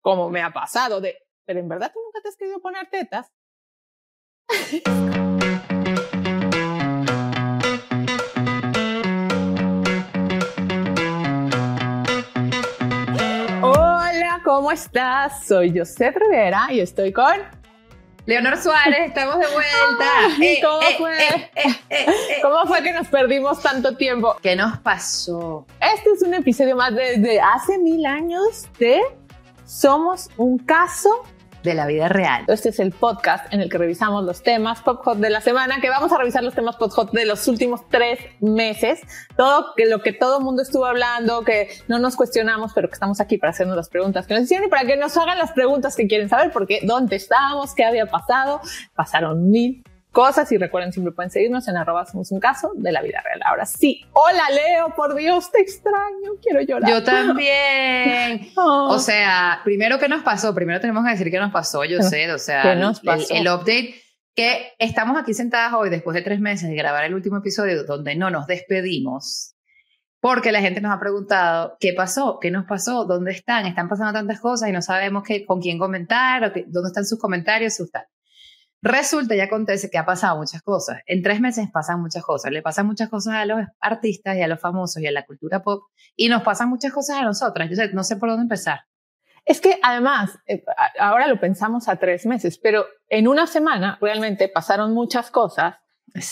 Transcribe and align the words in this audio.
como 0.00 0.30
me 0.30 0.42
ha 0.42 0.50
pasado 0.50 1.00
de, 1.00 1.16
pero 1.44 1.60
en 1.60 1.68
verdad 1.68 1.90
tú 1.92 2.00
nunca 2.02 2.20
te 2.20 2.28
has 2.28 2.36
querido 2.36 2.60
poner 2.60 2.88
tetas. 2.88 3.32
Hola, 13.62 14.40
¿cómo 14.44 14.72
estás? 14.72 15.46
Soy 15.46 15.76
José 15.76 16.10
Rivera 16.12 16.68
y 16.70 16.80
estoy 16.80 17.12
con 17.12 17.60
Leonor 18.26 18.58
Suárez, 18.58 19.08
estamos 19.08 19.38
de 19.38 19.46
vuelta. 19.48 20.06
¿Cómo 20.62 20.82
eh, 20.82 20.94
fue? 20.98 21.18
Eh, 21.90 22.06
¿Cómo 22.42 22.64
fue 22.66 22.82
que 22.82 22.92
nos 22.92 23.08
perdimos 23.08 23.60
tanto 23.60 23.96
tiempo? 23.96 24.36
¿Qué 24.42 24.56
nos 24.56 24.78
pasó? 24.78 25.66
Este 25.80 26.10
es 26.10 26.22
un 26.22 26.34
episodio 26.34 26.76
más 26.76 26.94
desde 26.94 27.40
hace 27.40 27.78
mil 27.78 28.06
años 28.06 28.68
de 28.78 29.00
Somos 29.70 30.30
un 30.36 30.58
caso 30.58 31.08
de 31.62 31.74
la 31.74 31.86
vida 31.86 32.08
real. 32.08 32.44
Este 32.48 32.70
es 32.70 32.80
el 32.80 32.90
podcast 32.90 33.54
en 33.54 33.60
el 33.60 33.70
que 33.70 33.78
revisamos 33.78 34.24
los 34.24 34.42
temas 34.42 34.82
pop 34.82 35.00
hot 35.04 35.18
de 35.18 35.30
la 35.30 35.40
semana, 35.40 35.80
que 35.80 35.88
vamos 35.88 36.10
a 36.10 36.18
revisar 36.18 36.42
los 36.42 36.54
temas 36.54 36.74
pop 36.74 36.90
hot 36.90 37.12
de 37.12 37.24
los 37.24 37.46
últimos 37.46 37.88
tres 37.88 38.18
meses. 38.40 39.00
Todo 39.36 39.66
que 39.76 39.86
lo 39.86 40.02
que 40.02 40.12
todo 40.12 40.38
el 40.38 40.44
mundo 40.44 40.62
estuvo 40.62 40.86
hablando, 40.86 41.44
que 41.44 41.68
no 41.86 42.00
nos 42.00 42.16
cuestionamos, 42.16 42.72
pero 42.74 42.88
que 42.88 42.94
estamos 42.94 43.20
aquí 43.20 43.38
para 43.38 43.50
hacernos 43.50 43.76
las 43.76 43.88
preguntas 43.88 44.26
que 44.26 44.34
nos 44.34 44.42
hicieron 44.42 44.66
y 44.66 44.70
para 44.70 44.84
que 44.84 44.96
nos 44.96 45.16
hagan 45.16 45.38
las 45.38 45.52
preguntas 45.52 45.94
que 45.94 46.08
quieren 46.08 46.28
saber, 46.28 46.50
porque 46.50 46.80
dónde 46.82 47.14
estábamos, 47.14 47.72
qué 47.72 47.84
había 47.84 48.06
pasado. 48.06 48.60
Pasaron 48.96 49.52
mil 49.52 49.84
cosas 50.10 50.50
y 50.52 50.58
recuerden 50.58 50.92
siempre 50.92 51.12
pueden 51.12 51.30
seguirnos 51.30 51.68
en 51.68 51.76
arroba 51.76 52.04
somos 52.06 52.32
un 52.32 52.40
caso 52.40 52.72
de 52.74 52.92
la 52.92 53.02
vida 53.02 53.22
real. 53.22 53.40
Ahora 53.44 53.66
sí, 53.66 54.04
hola 54.12 54.50
Leo, 54.50 54.94
por 54.94 55.14
Dios, 55.14 55.50
te 55.50 55.60
extraño, 55.60 56.32
quiero 56.42 56.60
llorar. 56.62 56.90
Yo 56.90 57.02
también. 57.04 58.50
O 58.56 58.98
sea, 58.98 59.60
primero 59.64 59.98
qué 59.98 60.08
nos 60.08 60.22
pasó, 60.22 60.54
primero 60.54 60.80
tenemos 60.80 61.04
que 61.04 61.10
decir 61.10 61.30
qué 61.30 61.38
nos 61.38 61.52
pasó, 61.52 61.84
yo 61.84 62.02
sé, 62.02 62.30
o 62.32 62.38
sea, 62.38 62.72
El, 62.72 62.80
el, 62.80 63.48
update 63.48 63.94
que 64.34 64.72
estamos 64.78 65.18
aquí 65.18 65.34
sentadas 65.34 65.72
hoy 65.74 65.90
después 65.90 66.14
de 66.14 66.22
tres 66.22 66.40
meses 66.40 66.68
de 66.68 66.74
grabar 66.74 67.04
el 67.04 67.14
último 67.14 67.38
episodio 67.38 67.84
donde 67.84 68.16
no 68.16 68.30
nos 68.30 68.46
despedimos. 68.46 69.54
Porque 70.20 70.52
la 70.52 70.60
gente 70.60 70.82
nos 70.82 70.94
ha 70.94 71.00
preguntado 71.00 71.76
qué 71.80 71.94
pasó, 71.94 72.38
qué 72.40 72.50
nos 72.50 72.66
pasó, 72.66 73.06
dónde 73.06 73.32
están, 73.32 73.64
están 73.64 73.88
pasando 73.88 74.12
tantas 74.12 74.38
cosas 74.38 74.68
y 74.68 74.72
no 74.72 74.82
sabemos 74.82 75.22
qué, 75.22 75.46
con 75.46 75.62
quién 75.62 75.78
comentar 75.78 76.44
o 76.44 76.52
dónde 76.66 76.88
están 76.88 77.06
sus 77.06 77.18
comentarios, 77.18 77.76
sus 77.76 77.90
tal. 77.90 78.04
Resulta 78.82 79.34
y 79.34 79.40
acontece 79.40 79.90
que 79.90 79.98
ha 79.98 80.06
pasado 80.06 80.38
muchas 80.38 80.62
cosas. 80.62 81.00
En 81.06 81.22
tres 81.22 81.40
meses 81.40 81.68
pasan 81.70 82.00
muchas 82.00 82.24
cosas. 82.24 82.50
Le 82.50 82.62
pasan 82.62 82.86
muchas 82.86 83.10
cosas 83.10 83.34
a 83.34 83.44
los 83.44 83.60
artistas 83.80 84.36
y 84.36 84.42
a 84.42 84.48
los 84.48 84.58
famosos 84.58 85.02
y 85.02 85.06
a 85.06 85.12
la 85.12 85.26
cultura 85.26 85.62
pop 85.62 85.84
y 86.16 86.28
nos 86.28 86.42
pasan 86.42 86.70
muchas 86.70 86.92
cosas 86.92 87.18
a 87.18 87.24
nosotras. 87.24 87.68
Yo 87.68 87.76
sé, 87.76 87.92
no 87.92 88.04
sé 88.04 88.16
por 88.16 88.30
dónde 88.30 88.44
empezar. 88.44 88.80
Es 89.44 89.60
que 89.60 89.78
además, 89.82 90.38
eh, 90.46 90.64
ahora 90.98 91.26
lo 91.26 91.40
pensamos 91.40 91.88
a 91.88 91.96
tres 91.96 92.24
meses, 92.24 92.58
pero 92.58 92.86
en 93.08 93.28
una 93.28 93.46
semana 93.46 93.98
realmente 94.00 94.48
pasaron 94.48 94.92
muchas 94.94 95.30
cosas 95.30 95.76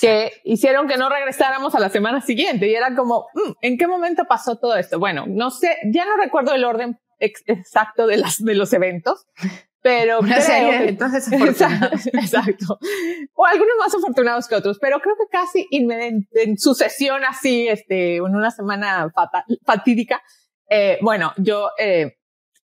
que 0.00 0.32
hicieron 0.44 0.88
que 0.88 0.96
no 0.96 1.08
regresáramos 1.08 1.74
a 1.74 1.80
la 1.80 1.88
semana 1.88 2.20
siguiente 2.20 2.68
y 2.68 2.74
era 2.74 2.94
como, 2.94 3.26
mm, 3.34 3.52
¿en 3.60 3.78
qué 3.78 3.86
momento 3.86 4.24
pasó 4.24 4.56
todo 4.56 4.76
esto? 4.76 4.98
Bueno, 4.98 5.24
no 5.26 5.50
sé, 5.50 5.76
ya 5.92 6.04
no 6.04 6.16
recuerdo 6.16 6.54
el 6.54 6.64
orden 6.64 6.98
exacto 7.18 8.06
de, 8.06 8.16
las, 8.16 8.42
de 8.42 8.54
los 8.54 8.72
eventos, 8.72 9.26
pero 9.80 10.20
Una 10.20 10.40
serie 10.40 10.88
entonces 10.88 11.30
Exacto. 12.12 12.78
O 13.34 13.46
algunos 13.46 13.74
más 13.78 13.94
afortunados 13.94 14.48
que 14.48 14.56
otros, 14.56 14.78
pero 14.80 15.00
creo 15.00 15.14
que 15.16 15.26
casi 15.30 15.66
en, 15.70 16.58
sucesión 16.58 17.24
así, 17.24 17.68
este, 17.68 18.16
en 18.16 18.34
una 18.34 18.50
semana 18.50 19.12
fatídica, 19.64 20.20
eh, 20.68 20.98
bueno, 21.00 21.32
yo 21.36 21.70
eh, 21.78 22.17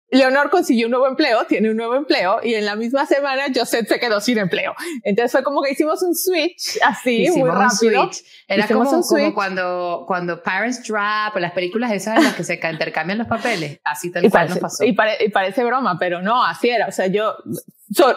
Leonor 0.09 0.49
consiguió 0.49 0.87
un 0.87 0.91
nuevo 0.91 1.07
empleo, 1.07 1.45
tiene 1.45 1.69
un 1.69 1.77
nuevo 1.77 1.95
empleo 1.95 2.39
y 2.41 2.53
en 2.53 2.65
la 2.65 2.75
misma 2.75 3.05
semana 3.05 3.45
Joseph 3.53 3.87
se 3.87 3.99
quedó 3.99 4.21
sin 4.21 4.37
empleo. 4.37 4.73
Entonces 5.03 5.31
fue 5.31 5.43
como 5.43 5.61
que 5.61 5.71
hicimos 5.71 6.01
un 6.01 6.15
switch 6.15 6.79
así, 6.83 7.29
muy 7.35 7.49
rápido. 7.49 8.09
Era 8.47 8.67
como, 8.67 9.01
como, 9.01 9.33
cuando, 9.33 10.05
cuando 10.07 10.41
Parents 10.41 10.81
Trap 10.83 11.35
o 11.35 11.39
las 11.39 11.51
películas 11.51 11.91
esas 11.91 12.17
en 12.17 12.23
las 12.23 12.35
que 12.35 12.43
se 12.43 12.53
intercambian 12.53 13.17
los 13.17 13.27
papeles. 13.27 13.79
Así 13.83 14.11
tal 14.11 14.29
cual 14.29 14.49
nos 14.49 14.59
pasó. 14.59 14.85
Y, 14.85 14.93
parece 14.93 15.63
broma, 15.65 15.97
pero 15.99 16.21
no, 16.21 16.43
así 16.43 16.69
era. 16.69 16.87
O 16.87 16.91
sea, 16.91 17.07
yo 17.07 17.35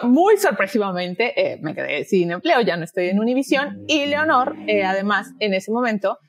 muy 0.03 0.37
sorpresivamente 0.37 1.33
eh, 1.35 1.59
me 1.61 1.75
quedé 1.75 2.05
sin 2.05 2.31
empleo, 2.31 2.61
ya 2.61 2.77
no 2.77 2.85
estoy 2.85 3.09
en 3.09 3.19
Univision 3.19 3.83
y 3.87 4.05
Leonor, 4.05 4.55
eh, 4.67 4.83
además, 4.83 5.31
en 5.39 5.53
ese 5.53 5.71
momento 5.71 6.19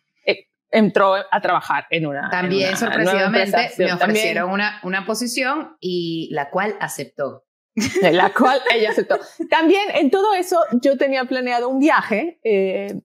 entró 0.72 1.14
a 1.30 1.40
trabajar 1.40 1.86
en 1.90 2.06
una. 2.06 2.28
También 2.30 2.76
sorpresivamente 2.76 3.70
me 3.78 3.92
ofrecieron 3.92 4.50
una, 4.50 4.80
una 4.82 5.04
posición 5.06 5.76
y 5.80 6.28
la 6.32 6.50
cual 6.50 6.76
aceptó. 6.80 7.44
La 8.12 8.34
cual 8.34 8.60
ella 8.74 8.90
aceptó. 8.90 9.18
También 9.48 9.84
en 9.94 10.10
todo 10.10 10.34
eso 10.34 10.58
yo 10.82 10.98
tenía 10.98 11.24
planeado 11.24 11.70
un 11.70 11.78
viaje, 11.78 12.38
eh, 12.44 13.00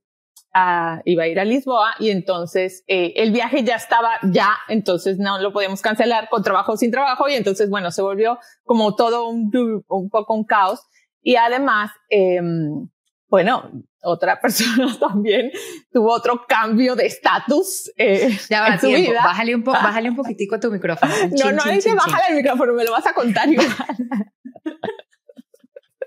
a, 0.53 1.01
iba 1.05 1.23
a 1.23 1.27
ir 1.27 1.39
a 1.39 1.45
Lisboa 1.45 1.95
y 1.99 2.09
entonces 2.09 2.83
eh, 2.87 3.13
el 3.15 3.31
viaje 3.31 3.63
ya 3.63 3.75
estaba 3.75 4.19
ya, 4.23 4.57
entonces 4.67 5.19
no 5.19 5.39
lo 5.39 5.53
podíamos 5.53 5.81
cancelar 5.81 6.27
con 6.27 6.43
trabajo 6.43 6.73
o 6.73 6.77
sin 6.77 6.91
trabajo 6.91 7.29
y 7.29 7.35
entonces 7.35 7.69
bueno, 7.69 7.91
se 7.91 8.01
volvió 8.01 8.39
como 8.63 8.95
todo 8.95 9.29
un, 9.29 9.51
un 9.87 10.09
poco 10.09 10.33
un 10.33 10.43
caos 10.43 10.81
y 11.21 11.35
además, 11.35 11.91
eh, 12.09 12.41
bueno, 13.29 13.69
otra 14.03 14.39
persona 14.41 14.97
también 14.99 15.51
tuvo 15.91 16.13
otro 16.13 16.45
cambio 16.47 16.95
de 16.95 17.05
estatus 17.05 17.91
eh, 17.97 18.37
ya 18.49 18.61
va, 18.61 18.67
en 18.69 18.79
su 18.79 18.87
vida. 18.87 19.23
Bájale 19.23 19.55
un, 19.55 19.63
po 19.63 19.71
bájale 19.73 20.09
un 20.09 20.15
poquitico 20.15 20.55
a 20.55 20.59
tu 20.59 20.71
micrófono. 20.71 21.13
no, 21.31 21.51
no 21.51 21.63
dice 21.71 21.93
bájale 21.93 22.23
el 22.29 22.35
micrófono, 22.37 22.73
me 22.73 22.83
lo 22.83 22.91
vas 22.91 23.07
a 23.07 23.13
contar 23.13 23.49
igual. 23.49 23.67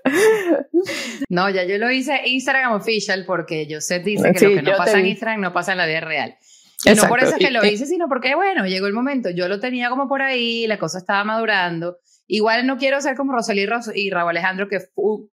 no, 1.29 1.49
ya 1.49 1.63
yo 1.63 1.77
lo 1.77 1.91
hice 1.91 2.21
Instagram 2.25 2.73
official 2.73 3.23
porque 3.25 3.67
sé 3.79 3.99
dice 3.99 4.31
que 4.33 4.47
lo 4.47 4.55
que 4.55 4.61
no 4.61 4.77
pasa 4.77 4.99
en 4.99 5.05
Instagram 5.07 5.41
no 5.41 5.53
pasa 5.53 5.71
en 5.73 5.77
la 5.77 5.85
vida 5.85 6.01
real. 6.01 6.35
Y 6.83 6.95
no 6.95 7.07
por 7.07 7.19
eso 7.19 7.35
es 7.35 7.37
que 7.37 7.51
lo 7.51 7.63
hice, 7.63 7.85
sino 7.85 8.07
porque, 8.09 8.33
bueno, 8.33 8.65
llegó 8.65 8.87
el 8.87 8.93
momento. 8.93 9.29
Yo 9.29 9.47
lo 9.47 9.59
tenía 9.59 9.89
como 9.89 10.07
por 10.07 10.23
ahí, 10.23 10.65
la 10.65 10.79
cosa 10.79 10.97
estaba 10.97 11.23
madurando. 11.23 11.97
Igual 12.27 12.65
no 12.65 12.77
quiero 12.77 12.99
ser 13.01 13.15
como 13.15 13.33
Rosalí 13.33 13.67
y 13.93 14.09
Raúl 14.09 14.29
Alejandro 14.29 14.67
que 14.67 14.79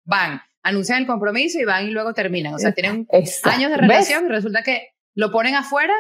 van 0.06 0.42
anuncian 0.64 1.00
el 1.00 1.08
compromiso 1.08 1.60
y 1.60 1.66
van 1.66 1.88
y 1.88 1.92
luego 1.92 2.14
terminan. 2.14 2.54
O 2.54 2.60
sea, 2.60 2.72
tienen 2.72 3.08
años 3.44 3.70
de 3.70 3.78
relación 3.78 4.26
y 4.26 4.30
resulta 4.30 4.64
que 4.64 4.94
lo 5.14 5.32
ponen 5.32 5.56
afuera 5.56 5.94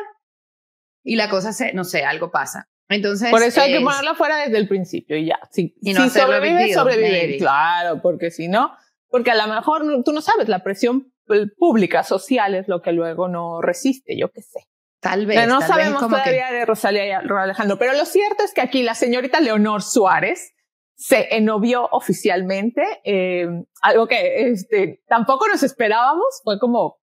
y 1.03 1.17
la 1.17 1.29
cosa 1.29 1.53
se, 1.53 1.73
no 1.73 1.83
sé, 1.83 2.03
algo 2.03 2.31
pasa. 2.31 2.69
Entonces, 2.89 3.29
Por 3.29 3.43
eso 3.43 3.61
hay 3.61 3.73
que 3.73 3.81
ponerlo 3.81 4.11
afuera 4.11 4.37
desde 4.37 4.57
el 4.57 4.67
principio 4.67 5.17
y 5.17 5.25
ya. 5.25 5.39
Si, 5.51 5.75
y 5.81 5.93
no 5.93 6.03
si 6.03 6.19
sobrevive, 6.19 6.73
sobrevive. 6.73 7.37
Claro, 7.37 8.01
porque 8.01 8.31
si 8.31 8.47
no, 8.47 8.75
porque 9.09 9.31
a 9.31 9.35
lo 9.35 9.53
mejor 9.53 10.03
tú 10.03 10.13
no 10.13 10.21
sabes, 10.21 10.47
la 10.47 10.63
presión 10.63 11.13
pública, 11.57 12.03
social 12.03 12.55
es 12.55 12.67
lo 12.67 12.81
que 12.81 12.91
luego 12.91 13.27
no 13.27 13.61
resiste, 13.61 14.17
yo 14.17 14.31
qué 14.31 14.41
sé. 14.41 14.67
Tal 14.99 15.25
vez. 15.25 15.37
Pero 15.37 15.53
no 15.53 15.61
sabemos 15.61 15.99
todavía 15.99 16.51
de 16.51 16.65
Rosalía 16.65 17.05
y 17.05 17.11
Alejandro. 17.11 17.77
Pero 17.77 17.93
lo 17.93 18.05
cierto 18.05 18.43
es 18.43 18.53
que 18.53 18.61
aquí 18.61 18.83
la 18.83 18.95
señorita 18.95 19.41
Leonor 19.41 19.81
Suárez 19.81 20.53
se 20.95 21.35
enovió 21.35 21.87
oficialmente, 21.91 22.81
eh, 23.03 23.47
algo 23.81 24.07
que 24.07 24.51
este, 24.51 25.01
tampoco 25.07 25.47
nos 25.47 25.63
esperábamos, 25.63 26.41
fue 26.43 26.59
como, 26.59 26.97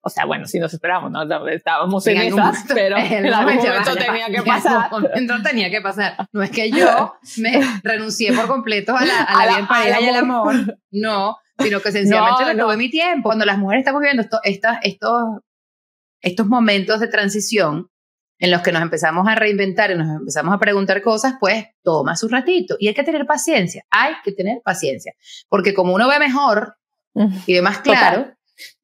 o 0.00 0.10
sea, 0.10 0.26
bueno, 0.26 0.46
sí 0.46 0.58
nos 0.58 0.72
esperábamos, 0.74 1.10
¿no? 1.10 1.48
estábamos 1.48 2.06
en, 2.06 2.18
esas, 2.18 2.64
pero 2.68 2.96
en 2.98 3.26
algún 3.32 3.56
momento 3.56 3.96
tenía 3.98 4.26
que 4.26 4.42
pasar. 4.42 4.90
No 5.22 5.42
tenía 5.42 5.70
que 5.70 5.80
pasar. 5.80 6.28
No 6.32 6.42
es 6.42 6.50
que 6.50 6.70
yo 6.70 7.14
me 7.38 7.60
renuncié 7.82 8.32
por 8.34 8.46
completo 8.46 8.94
a 8.94 9.04
la, 9.04 9.22
a 9.22 9.46
la, 9.46 9.54
bien 9.54 9.66
pareja 9.66 10.00
y 10.02 10.08
al 10.08 10.16
amor, 10.16 10.78
no, 10.90 11.38
sino 11.58 11.80
que 11.80 11.90
sencillamente 11.90 12.42
no, 12.42 12.48
me 12.48 12.62
tuve 12.62 12.76
mi 12.76 12.90
tiempo. 12.90 13.30
Cuando 13.30 13.46
las 13.46 13.58
mujeres 13.58 13.80
estamos 13.80 14.00
viviendo 14.00 14.22
esto, 14.22 14.38
estos, 14.82 15.10
estos 16.20 16.46
momentos 16.46 17.00
de 17.00 17.08
transición, 17.08 17.88
en 18.38 18.50
los 18.50 18.62
que 18.62 18.72
nos 18.72 18.82
empezamos 18.82 19.26
a 19.28 19.34
reinventar 19.34 19.90
y 19.90 19.96
nos 19.96 20.08
empezamos 20.08 20.54
a 20.54 20.58
preguntar 20.58 21.02
cosas, 21.02 21.34
pues 21.38 21.66
toma 21.82 22.16
su 22.16 22.28
ratito. 22.28 22.76
Y 22.78 22.88
hay 22.88 22.94
que 22.94 23.04
tener 23.04 23.26
paciencia, 23.26 23.84
hay 23.90 24.14
que 24.24 24.32
tener 24.32 24.60
paciencia. 24.62 25.12
Porque 25.48 25.74
como 25.74 25.94
uno 25.94 26.08
ve 26.08 26.18
mejor 26.18 26.76
y 27.14 27.54
ve 27.54 27.62
más 27.62 27.78
claro, 27.78 28.32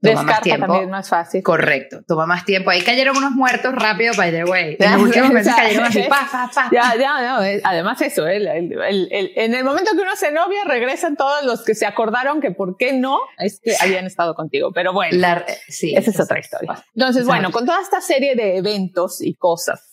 Toma 0.02 0.22
más 0.22 0.40
tiempo. 0.40 0.67
también 0.67 0.90
más 0.90 1.08
fácil. 1.08 1.43
Correcto, 1.43 2.02
toma 2.06 2.26
más 2.26 2.44
tiempo. 2.44 2.70
Ahí 2.70 2.82
cayeron 2.82 3.17
unos 3.17 3.32
muertos 3.32 3.75
rápido, 3.75 4.14
by 4.17 4.31
the 4.31 4.44
way. 4.44 4.76
En 4.78 4.93
los 4.93 5.02
últimos 5.02 5.31
meses 5.32 5.55
cayeron 5.55 5.84
así, 5.84 6.02
pa, 6.08 6.28
pa, 6.31 6.50
pa. 6.52 6.70
Ya, 6.72 6.94
ya, 6.99 7.20
no. 7.20 7.61
Además 7.64 8.00
eso, 8.00 8.26
el, 8.26 8.46
el, 8.46 8.72
el, 8.72 9.32
en 9.37 9.55
el 9.55 9.64
momento 9.64 9.93
que 9.93 10.02
uno 10.02 10.17
se 10.17 10.32
novia, 10.32 10.64
regresan 10.64 11.17
todos 11.17 11.44
los 11.44 11.62
que 11.62 11.75
se 11.75 11.87
acordaron 11.87 12.40
que 12.40 12.50
por 12.50 12.76
qué 12.76 12.93
no 12.93 13.20
es 13.38 13.61
que 13.62 13.75
habían 13.81 14.06
estado 14.06 14.34
contigo. 14.34 14.72
Pero 14.72 14.93
bueno, 14.93 15.17
La, 15.19 15.44
sí, 15.69 15.94
esa 15.94 16.11
es 16.11 16.20
otra 16.20 16.40
historia. 16.40 16.84
Entonces, 16.94 17.26
bueno, 17.26 17.50
con 17.52 17.67
toda 17.67 17.81
esta 17.81 18.00
serie 18.00 18.34
de 18.34 18.56
eventos 18.56 19.20
y 19.20 19.34
cosas 19.34 19.90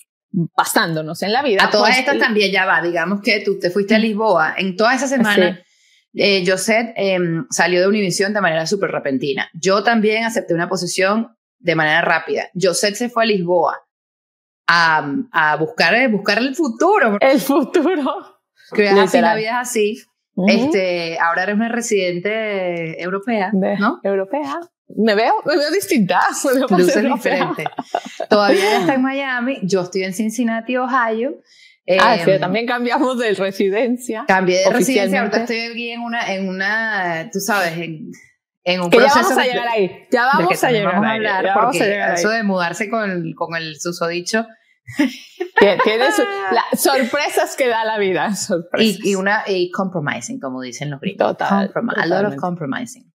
pasándonos 0.55 1.21
en 1.23 1.33
la 1.33 1.41
vida. 1.41 1.65
A 1.65 1.69
todas 1.69 1.89
pues, 1.89 1.99
estas 1.99 2.19
también 2.19 2.51
ya 2.51 2.65
va, 2.65 2.81
digamos 2.81 3.21
que 3.21 3.41
tú 3.41 3.59
te 3.59 3.71
fuiste 3.71 3.95
a 3.95 3.99
Lisboa 3.99 4.55
en 4.57 4.75
toda 4.75 4.93
esa 4.93 5.07
semana 5.07 5.61
eh, 6.17 6.43
Josette 6.45 6.93
em, 6.95 7.45
salió 7.49 7.79
de 7.81 7.87
Univision 7.87 8.33
de 8.33 8.41
manera 8.41 8.65
súper 8.65 8.91
repentina. 8.91 9.49
Yo 9.53 9.83
también 9.83 10.23
acepté 10.23 10.53
una 10.53 10.67
posición 10.67 11.35
de 11.59 11.75
manera 11.75 12.01
rápida. 12.01 12.49
Josette 12.59 12.95
se 12.95 13.09
fue 13.09 13.23
a 13.23 13.27
Lisboa 13.27 13.79
a, 14.67 15.13
a 15.31 15.55
buscar, 15.57 16.09
buscar 16.09 16.39
el 16.39 16.55
futuro. 16.55 17.17
El 17.21 17.39
futuro. 17.39 18.39
Que 18.73 18.89
así, 18.89 19.21
la 19.21 19.35
vida 19.35 19.61
es 19.61 19.69
así. 19.69 20.01
este, 20.47 21.17
ahora 21.19 21.43
eres 21.43 21.55
una 21.55 21.69
residente 21.69 23.01
europea, 23.01 23.51
¿no? 23.53 23.99
Europea. 24.03 24.59
Me 24.95 25.15
veo, 25.15 25.33
me 25.45 25.57
veo 25.57 25.71
distinta. 25.71 26.21
Me 26.53 26.65
veo 26.65 27.15
diferente. 27.15 27.65
Todavía 28.29 28.79
está 28.79 28.95
en 28.95 29.01
Miami, 29.01 29.59
yo 29.63 29.81
estoy 29.81 30.03
en 30.03 30.13
Cincinnati, 30.13 30.77
Ohio. 30.77 31.41
Ah, 31.99 32.17
sí, 32.23 32.31
em, 32.31 32.39
también 32.39 32.65
cambiamos 32.65 33.17
de 33.17 33.33
residencia. 33.33 34.25
Cambié 34.27 34.59
de 34.59 34.69
residencia, 34.71 35.19
ahorita 35.21 35.41
estoy 35.41 35.59
aquí 35.59 35.89
en 35.91 36.01
una, 36.01 36.33
en 36.33 36.49
una, 36.49 37.29
tú 37.31 37.39
sabes, 37.39 37.77
en, 37.77 38.11
en 38.63 38.81
un 38.81 38.89
que 38.89 38.97
proceso. 38.97 39.19
Ya 39.19 39.23
vamos 39.23 39.37
a 39.37 39.45
llegar 39.45 39.67
ahí. 39.67 40.07
Ya 40.11 40.25
vamos 40.25 40.63
a 40.63 40.71
llegar 40.71 40.93
vamos 40.93 41.07
a 41.07 41.13
hablar, 41.13 41.45
porque 41.63 42.13
eso 42.13 42.29
de 42.29 42.43
mudarse 42.43 42.89
con, 42.89 43.33
con 43.33 43.55
el 43.55 43.79
susodicho. 43.79 44.45
Tiene 45.59 46.05
sorpresas 46.77 47.55
que 47.55 47.67
da 47.67 47.83
la 47.83 47.97
vida. 47.97 48.31
Y, 48.77 49.11
y, 49.11 49.15
una 49.15 49.43
y 49.47 49.71
compromising, 49.71 50.39
como 50.39 50.61
dicen 50.61 50.89
los 50.89 50.99
gringos. 50.99 51.37
Total. 51.37 51.71
a 51.97 52.05
lot 52.05 52.25
of 52.25 52.35
compromising. 52.35 53.11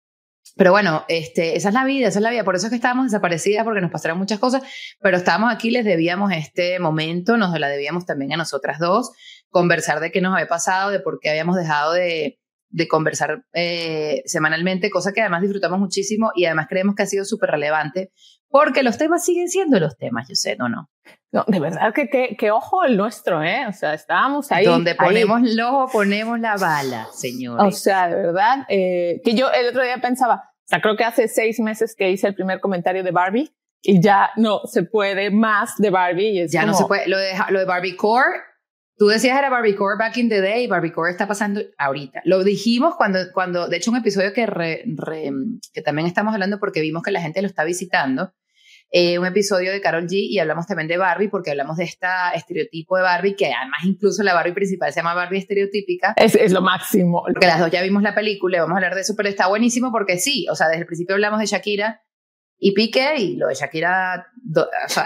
Pero 0.59 0.73
bueno, 0.73 1.05
este, 1.07 1.57
esa 1.57 1.69
es 1.69 1.75
la 1.75 1.85
vida, 1.85 2.09
esa 2.09 2.19
es 2.19 2.23
la 2.25 2.31
vida. 2.31 2.43
Por 2.43 2.57
eso 2.57 2.67
es 2.67 2.71
que 2.71 2.77
estábamos 2.77 3.07
desaparecidas, 3.07 3.63
porque 3.63 3.81
nos 3.81 3.93
pasaron 3.93 4.19
muchas 4.19 4.41
cosas, 4.41 4.65
pero 5.01 5.17
estábamos 5.17 5.55
aquí, 5.55 5.71
les 5.71 5.85
debíamos 5.85 6.33
este 6.33 6.81
momento, 6.81 7.37
nos 7.37 7.57
la 7.59 7.69
debíamos 7.69 8.07
también 8.07 8.33
a 8.33 8.37
nosotras 8.37 8.81
dos, 8.81 9.13
conversar 9.51 10.01
de 10.01 10.11
qué 10.11 10.21
nos 10.21 10.35
había 10.35 10.49
pasado, 10.49 10.91
de 10.91 10.99
por 10.99 11.21
qué 11.21 11.31
habíamos 11.31 11.55
dejado 11.55 11.93
de, 11.93 12.41
de 12.71 12.89
conversar 12.89 13.45
eh, 13.53 14.23
semanalmente, 14.27 14.91
cosa 14.91 15.13
que 15.13 15.21
además 15.21 15.43
disfrutamos 15.43 15.79
muchísimo 15.79 16.33
y 16.35 16.47
además 16.47 16.67
creemos 16.69 16.97
que 16.97 17.05
ha 17.05 17.07
sido 17.07 17.25
súper 17.25 17.51
relevante, 17.51 18.11
porque 18.49 18.83
los 18.83 18.99
temas 18.99 19.25
siguen 19.25 19.49
siendo 19.49 19.79
los 19.79 19.97
temas, 19.97 20.27
yo 20.29 20.35
sé, 20.35 20.57
¿no? 20.57 20.69
No, 20.69 20.89
no 21.31 21.45
de 21.47 21.61
verdad 21.61 21.93
que, 21.95 22.37
que, 22.37 22.51
ojo 22.51 22.85
el 22.85 22.97
nuestro, 22.97 23.43
¿eh? 23.43 23.67
O 23.69 23.73
sea, 23.73 23.95
estábamos 23.95 24.51
ahí. 24.51 24.65
Donde 24.65 24.95
ponemos 24.95 25.43
el 25.43 25.61
ojo, 25.61 25.89
ponemos 25.93 26.41
la 26.41 26.57
bala, 26.57 27.07
señor. 27.13 27.61
O 27.61 27.71
sea, 27.71 28.09
de 28.09 28.17
verdad, 28.17 28.65
eh, 28.69 29.21
que 29.23 29.35
yo 29.35 29.51
el 29.51 29.69
otro 29.69 29.83
día 29.83 29.99
pensaba, 29.99 30.48
o 30.69 30.71
sea, 30.71 30.83
creo 30.83 30.97
que 30.97 31.05
hace 31.05 31.29
seis 31.29 31.59
meses 31.61 31.95
que 31.97 32.11
hice 32.11 32.27
el 32.27 32.35
primer 32.35 32.61
comentario 32.61 33.03
de 33.03 33.11
Barbie 33.11 33.51
y 33.81 34.03
ya 34.03 34.29
no 34.37 34.61
se 34.67 34.83
puede 34.83 35.31
más 35.31 35.77
de 35.79 35.89
Barbie. 35.89 36.47
ya 36.47 36.67
no 36.67 36.75
se 36.75 36.85
puede. 36.85 37.09
Lo 37.09 37.17
de, 37.17 37.33
lo 37.49 37.61
de 37.61 37.65
Barbie 37.65 37.97
Core, 37.97 38.37
tú 38.99 39.07
decías 39.07 39.39
era 39.39 39.49
Barbie 39.49 39.75
Core 39.75 39.97
back 39.99 40.19
in 40.19 40.29
the 40.29 40.43
day, 40.43 40.67
Barbie 40.67 40.93
Core 40.93 41.11
está 41.11 41.27
pasando 41.27 41.63
ahorita. 41.79 42.21
Lo 42.27 42.45
dijimos 42.45 42.97
cuando, 42.97 43.19
cuando 43.33 43.67
de 43.67 43.79
hecho, 43.79 43.91
un 43.91 43.97
episodio 43.97 44.35
que, 44.35 44.45
que 45.73 45.81
también 45.81 46.07
estamos 46.07 46.35
hablando 46.35 46.61
porque 46.61 46.83
vimos 46.83 47.03
que 47.03 47.13
la 47.13 47.23
gente 47.23 47.41
lo 47.41 47.49
está 47.49 47.65
visitando. 47.65 48.35
Eh, 48.91 49.19
un 49.19 49.27
episodio 49.27 49.71
de 49.71 49.83
Carol 49.83 50.07
G 50.07 50.13
y 50.13 50.39
hablamos 50.39 50.67
también 50.67 50.89
de 50.89 50.97
Barbie 50.97 51.29
porque 51.29 51.51
hablamos 51.51 51.77
de 51.77 51.85
este 51.85 52.07
estereotipo 52.35 52.97
de 52.97 53.03
Barbie 53.03 53.37
que 53.37 53.53
además 53.53 53.81
incluso 53.85 54.23
la 54.23 54.33
Barbie 54.33 54.55
principal 54.55 54.91
se 54.95 55.01
llama 55.01 55.13
Barbie 55.13 55.39
estereotípica. 55.39 56.15
Es, 56.17 56.35
es 56.35 56.53
lo 56.53 56.63
máximo. 56.63 57.23
Porque 57.23 57.47
las 57.47 57.61
dos 57.61 57.71
ya 57.71 57.83
vimos 57.83 58.03
la 58.03 58.15
película 58.15 58.57
y 58.57 58.61
vamos 58.61 58.75
a 58.75 58.79
hablar 58.79 58.95
de 58.95 59.03
eso, 59.03 59.13
pero 59.15 59.29
está 59.29 59.47
buenísimo 59.47 59.93
porque 59.93 60.17
sí, 60.17 60.47
o 60.51 60.55
sea, 60.55 60.69
desde 60.69 60.81
el 60.81 60.87
principio 60.87 61.15
hablamos 61.17 61.39
de 61.39 61.45
Shakira 61.45 62.03
y 62.59 62.73
Piqué 62.73 63.17
y 63.19 63.37
lo 63.37 63.49
de 63.49 63.55
Shakira 63.55 64.27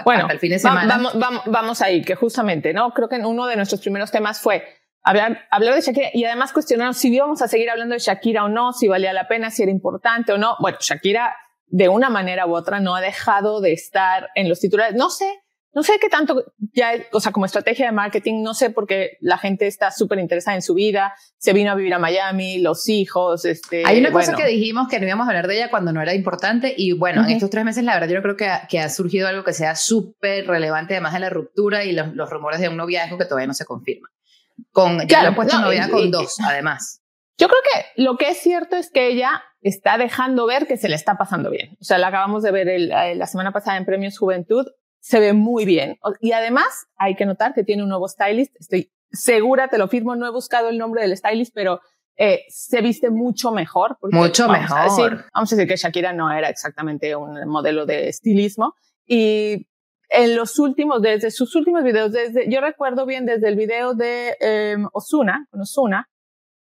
bueno, 0.05 0.21
hasta 0.21 0.33
el 0.33 0.39
fin 0.39 0.51
de 0.51 0.59
semana. 0.59 0.87
Vamos, 0.87 1.19
vamos, 1.19 1.41
vamos 1.45 1.81
ahí, 1.81 2.03
que 2.03 2.15
justamente, 2.15 2.73
¿no? 2.73 2.93
Creo 2.93 3.09
que 3.09 3.17
uno 3.17 3.47
de 3.47 3.57
nuestros 3.57 3.81
primeros 3.81 4.11
temas 4.11 4.39
fue 4.39 4.63
hablar, 5.03 5.45
hablar 5.51 5.75
de 5.75 5.81
Shakira 5.81 6.07
y 6.13 6.23
además 6.23 6.53
cuestionarnos 6.53 6.97
si 6.97 7.13
íbamos 7.13 7.41
a 7.41 7.49
seguir 7.49 7.69
hablando 7.69 7.93
de 7.93 7.99
Shakira 7.99 8.45
o 8.45 8.49
no, 8.49 8.71
si 8.71 8.87
valía 8.87 9.11
la 9.11 9.27
pena, 9.27 9.51
si 9.51 9.61
era 9.61 9.71
importante 9.71 10.31
o 10.31 10.37
no. 10.37 10.55
Bueno, 10.61 10.77
Shakira 10.79 11.35
de 11.73 11.89
una 11.89 12.11
manera 12.11 12.45
u 12.45 12.55
otra 12.55 12.79
no 12.79 12.95
ha 12.95 13.01
dejado 13.01 13.59
de 13.59 13.73
estar 13.73 14.29
en 14.35 14.47
los 14.47 14.59
titulares. 14.59 14.95
No 14.95 15.09
sé, 15.09 15.25
no 15.73 15.81
sé 15.81 15.93
qué 15.99 16.07
tanto 16.07 16.53
ya, 16.71 16.91
o 17.11 17.19
sea, 17.19 17.31
como 17.31 17.47
estrategia 17.47 17.87
de 17.87 17.91
marketing, 17.91 18.43
no 18.43 18.53
sé 18.53 18.69
porque 18.69 19.17
la 19.21 19.39
gente 19.39 19.65
está 19.65 19.89
súper 19.89 20.19
interesada 20.19 20.53
en 20.53 20.61
su 20.61 20.75
vida, 20.75 21.15
se 21.39 21.51
vino 21.51 21.71
a 21.71 21.75
vivir 21.75 21.91
a 21.95 21.97
Miami, 21.97 22.59
los 22.59 22.87
hijos, 22.89 23.45
este. 23.45 23.81
Hay 23.87 23.99
una 23.99 24.11
cosa 24.11 24.35
que 24.35 24.45
dijimos 24.45 24.87
que 24.87 24.99
no 24.99 25.07
íbamos 25.07 25.25
a 25.25 25.31
hablar 25.31 25.47
de 25.47 25.55
ella 25.55 25.71
cuando 25.71 25.91
no 25.91 25.99
era 25.99 26.13
importante 26.13 26.75
y 26.77 26.91
bueno, 26.91 27.23
en 27.23 27.31
estos 27.31 27.49
tres 27.49 27.65
meses 27.65 27.83
la 27.83 27.95
verdad 27.95 28.13
yo 28.13 28.21
creo 28.21 28.37
que 28.37 28.45
ha, 28.45 28.67
que 28.67 28.79
ha 28.79 28.87
surgido 28.89 29.27
algo 29.27 29.43
que 29.43 29.53
sea 29.53 29.75
súper 29.75 30.45
relevante 30.45 30.93
además 30.93 31.13
de 31.13 31.21
la 31.21 31.31
ruptura 31.31 31.85
y 31.85 31.93
los, 31.93 32.13
los, 32.13 32.29
rumores 32.29 32.59
de 32.59 32.69
un 32.69 32.77
noviazgo 32.77 33.17
que 33.17 33.25
todavía 33.25 33.47
no 33.47 33.55
se 33.55 33.65
confirma. 33.65 34.09
Con, 34.71 35.07
ya 35.07 35.23
lo 35.23 35.29
han 35.29 35.35
puesto 35.35 35.57
novia 35.57 35.89
con 35.89 36.11
dos, 36.11 36.35
además. 36.39 37.01
Yo 37.39 37.47
creo 37.47 37.61
que 37.63 38.03
lo 38.03 38.15
que 38.17 38.29
es 38.29 38.37
cierto 38.37 38.75
es 38.75 38.91
que 38.91 39.07
ella 39.07 39.41
está 39.63 39.97
dejando 39.97 40.45
ver 40.45 40.67
que 40.67 40.77
se 40.77 40.89
le 40.89 40.95
está 40.95 41.17
pasando 41.17 41.49
bien. 41.49 41.77
O 41.79 41.83
sea, 41.83 41.97
la 41.97 42.07
acabamos 42.07 42.43
de 42.43 42.51
ver 42.51 42.67
eh, 42.69 43.15
la 43.15 43.27
semana 43.27 43.51
pasada 43.51 43.77
en 43.77 43.85
Premios 43.85 44.17
Juventud, 44.17 44.65
se 44.99 45.19
ve 45.19 45.33
muy 45.33 45.65
bien. 45.65 45.97
Y 46.21 46.31
además 46.31 46.87
hay 46.97 47.15
que 47.15 47.25
notar 47.25 47.53
que 47.53 47.63
tiene 47.63 47.83
un 47.83 47.89
nuevo 47.89 48.07
stylist. 48.07 48.55
Estoy 48.59 48.91
segura, 49.11 49.67
te 49.67 49.77
lo 49.77 49.87
firmo, 49.87 50.15
no 50.15 50.25
he 50.25 50.31
buscado 50.31 50.69
el 50.69 50.77
nombre 50.77 51.01
del 51.01 51.15
stylist, 51.17 51.53
pero 51.53 51.81
eh, 52.15 52.45
se 52.49 52.81
viste 52.81 53.09
mucho 53.09 53.51
mejor. 53.51 53.97
mucho 54.01 54.47
mejor. 54.47 55.25
vamos 55.33 55.51
a 55.51 55.55
decir 55.55 55.67
que 55.67 55.75
Shakira 55.75 56.13
no 56.13 56.31
era 56.31 56.49
exactamente 56.49 57.15
un 57.15 57.47
modelo 57.47 57.85
de 57.85 58.09
estilismo. 58.09 58.75
Y 59.05 59.67
en 60.09 60.35
los 60.35 60.59
últimos, 60.59 61.01
desde 61.01 61.31
sus 61.31 61.55
últimos 61.55 61.83
videos, 61.83 62.11
desde, 62.11 62.49
yo 62.49 62.61
recuerdo 62.61 63.05
bien 63.05 63.25
desde 63.25 63.49
el 63.49 63.55
video 63.55 63.95
de 63.95 64.35
eh, 64.39 64.77
Osuna, 64.93 65.47
con 65.49 65.61
Osuna, 65.61 66.07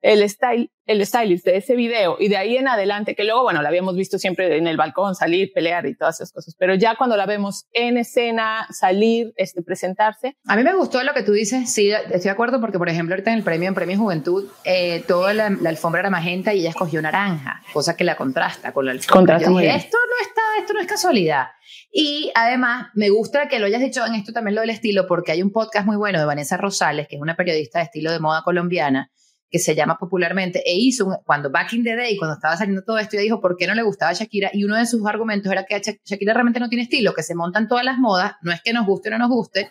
el 0.02 0.28
style, 0.30 0.72
el 0.86 1.06
stylist 1.06 1.46
de 1.46 1.58
ese 1.58 1.76
video 1.76 2.18
y 2.20 2.28
de 2.28 2.38
ahí 2.38 2.58
en 2.58 2.68
adelante, 2.68 3.16
que 3.16 3.24
luego, 3.24 3.44
bueno, 3.44 3.62
la 3.62 3.70
habíamos 3.70 3.96
visto 3.96 4.18
siempre 4.18 4.58
en 4.58 4.68
el 4.68 4.78
balcón, 4.78 5.16
salir, 5.16 5.52
pelear 5.54 5.86
y 5.86 5.96
todas 5.96 6.16
esas 6.16 6.32
cosas, 6.32 6.56
pero 6.58 6.76
ya 6.76 6.96
cuando 6.96 7.16
la 7.18 7.26
vemos 7.26 7.68
en 7.74 7.98
escena, 7.98 8.68
salir, 8.72 9.34
este, 9.36 9.62
presentarse. 9.62 10.38
A 10.48 10.56
mí 10.56 10.64
me 10.64 10.74
gustó 10.74 11.04
lo 11.04 11.14
que 11.14 11.24
tú 11.24 11.32
dices, 11.32 11.72
sí, 11.72 11.92
estoy 11.92 12.22
de 12.22 12.30
acuerdo 12.30 12.60
porque, 12.60 12.78
por 12.78 12.90
ejemplo, 12.90 13.14
ahorita 13.14 13.32
en 13.32 13.38
el 13.38 13.44
premio, 13.44 13.68
en 13.68 13.76
Premio 13.76 13.98
Juventud, 13.98 14.50
eh, 14.64 15.04
toda 15.08 15.34
la, 15.34 15.46
alfombra 15.66 16.02
era 16.02 16.10
magenta 16.10 16.54
y 16.54 16.62
ella 16.62 16.70
escogió 16.70 17.02
naranja, 17.02 17.62
cosa 17.74 17.96
que 17.96 18.04
la 18.04 18.16
contrasta 18.16 18.74
con 18.74 18.86
la 18.86 18.92
alfombra. 18.92 19.38
esto 19.38 19.48
no 19.52 20.28
está, 20.28 20.42
esto 20.60 20.74
no 20.74 20.82
es 20.82 20.88
casualidad. 20.88 21.48
Y 21.92 22.32
además, 22.36 22.88
me 22.94 23.10
gusta 23.10 23.48
que 23.48 23.60
lo 23.60 23.66
hayas 23.66 23.82
dicho 23.82 24.06
en 24.06 24.16
esto 24.16 24.32
también 24.32 24.56
lo 24.56 24.62
del 24.62 24.70
estilo, 24.70 25.08
porque 25.08 25.34
hay 25.34 25.42
un 25.42 25.52
podcast 25.52 25.86
muy 25.86 25.98
bueno 25.98 26.20
de 26.20 26.26
Vanessa 26.26 26.58
Rosales, 26.58 27.08
que 27.08 27.18
es 27.18 27.22
una 27.22 27.36
periodista 27.36 27.80
de 27.80 27.86
estilo 27.86 28.12
de 28.12 28.20
moda 28.20 28.44
colombiana, 28.44 29.12
que 29.52 29.60
se 29.60 29.76
llama 29.76 29.98
popularmente, 29.98 30.64
e 30.66 30.76
hizo, 30.76 31.22
cuando 31.26 31.52
back 31.52 31.74
in 31.74 31.84
the 31.84 31.96
day, 31.96 32.18
cuando 32.18 32.36
estaba 32.36 32.56
saliendo 32.56 32.84
todo 32.84 32.98
esto, 32.98 33.18
ella 33.18 33.24
dijo 33.24 33.42
por 33.42 33.58
qué 33.58 33.68
no 33.68 33.76
le 33.76 33.84
gustaba 33.84 34.12
a 34.12 34.14
Shakira, 34.14 34.50
y 34.54 34.64
uno 34.64 34.78
de 34.78 34.86
sus 34.86 35.06
argumentos 35.06 35.52
era 35.52 35.66
que 35.66 35.82
Shakira 36.06 36.34
realmente 36.34 36.62
no 36.62 36.70
tiene 36.70 36.84
estilo, 36.84 37.14
que 37.14 37.22
se 37.22 37.36
montan 37.36 37.68
todas 37.68 37.84
las 37.84 37.98
modas, 37.98 38.36
no 38.42 38.54
es 38.54 38.62
que 38.62 38.72
nos 38.72 38.88
guste 38.88 39.10
o 39.10 39.12
no 39.12 39.18
nos 39.20 39.30
guste, 39.30 39.70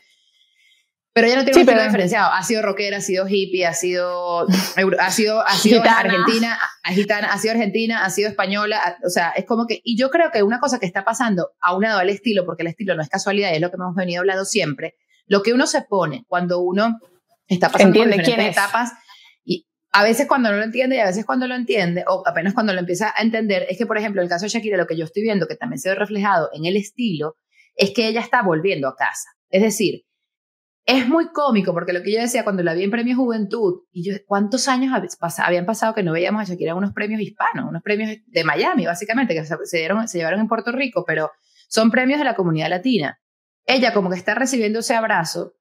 pero 1.12 1.26
ella 1.26 1.36
no 1.36 1.44
tiene 1.44 1.62
un 1.62 1.68
estilo 1.68 1.82
diferenciado. 1.82 2.32
Ha 2.32 2.42
sido 2.44 2.62
rockera, 2.62 2.98
ha 2.98 3.00
sido 3.00 3.26
hippie, 3.26 3.66
ha 3.66 3.74
sido, 3.74 4.46
ha 4.98 5.10
sido, 5.10 5.40
ha 5.44 5.54
sido 5.54 5.82
argentina, 5.82 6.56
gitana, 6.84 7.32
ha 7.32 7.38
sido 7.38 7.52
argentina, 7.52 8.04
ha 8.04 8.10
sido 8.10 8.28
española. 8.28 8.96
O 9.04 9.10
sea, 9.10 9.30
es 9.30 9.44
como 9.44 9.66
que, 9.66 9.80
y 9.82 9.98
yo 9.98 10.10
creo 10.10 10.30
que 10.30 10.44
una 10.44 10.60
cosa 10.60 10.78
que 10.78 10.86
está 10.86 11.04
pasando 11.04 11.50
a 11.60 11.74
un 11.74 11.82
lado 11.82 11.98
al 11.98 12.10
estilo, 12.10 12.46
porque 12.46 12.62
el 12.62 12.68
estilo 12.68 12.94
no 12.94 13.02
es 13.02 13.08
casualidad, 13.08 13.52
es 13.52 13.60
lo 13.60 13.70
que 13.70 13.76
hemos 13.76 13.96
venido 13.96 14.20
hablando 14.20 14.44
siempre, 14.44 14.94
lo 15.26 15.42
que 15.42 15.52
uno 15.52 15.66
se 15.66 15.82
pone 15.82 16.24
cuando 16.28 16.60
uno 16.60 17.00
está 17.48 17.70
pasando 17.70 17.98
por 17.98 18.06
diferentes 18.06 18.56
etapas 18.56 18.92
a 19.92 20.04
veces 20.04 20.28
cuando 20.28 20.50
no 20.50 20.56
lo 20.56 20.62
entiende 20.62 20.96
y 20.96 20.98
a 21.00 21.06
veces 21.06 21.24
cuando 21.24 21.48
lo 21.48 21.54
entiende, 21.54 22.04
o 22.06 22.22
apenas 22.26 22.54
cuando 22.54 22.72
lo 22.72 22.80
empieza 22.80 23.12
a 23.16 23.22
entender, 23.22 23.66
es 23.68 23.76
que, 23.76 23.86
por 23.86 23.98
ejemplo, 23.98 24.20
en 24.20 24.26
el 24.26 24.28
caso 24.30 24.44
de 24.44 24.50
Shakira, 24.50 24.76
lo 24.76 24.86
que 24.86 24.96
yo 24.96 25.04
estoy 25.04 25.22
viendo, 25.22 25.48
que 25.48 25.56
también 25.56 25.80
se 25.80 25.88
ve 25.88 25.96
reflejado 25.96 26.48
en 26.52 26.64
el 26.64 26.76
estilo, 26.76 27.36
es 27.74 27.90
que 27.90 28.06
ella 28.06 28.20
está 28.20 28.42
volviendo 28.42 28.86
a 28.86 28.94
casa. 28.94 29.30
Es 29.48 29.62
decir, 29.62 30.04
es 30.86 31.08
muy 31.08 31.32
cómico, 31.32 31.72
porque 31.72 31.92
lo 31.92 32.02
que 32.02 32.12
yo 32.12 32.20
decía 32.20 32.44
cuando 32.44 32.62
la 32.62 32.74
vi 32.74 32.84
en 32.84 32.90
Premio 32.90 33.16
Juventud, 33.16 33.82
y 33.90 34.16
¿cuántos 34.26 34.68
años 34.68 34.92
habían 35.38 35.66
pasado 35.66 35.94
que 35.94 36.04
no 36.04 36.12
veíamos 36.12 36.42
a 36.42 36.44
Shakira 36.44 36.70
en 36.72 36.78
unos 36.78 36.92
premios 36.92 37.20
hispanos, 37.20 37.68
unos 37.68 37.82
premios 37.82 38.16
de 38.26 38.44
Miami, 38.44 38.86
básicamente, 38.86 39.34
que 39.34 39.44
se, 39.44 39.78
dieron, 39.78 40.06
se 40.06 40.18
llevaron 40.18 40.40
en 40.40 40.48
Puerto 40.48 40.70
Rico, 40.70 41.04
pero 41.04 41.32
son 41.68 41.90
premios 41.90 42.18
de 42.20 42.24
la 42.24 42.36
comunidad 42.36 42.68
latina. 42.68 43.20
Ella 43.66 43.92
como 43.92 44.08
que 44.08 44.16
está 44.16 44.34
recibiendo 44.34 44.78
ese 44.78 44.94
abrazo 44.94 45.54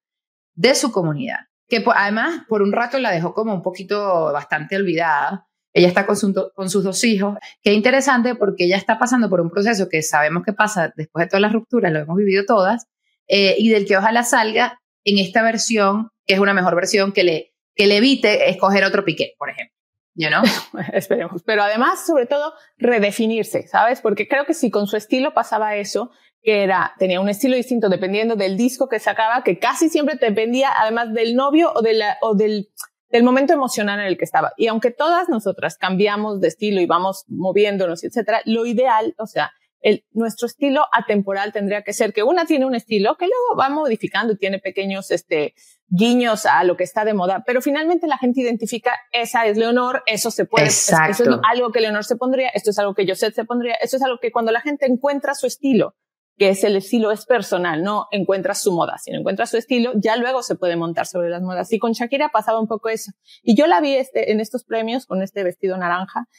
de 0.53 0.75
su 0.75 0.91
comunidad 0.91 1.48
que 1.69 1.83
además 1.95 2.45
por 2.49 2.61
un 2.61 2.71
rato 2.71 2.97
la 2.97 3.11
dejó 3.11 3.33
como 3.33 3.53
un 3.53 3.61
poquito 3.61 4.31
bastante 4.33 4.75
olvidada. 4.75 5.47
Ella 5.71 5.87
está 5.87 6.07
con, 6.07 6.17
con 6.55 6.69
sus 6.69 6.83
dos 6.83 7.03
hijos. 7.03 7.37
Qué 7.61 7.73
interesante 7.73 8.33
porque 8.33 8.65
ella 8.65 8.75
está 8.75 8.97
pasando 8.97 9.29
por 9.29 9.39
un 9.39 9.51
proceso 9.51 9.87
que 9.87 10.01
sabemos 10.01 10.43
que 10.43 10.53
pasa 10.53 10.91
después 10.95 11.25
de 11.25 11.29
todas 11.29 11.41
las 11.41 11.53
rupturas, 11.53 11.93
lo 11.93 11.99
hemos 11.99 12.17
vivido 12.17 12.43
todas, 12.45 12.87
eh, 13.27 13.55
y 13.59 13.69
del 13.69 13.85
que 13.85 13.95
ojalá 13.95 14.23
salga 14.23 14.79
en 15.03 15.19
esta 15.19 15.43
versión, 15.43 16.09
que 16.25 16.33
es 16.33 16.39
una 16.39 16.55
mejor 16.55 16.75
versión, 16.75 17.11
que 17.11 17.23
le, 17.23 17.53
que 17.75 17.85
le 17.85 17.97
evite 17.97 18.49
escoger 18.49 18.83
otro 18.83 19.05
piqué, 19.05 19.35
por 19.37 19.51
ejemplo. 19.51 19.75
You 20.15 20.27
know? 20.27 20.43
Esperemos. 20.93 21.43
Pero 21.45 21.61
además, 21.63 22.05
sobre 22.05 22.25
todo, 22.25 22.53
redefinirse, 22.77 23.67
¿sabes? 23.67 24.01
Porque 24.01 24.27
creo 24.27 24.45
que 24.45 24.55
si 24.55 24.71
con 24.71 24.87
su 24.87 24.97
estilo 24.97 25.33
pasaba 25.33 25.75
eso, 25.75 26.11
que 26.41 26.63
era, 26.63 26.93
tenía 26.97 27.19
un 27.19 27.29
estilo 27.29 27.55
distinto 27.55 27.89
dependiendo 27.89 28.35
del 28.35 28.57
disco 28.57 28.87
que 28.87 28.99
sacaba, 28.99 29.43
que 29.43 29.59
casi 29.59 29.89
siempre 29.89 30.17
dependía 30.19 30.69
además 30.75 31.13
del 31.13 31.35
novio 31.35 31.71
o, 31.73 31.81
de 31.81 31.93
la, 31.93 32.17
o 32.21 32.35
del, 32.35 32.69
del 33.09 33.23
momento 33.23 33.53
emocional 33.53 33.99
en 33.99 34.07
el 34.07 34.17
que 34.17 34.25
estaba. 34.25 34.53
Y 34.57 34.67
aunque 34.67 34.91
todas 34.91 35.29
nosotras 35.29 35.77
cambiamos 35.77 36.39
de 36.39 36.47
estilo 36.47 36.81
y 36.81 36.85
vamos 36.85 37.25
moviéndonos, 37.27 38.03
etcétera, 38.03 38.41
lo 38.45 38.65
ideal, 38.65 39.15
o 39.17 39.27
sea, 39.27 39.51
el, 39.81 40.05
nuestro 40.11 40.47
estilo 40.47 40.85
atemporal 40.91 41.53
tendría 41.53 41.83
que 41.83 41.93
ser 41.93 42.13
que 42.13 42.23
una 42.23 42.45
tiene 42.45 42.65
un 42.65 42.75
estilo 42.75 43.15
que 43.17 43.25
luego 43.25 43.59
va 43.59 43.69
modificando 43.69 44.33
y 44.33 44.37
tiene 44.37 44.59
pequeños, 44.59 45.09
este, 45.11 45.53
guiños 45.87 46.45
a 46.45 46.63
lo 46.63 46.77
que 46.77 46.83
está 46.83 47.05
de 47.05 47.13
moda, 47.13 47.43
pero 47.45 47.61
finalmente 47.61 48.07
la 48.07 48.17
gente 48.17 48.41
identifica, 48.41 48.93
esa 49.11 49.47
es 49.47 49.57
Leonor, 49.57 50.03
eso 50.05 50.31
se 50.31 50.45
puede, 50.45 50.65
Exacto. 50.65 51.11
eso 51.11 51.23
es 51.23 51.39
algo 51.49 51.71
que 51.71 51.81
Leonor 51.81 52.03
se 52.03 52.15
pondría, 52.15 52.49
esto 52.49 52.69
es 52.69 52.79
algo 52.79 52.93
que 52.93 53.07
Josette 53.07 53.35
se 53.35 53.45
pondría, 53.45 53.75
eso 53.75 53.97
es 53.97 54.03
algo 54.03 54.19
que 54.21 54.31
cuando 54.31 54.51
la 54.51 54.61
gente 54.61 54.85
encuentra 54.85 55.33
su 55.33 55.47
estilo, 55.47 55.95
que 56.39 56.47
es 56.47 56.63
el 56.63 56.77
estilo 56.77 57.11
es 57.11 57.25
personal, 57.25 57.83
no 57.83 58.07
encuentra 58.11 58.55
su 58.55 58.71
moda, 58.71 58.97
sino 58.97 59.19
encuentra 59.19 59.45
su 59.45 59.57
estilo, 59.57 59.91
ya 59.95 60.15
luego 60.15 60.41
se 60.41 60.55
puede 60.55 60.77
montar 60.77 61.05
sobre 61.05 61.29
las 61.29 61.41
modas. 61.41 61.71
Y 61.73 61.79
con 61.79 61.91
Shakira 61.91 62.29
pasaba 62.29 62.61
un 62.61 62.67
poco 62.67 62.87
eso. 62.87 63.11
Y 63.43 63.55
yo 63.55 63.67
la 63.67 63.81
vi 63.81 63.95
este, 63.95 64.31
en 64.31 64.39
estos 64.39 64.63
premios 64.63 65.05
con 65.05 65.21
este 65.21 65.43
vestido 65.43 65.77
naranja 65.77 66.29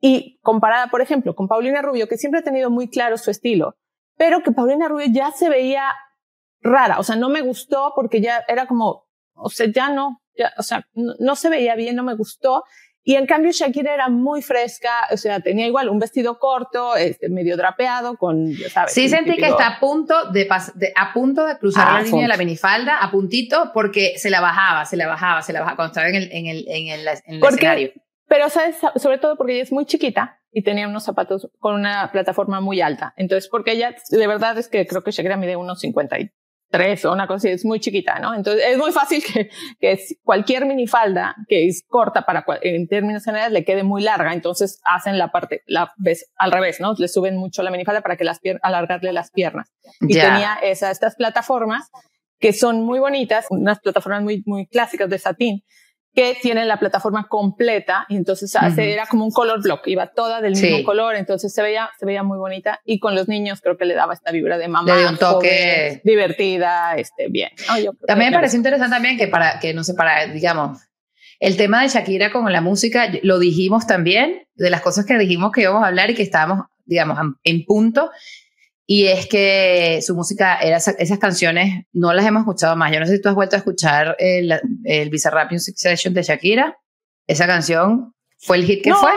y 0.00 0.38
comparada, 0.42 0.88
por 0.88 1.00
ejemplo, 1.00 1.34
con 1.34 1.48
Paulina 1.48 1.80
Rubio, 1.80 2.08
que 2.08 2.18
siempre 2.18 2.40
ha 2.40 2.44
tenido 2.44 2.68
muy 2.68 2.90
claro 2.90 3.16
su 3.16 3.30
estilo, 3.30 3.76
pero 4.18 4.42
que 4.42 4.52
Paulina 4.52 4.86
Rubio 4.86 5.06
ya 5.10 5.32
se 5.32 5.48
veía 5.48 5.94
rara, 6.60 6.98
o 6.98 7.02
sea, 7.02 7.16
no 7.16 7.30
me 7.30 7.40
gustó 7.40 7.92
porque 7.96 8.20
ya 8.20 8.44
era 8.48 8.66
como, 8.66 9.06
o 9.32 9.48
sea, 9.48 9.66
ya 9.72 9.88
no, 9.88 10.20
ya, 10.36 10.52
o 10.58 10.62
sea, 10.62 10.86
no, 10.92 11.14
no 11.20 11.36
se 11.36 11.48
veía 11.48 11.74
bien, 11.74 11.96
no 11.96 12.02
me 12.02 12.16
gustó. 12.16 12.64
Y 13.08 13.16
en 13.16 13.24
cambio 13.24 13.52
Shakira 13.52 13.94
era 13.94 14.10
muy 14.10 14.42
fresca, 14.42 15.08
o 15.10 15.16
sea, 15.16 15.40
tenía 15.40 15.66
igual 15.66 15.88
un 15.88 15.98
vestido 15.98 16.38
corto, 16.38 16.94
este, 16.94 17.30
medio 17.30 17.56
drapeado, 17.56 18.18
con, 18.18 18.52
¿sabes? 18.70 18.92
Sí 18.92 19.08
sentí 19.08 19.36
que 19.36 19.46
está 19.46 19.66
a 19.66 19.80
punto 19.80 20.30
de, 20.30 20.46
de, 20.74 20.92
a 20.94 21.14
punto 21.14 21.46
de 21.46 21.56
cruzar 21.56 21.88
ah, 21.88 21.92
la 21.94 22.02
línea 22.02 22.24
de 22.24 22.28
la 22.28 22.36
minifalda, 22.36 22.98
a 22.98 23.10
puntito, 23.10 23.70
porque 23.72 24.18
se 24.18 24.28
la 24.28 24.42
bajaba, 24.42 24.84
se 24.84 24.98
la 24.98 25.06
bajaba, 25.06 25.40
se 25.40 25.54
la 25.54 25.60
bajaba 25.60 25.76
cuando 25.76 25.92
estaba 25.92 26.08
en 26.10 26.16
el, 26.16 26.30
en 26.30 26.46
el, 26.48 26.68
en 26.68 26.88
el, 26.88 27.08
en 27.08 27.34
el 27.36 27.42
escenario. 27.42 27.92
Pero, 28.26 28.50
¿sabes? 28.50 28.76
Sobre 28.96 29.16
todo 29.16 29.38
porque 29.38 29.54
ella 29.54 29.62
es 29.62 29.72
muy 29.72 29.86
chiquita 29.86 30.42
y 30.52 30.62
tenía 30.62 30.86
unos 30.86 31.04
zapatos 31.04 31.48
con 31.60 31.76
una 31.76 32.12
plataforma 32.12 32.60
muy 32.60 32.82
alta. 32.82 33.14
Entonces, 33.16 33.48
porque 33.48 33.72
ella, 33.72 33.96
de 34.10 34.26
verdad 34.26 34.58
es 34.58 34.68
que 34.68 34.86
creo 34.86 35.02
que 35.02 35.12
Shakira 35.12 35.38
mide 35.38 35.56
unos 35.56 35.80
50 35.80 36.18
y 36.18 36.30
tres 36.70 37.04
o 37.04 37.12
una 37.12 37.26
cosa 37.26 37.36
así, 37.36 37.48
es 37.48 37.64
muy 37.64 37.80
chiquita, 37.80 38.18
¿no? 38.18 38.34
Entonces 38.34 38.62
es 38.68 38.78
muy 38.78 38.92
fácil 38.92 39.22
que, 39.22 39.48
que 39.80 39.98
cualquier 40.22 40.66
minifalda 40.66 41.34
que 41.48 41.66
es 41.66 41.84
corta 41.86 42.22
para 42.22 42.44
en 42.62 42.88
términos 42.88 43.24
generales 43.24 43.52
le 43.52 43.64
quede 43.64 43.82
muy 43.82 44.02
larga, 44.02 44.32
entonces 44.32 44.80
hacen 44.84 45.18
la 45.18 45.32
parte, 45.32 45.62
la 45.66 45.92
ves 45.96 46.30
al 46.36 46.52
revés, 46.52 46.80
¿no? 46.80 46.94
Le 46.98 47.08
suben 47.08 47.36
mucho 47.36 47.62
la 47.62 47.70
minifalda 47.70 48.02
para 48.02 48.16
que 48.16 48.24
las 48.24 48.40
alargarle 48.62 49.12
las 49.12 49.30
piernas. 49.30 49.72
Y 50.00 50.14
tenía 50.14 50.58
esa, 50.62 50.90
estas 50.90 51.16
plataformas 51.16 51.90
que 52.38 52.52
son 52.52 52.84
muy 52.84 53.00
bonitas, 53.00 53.46
unas 53.50 53.80
plataformas 53.80 54.22
muy, 54.22 54.42
muy 54.46 54.66
clásicas 54.66 55.08
de 55.08 55.18
satín, 55.18 55.64
que 56.18 56.36
tiene 56.42 56.64
la 56.64 56.80
plataforma 56.80 57.28
completa 57.28 58.04
y 58.08 58.16
entonces 58.16 58.56
hace, 58.56 58.92
era 58.92 59.06
como 59.06 59.24
un 59.24 59.30
color 59.30 59.62
block, 59.62 59.86
iba 59.86 60.08
toda 60.08 60.40
del 60.40 60.56
mismo 60.56 60.82
color, 60.82 61.14
entonces 61.14 61.54
se 61.54 61.62
veía, 61.62 61.90
se 61.96 62.04
veía 62.06 62.24
muy 62.24 62.38
bonita 62.38 62.80
y 62.84 62.98
con 62.98 63.14
los 63.14 63.28
niños 63.28 63.60
creo 63.60 63.76
que 63.76 63.84
le 63.84 63.94
daba 63.94 64.14
esta 64.14 64.32
vibra 64.32 64.58
de 64.58 64.66
mamá. 64.66 64.92
Le 64.92 64.98
dio 64.98 65.10
un 65.10 65.16
toque 65.16 66.00
divertida, 66.02 66.96
este, 66.96 67.28
bien. 67.28 67.50
también 68.04 68.32
me 68.32 68.36
parece 68.36 68.56
interesante 68.56 68.96
también 68.96 69.16
que 69.16 69.28
para, 69.28 69.60
que 69.60 69.72
no 69.72 69.84
sé, 69.84 69.94
para, 69.94 70.26
digamos, 70.26 70.80
el 71.38 71.56
tema 71.56 71.82
de 71.82 71.88
Shakira 71.88 72.32
con 72.32 72.52
la 72.52 72.62
música, 72.62 73.12
lo 73.22 73.38
dijimos 73.38 73.86
también, 73.86 74.48
de 74.56 74.70
las 74.70 74.80
cosas 74.80 75.06
que 75.06 75.16
dijimos 75.18 75.52
que 75.52 75.60
íbamos 75.60 75.84
a 75.84 75.86
hablar 75.86 76.10
y 76.10 76.16
que 76.16 76.24
estábamos, 76.24 76.66
digamos, 76.84 77.16
en 77.44 77.64
punto, 77.64 78.10
y 78.90 79.06
es 79.08 79.26
que 79.26 80.00
su 80.00 80.14
música, 80.14 80.58
era, 80.60 80.78
esas 80.78 81.18
canciones 81.18 81.84
no 81.92 82.14
las 82.14 82.24
hemos 82.24 82.40
escuchado 82.40 82.74
más. 82.74 82.90
Yo 82.90 82.98
no 82.98 83.04
sé 83.04 83.16
si 83.16 83.20
tú 83.20 83.28
has 83.28 83.34
vuelto 83.34 83.54
a 83.54 83.58
escuchar 83.58 84.16
el, 84.18 84.58
el 84.82 85.10
Bizarrap 85.10 85.52
Music 85.52 85.74
Session 85.76 86.14
de 86.14 86.22
Shakira. 86.22 86.78
Esa 87.26 87.46
canción 87.46 88.14
fue 88.38 88.56
el 88.56 88.64
hit 88.64 88.82
que 88.82 88.94
fue. 88.94 89.12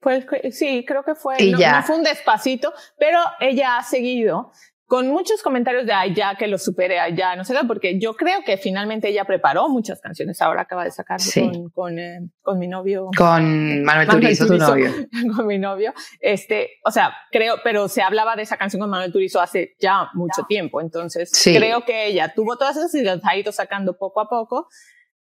Pues 0.00 0.26
sí, 0.50 0.84
creo 0.84 1.04
que 1.04 1.14
fue. 1.14 1.36
Y 1.40 1.56
ya. 1.56 1.78
no 1.78 1.86
fue 1.86 1.98
un 1.98 2.02
despacito, 2.02 2.74
pero 2.98 3.20
ella 3.38 3.78
ha 3.78 3.84
seguido 3.84 4.50
con 4.86 5.08
muchos 5.08 5.42
comentarios 5.42 5.84
de, 5.84 5.92
ay, 5.92 6.14
ya 6.14 6.36
que 6.36 6.46
lo 6.46 6.58
supere, 6.58 7.00
ay, 7.00 7.16
ya, 7.16 7.34
no 7.34 7.44
sé, 7.44 7.54
porque 7.66 7.98
yo 7.98 8.14
creo 8.14 8.42
que 8.44 8.56
finalmente 8.56 9.08
ella 9.08 9.24
preparó 9.24 9.68
muchas 9.68 10.00
canciones. 10.00 10.40
Ahora 10.40 10.62
acaba 10.62 10.84
de 10.84 10.92
sacar 10.92 11.18
con, 11.34 11.70
con, 11.70 11.98
eh, 11.98 12.20
con, 12.40 12.58
mi 12.58 12.68
novio. 12.68 13.10
Con 13.16 13.82
Manuel, 13.82 14.08
Turizo, 14.08 14.46
tu 14.46 14.56
novio. 14.56 14.90
con 15.36 15.46
mi 15.46 15.58
novio. 15.58 15.92
Este, 16.20 16.78
o 16.84 16.92
sea, 16.92 17.12
creo, 17.32 17.56
pero 17.64 17.88
se 17.88 18.02
hablaba 18.02 18.36
de 18.36 18.42
esa 18.42 18.56
canción 18.56 18.80
con 18.80 18.90
Manuel 18.90 19.12
Turizo 19.12 19.40
hace 19.40 19.74
ya 19.80 20.08
mucho 20.14 20.44
tiempo. 20.48 20.80
Entonces, 20.80 21.32
creo 21.42 21.84
que 21.84 22.06
ella 22.06 22.32
tuvo 22.34 22.56
todas 22.56 22.76
esas 22.76 22.94
y 22.94 23.02
las 23.02 23.24
ha 23.24 23.36
ido 23.36 23.50
sacando 23.50 23.96
poco 23.98 24.20
a 24.20 24.28
poco 24.28 24.68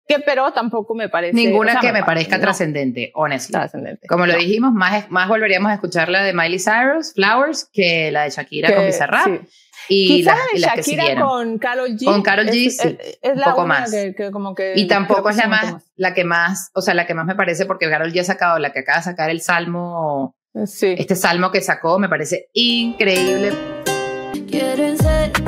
que 0.07 0.19
pero 0.21 0.53
tampoco 0.53 0.95
me 0.95 1.09
parece 1.09 1.35
ninguna 1.35 1.81
que 1.81 1.93
me, 1.93 2.03
parezca 2.03 2.41
trascendente 2.41 3.13
honestly. 3.15 3.53
Trascendente. 3.53 4.07
Como 4.07 4.27
lo 4.27 4.37
dijimos 4.37 4.73
más 4.73 5.11
más 5.11 5.29
volveríamos 5.29 5.71
a 5.71 5.75
escuchar 5.75 6.09
la 6.09 6.23
de 6.23 6.33
Miley 6.33 6.59
Cyrus 6.59 7.13
Flowers 7.15 7.69
que 7.73 8.11
la 8.11 8.25
de 8.25 8.31
Shakira 8.31 8.75
con 8.75 8.87
Bizarrap 8.87 9.27
sí. 9.27 9.41
y, 9.89 10.23
la, 10.23 10.37
y 10.55 10.59
las 10.59 10.77
Shakira 10.77 11.07
que 11.07 11.17
con 11.17 11.59
Carol 11.59 11.91
G 11.91 12.05
con 12.05 12.23
Carol 12.23 12.47
G 12.47 12.67
es, 12.67 12.77
sí 12.79 12.99
es, 13.23 13.37
la 13.37 13.47
poco 13.47 13.67
más. 13.67 13.91
que, 13.91 14.31
como 14.33 14.55
que 14.55 14.75
y 14.77 14.87
tampoco 14.89 15.31
es 15.31 15.37
la 15.37 15.47
más, 15.47 15.73
más, 15.73 15.83
la 15.97 16.15
que 16.15 16.25
más 16.25 16.71
o 16.75 16.83
sea 16.83 16.95
la 16.95 17.07
que 17.07 17.15
más 17.15 17.27
me 17.27 17.35
parece 17.35 17.67
porque 17.67 17.89
Carol 17.89 18.13
G 18.13 18.21
ha 18.21 18.25
sacado 18.25 18.59
la 18.59 18.73
que 18.73 18.81
acaba 18.81 18.99
de 18.99 19.05
sacar 19.05 19.31
el 19.31 19.41
salmo 19.41 20.37
sí. 20.67 20.95
este 20.99 21.15
salmo 21.15 21.51
que 21.51 21.61
sacó 21.61 21.99
me 21.99 22.09
parece 22.09 22.49
increíble. 22.53 23.53
Quieren 24.49 24.99
ser 24.99 25.42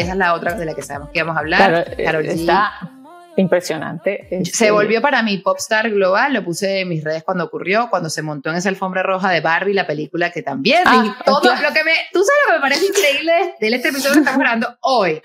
esa 0.00 0.12
es 0.12 0.18
la 0.18 0.34
otra 0.34 0.54
de 0.54 0.64
la 0.64 0.74
que 0.74 0.82
sabemos 0.82 1.10
que 1.10 1.18
íbamos 1.18 1.36
a 1.36 1.40
hablar 1.40 1.94
claro, 1.96 2.20
G 2.20 2.28
está 2.28 2.72
impresionante. 3.36 4.44
Se 4.50 4.70
volvió 4.70 5.00
para 5.00 5.22
mí 5.22 5.38
popstar 5.38 5.90
global, 5.90 6.32
lo 6.32 6.44
puse 6.44 6.80
en 6.80 6.88
mis 6.88 7.04
redes 7.04 7.22
cuando 7.22 7.44
ocurrió, 7.44 7.88
cuando 7.90 8.10
se 8.10 8.22
montó 8.22 8.50
en 8.50 8.56
esa 8.56 8.68
alfombra 8.68 9.02
roja 9.02 9.30
de 9.30 9.40
Barbie, 9.40 9.74
la 9.74 9.86
película 9.86 10.30
que 10.30 10.42
también, 10.42 10.82
Ah, 10.86 11.16
todo 11.24 11.40
claro. 11.40 11.68
lo 11.68 11.74
que 11.74 11.84
me, 11.84 11.92
tú 12.12 12.20
sabes 12.20 12.40
lo 12.46 12.52
que 12.52 12.58
me 12.58 12.60
parece 12.60 12.86
increíble 12.86 13.54
de 13.60 13.68
este 13.68 13.88
episodio 13.88 14.14
que 14.14 14.18
estamos 14.20 14.40
grabando 14.40 14.76
hoy, 14.80 15.20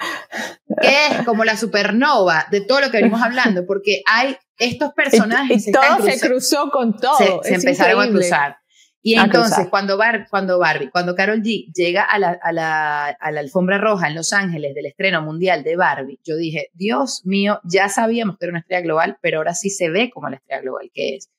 que 0.82 1.08
es 1.08 1.25
como 1.25 1.44
la 1.46 1.56
supernova 1.56 2.48
de 2.51 2.62
todo 2.62 2.82
lo 2.82 2.92
que 2.92 2.98
venimos 2.98 3.22
hablando, 3.22 3.66
porque 3.66 4.01
hay 4.06 4.38
estos 4.58 4.94
personajes 4.94 5.68
y, 5.68 5.72
todo 5.72 6.01
se 6.04 6.20
cruzó 6.20 6.70
con 6.70 6.98
todo. 6.98 7.18
se, 7.44 7.56
empezaron 7.56 7.98
increíble. 7.98 8.04
a 8.04 8.30
cruzar. 8.30 8.61
Y 9.03 9.15
A 9.15 9.24
entonces, 9.24 9.67
cuando, 9.70 9.98
Bar- 9.98 10.27
cuando 10.29 10.60
Barbie, 10.60 10.91
cuando 10.91 11.15
Carol 11.15 11.41
G 11.41 11.72
llega 11.74 12.03
a 12.03 12.20
la, 12.20 12.38
a, 12.41 12.51
la, 12.51 13.08
a 13.08 13.31
la 13.31 13.39
alfombra 13.39 13.79
roja 13.79 14.08
en 14.08 14.13
Los 14.15 14.31
Ángeles 14.31 14.75
del 14.75 14.86
estreno 14.86 15.24
mundial 15.24 15.63
de 15.63 15.75
Barbie, 15.75 16.20
yo 16.24 16.36
dije, 16.36 16.70
Dios 16.74 17.22
mío, 17.25 17.60
ya 17.63 17.89
sabíamos 17.89 18.38
que 18.38 18.46
era 18.46 18.51
una 18.51 18.60
estrella 18.60 18.81
global, 18.84 19.17
pero 19.22 19.39
ahora 19.39 19.55
sí 19.55 19.72
se 19.72 19.89
ve 19.89 20.12
como 20.12 20.29
la 20.29 20.36
estrella 20.36 20.62
global 20.62 20.91
que 20.93 21.15
es. 21.15 21.31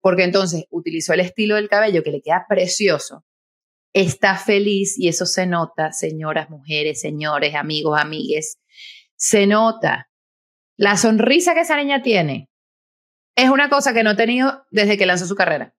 Porque 0.00 0.22
entonces 0.22 0.66
utilizó 0.70 1.12
el 1.12 1.20
estilo 1.20 1.56
del 1.56 1.68
cabello 1.68 2.04
que 2.04 2.12
le 2.12 2.22
queda 2.22 2.46
precioso, 2.48 3.24
está 3.92 4.36
feliz 4.36 4.96
y 4.96 5.08
eso 5.08 5.26
se 5.26 5.44
nota, 5.46 5.90
señoras, 5.92 6.50
mujeres, 6.50 7.00
señores, 7.00 7.56
amigos, 7.56 7.98
amigues, 8.00 8.60
se 9.16 9.48
nota. 9.48 10.08
La 10.76 10.96
sonrisa 10.96 11.54
que 11.54 11.62
esa 11.62 11.76
niña 11.76 12.00
tiene 12.00 12.48
es 13.34 13.50
una 13.50 13.68
cosa 13.68 13.92
que 13.92 14.04
no 14.04 14.10
ha 14.10 14.16
tenido 14.16 14.64
desde 14.70 14.96
que 14.96 15.06
lanzó 15.06 15.26
su 15.26 15.34
carrera. 15.34 15.74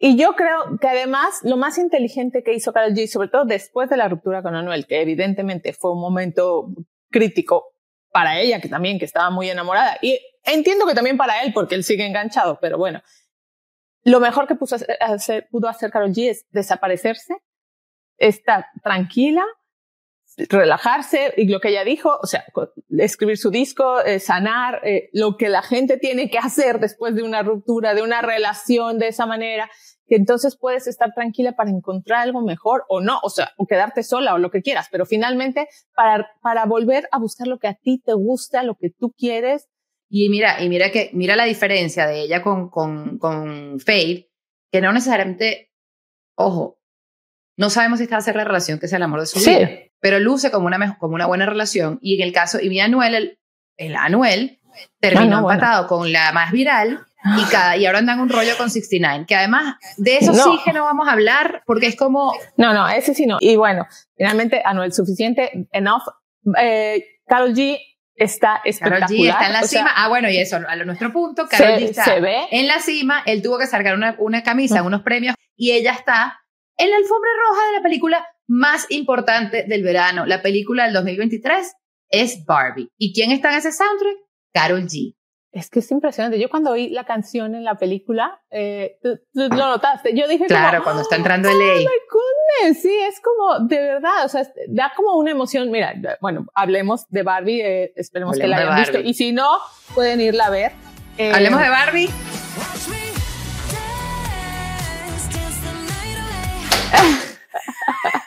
Y 0.00 0.16
yo 0.16 0.34
creo 0.34 0.78
que 0.80 0.88
además 0.88 1.40
lo 1.42 1.56
más 1.56 1.76
inteligente 1.76 2.44
que 2.44 2.54
hizo 2.54 2.72
Karol 2.72 2.94
G, 2.94 3.08
sobre 3.08 3.28
todo 3.28 3.44
después 3.44 3.90
de 3.90 3.96
la 3.96 4.08
ruptura 4.08 4.42
con 4.42 4.54
Anuel, 4.54 4.86
que 4.86 5.02
evidentemente 5.02 5.72
fue 5.72 5.92
un 5.92 6.00
momento 6.00 6.68
crítico 7.10 7.74
para 8.12 8.38
ella, 8.40 8.60
que 8.60 8.68
también 8.68 8.98
que 8.98 9.04
estaba 9.04 9.30
muy 9.30 9.50
enamorada, 9.50 9.98
y 10.00 10.18
entiendo 10.44 10.86
que 10.86 10.94
también 10.94 11.16
para 11.16 11.42
él, 11.42 11.52
porque 11.52 11.74
él 11.74 11.84
sigue 11.84 12.06
enganchado, 12.06 12.58
pero 12.60 12.78
bueno, 12.78 13.02
lo 14.04 14.20
mejor 14.20 14.46
que 14.46 14.54
puso 14.54 14.76
pudo 15.50 15.68
hacer 15.68 15.90
Karol 15.90 16.12
G 16.12 16.30
es 16.30 16.46
desaparecerse, 16.50 17.34
estar 18.16 18.66
tranquila, 18.82 19.44
relajarse 20.48 21.34
y 21.36 21.48
lo 21.48 21.60
que 21.60 21.68
ella 21.70 21.84
dijo, 21.84 22.18
o 22.22 22.26
sea, 22.26 22.44
escribir 22.98 23.38
su 23.38 23.50
disco, 23.50 24.00
eh, 24.02 24.20
sanar, 24.20 24.80
eh, 24.84 25.10
lo 25.12 25.36
que 25.36 25.48
la 25.48 25.62
gente 25.62 25.96
tiene 25.98 26.30
que 26.30 26.38
hacer 26.38 26.78
después 26.80 27.14
de 27.14 27.22
una 27.22 27.42
ruptura, 27.42 27.94
de 27.94 28.02
una 28.02 28.22
relación 28.22 28.98
de 28.98 29.08
esa 29.08 29.26
manera, 29.26 29.70
que 30.06 30.16
entonces 30.16 30.56
puedes 30.56 30.86
estar 30.86 31.12
tranquila 31.14 31.52
para 31.52 31.70
encontrar 31.70 32.20
algo 32.22 32.40
mejor 32.42 32.84
o 32.88 33.00
no, 33.00 33.18
o 33.22 33.30
sea, 33.30 33.50
o 33.58 33.66
quedarte 33.66 34.02
sola 34.02 34.34
o 34.34 34.38
lo 34.38 34.50
que 34.50 34.62
quieras, 34.62 34.88
pero 34.90 35.04
finalmente 35.04 35.68
para, 35.94 36.30
para 36.40 36.64
volver 36.66 37.08
a 37.12 37.18
buscar 37.18 37.46
lo 37.46 37.58
que 37.58 37.68
a 37.68 37.74
ti 37.74 38.02
te 38.04 38.14
gusta, 38.14 38.62
lo 38.62 38.76
que 38.76 38.90
tú 38.90 39.12
quieres. 39.18 39.68
Y 40.08 40.30
mira, 40.30 40.62
y 40.62 40.68
mira 40.70 40.90
que, 40.90 41.10
mira 41.12 41.36
la 41.36 41.44
diferencia 41.44 42.06
de 42.06 42.20
ella 42.22 42.42
con, 42.42 42.70
con, 42.70 43.18
con 43.18 43.78
Fade, 43.80 44.30
que 44.72 44.80
no 44.80 44.92
necesariamente, 44.92 45.72
ojo, 46.34 46.78
no 47.58 47.68
sabemos 47.68 47.98
si 47.98 48.04
está 48.04 48.14
a 48.14 48.18
hacer 48.20 48.36
la 48.36 48.44
relación 48.44 48.78
que 48.78 48.88
sea 48.88 48.96
el 48.96 49.02
amor 49.02 49.20
de 49.20 49.26
su 49.26 49.40
Sí. 49.40 49.50
vida, 49.50 49.68
pero 50.00 50.18
luce 50.18 50.50
como 50.50 50.66
una, 50.66 50.96
como 50.98 51.14
una 51.14 51.26
buena 51.26 51.46
relación. 51.46 51.98
Y 52.02 52.20
en 52.20 52.26
el 52.26 52.32
caso, 52.32 52.58
y 52.60 52.68
mi 52.68 52.80
Anuel, 52.80 53.14
el, 53.14 53.38
el 53.76 53.96
Anuel, 53.96 54.60
terminó 55.00 55.22
Ah, 55.22 55.40
no, 55.40 55.42
bueno. 55.42 55.54
empatado 55.58 55.86
con 55.88 56.12
la 56.12 56.32
más 56.32 56.52
viral 56.52 57.04
y, 57.36 57.50
cada, 57.50 57.76
y 57.76 57.84
ahora 57.84 57.98
andan 57.98 58.20
un 58.20 58.28
rollo 58.28 58.56
con 58.56 58.70
69, 58.70 59.24
que 59.26 59.34
además 59.34 59.74
de 59.96 60.18
eso 60.18 60.32
No. 60.32 60.44
sí 60.44 60.60
que 60.64 60.72
no 60.72 60.84
vamos 60.84 61.08
a 61.08 61.12
hablar, 61.12 61.62
porque 61.66 61.86
es 61.88 61.96
como, 61.96 62.32
No, 62.56 62.72
no, 62.72 62.88
ese 62.88 63.12
sí 63.14 63.26
no. 63.26 63.38
Y 63.40 63.56
bueno, 63.56 63.86
finalmente 64.16 64.62
Anuel 64.64 64.92
suficiente, 64.92 65.66
enough, 65.72 66.02
eh, 66.60 67.04
Carol 67.26 67.54
G 67.54 67.78
está 68.14 68.60
espectacular. 68.64 69.08
Carol 69.08 69.18
G 69.18 69.28
está 69.30 69.46
en 69.46 69.52
la 69.52 69.62
cima. 69.62 69.90
ah, 69.96 70.08
bueno, 70.08 70.30
y 70.30 70.38
eso, 70.38 70.56
a 70.66 70.76
nuestro 70.76 71.12
punto, 71.12 71.46
Carol 71.48 71.74
G 71.80 71.82
está 71.90 72.04
se 72.04 72.20
ve. 72.20 72.46
en 72.52 72.66
la 72.68 72.78
cima. 72.80 73.22
Él 73.26 73.42
tuvo 73.42 73.58
que 73.58 73.66
sacar 73.66 73.94
una, 73.96 74.14
una 74.18 74.42
camisa, 74.44 74.82
unos 74.84 75.02
premios, 75.02 75.34
y 75.56 75.72
ella 75.72 75.92
está 75.92 76.40
en 76.76 76.88
la 76.90 76.96
alfombra 76.96 77.30
roja 77.48 77.66
de 77.66 77.72
la 77.78 77.82
película 77.82 78.24
más 78.48 78.86
importante 78.88 79.64
del 79.68 79.82
verano. 79.82 80.26
La 80.26 80.42
película 80.42 80.84
del 80.84 80.94
2023 80.94 81.74
es 82.10 82.44
Barbie. 82.44 82.88
¿Y 82.96 83.12
quién 83.12 83.30
está 83.30 83.52
en 83.52 83.58
ese 83.58 83.72
soundtrack? 83.72 84.16
Carol 84.52 84.82
G. 84.84 85.14
Es 85.50 85.70
que 85.70 85.78
es 85.78 85.90
impresionante. 85.90 86.38
Yo 86.38 86.50
cuando 86.50 86.72
oí 86.72 86.90
la 86.90 87.04
canción 87.04 87.54
en 87.54 87.64
la 87.64 87.76
película, 87.76 88.42
eh, 88.50 88.98
tú, 89.02 89.18
lo 89.32 89.48
notaste. 89.48 90.14
Yo 90.14 90.28
dije, 90.28 90.46
claro, 90.46 90.82
cuando 90.82 91.02
está 91.02 91.16
entrando 91.16 91.48
el 91.48 91.58
ley. 91.58 91.86
Oh 91.86 92.74
sí, 92.74 92.92
es 92.92 93.20
como 93.20 93.60
de 93.66 93.78
verdad, 93.80 94.24
o 94.24 94.28
sea, 94.28 94.46
da 94.68 94.92
como 94.94 95.16
una 95.16 95.30
emoción. 95.30 95.70
Mira, 95.70 95.94
bueno, 96.20 96.46
hablemos 96.54 97.08
de 97.08 97.22
Barbie, 97.22 97.60
eh, 97.62 97.92
esperemos 97.96 98.38
que 98.38 98.46
la 98.46 98.58
hayan 98.58 98.76
visto. 98.76 99.00
Y 99.00 99.14
si 99.14 99.32
no, 99.32 99.58
pueden 99.94 100.20
irla 100.20 100.46
a 100.46 100.50
ver. 100.50 100.72
Eh, 101.16 101.32
hablemos 101.34 101.60
de 101.60 101.68
Barbie. 101.68 102.10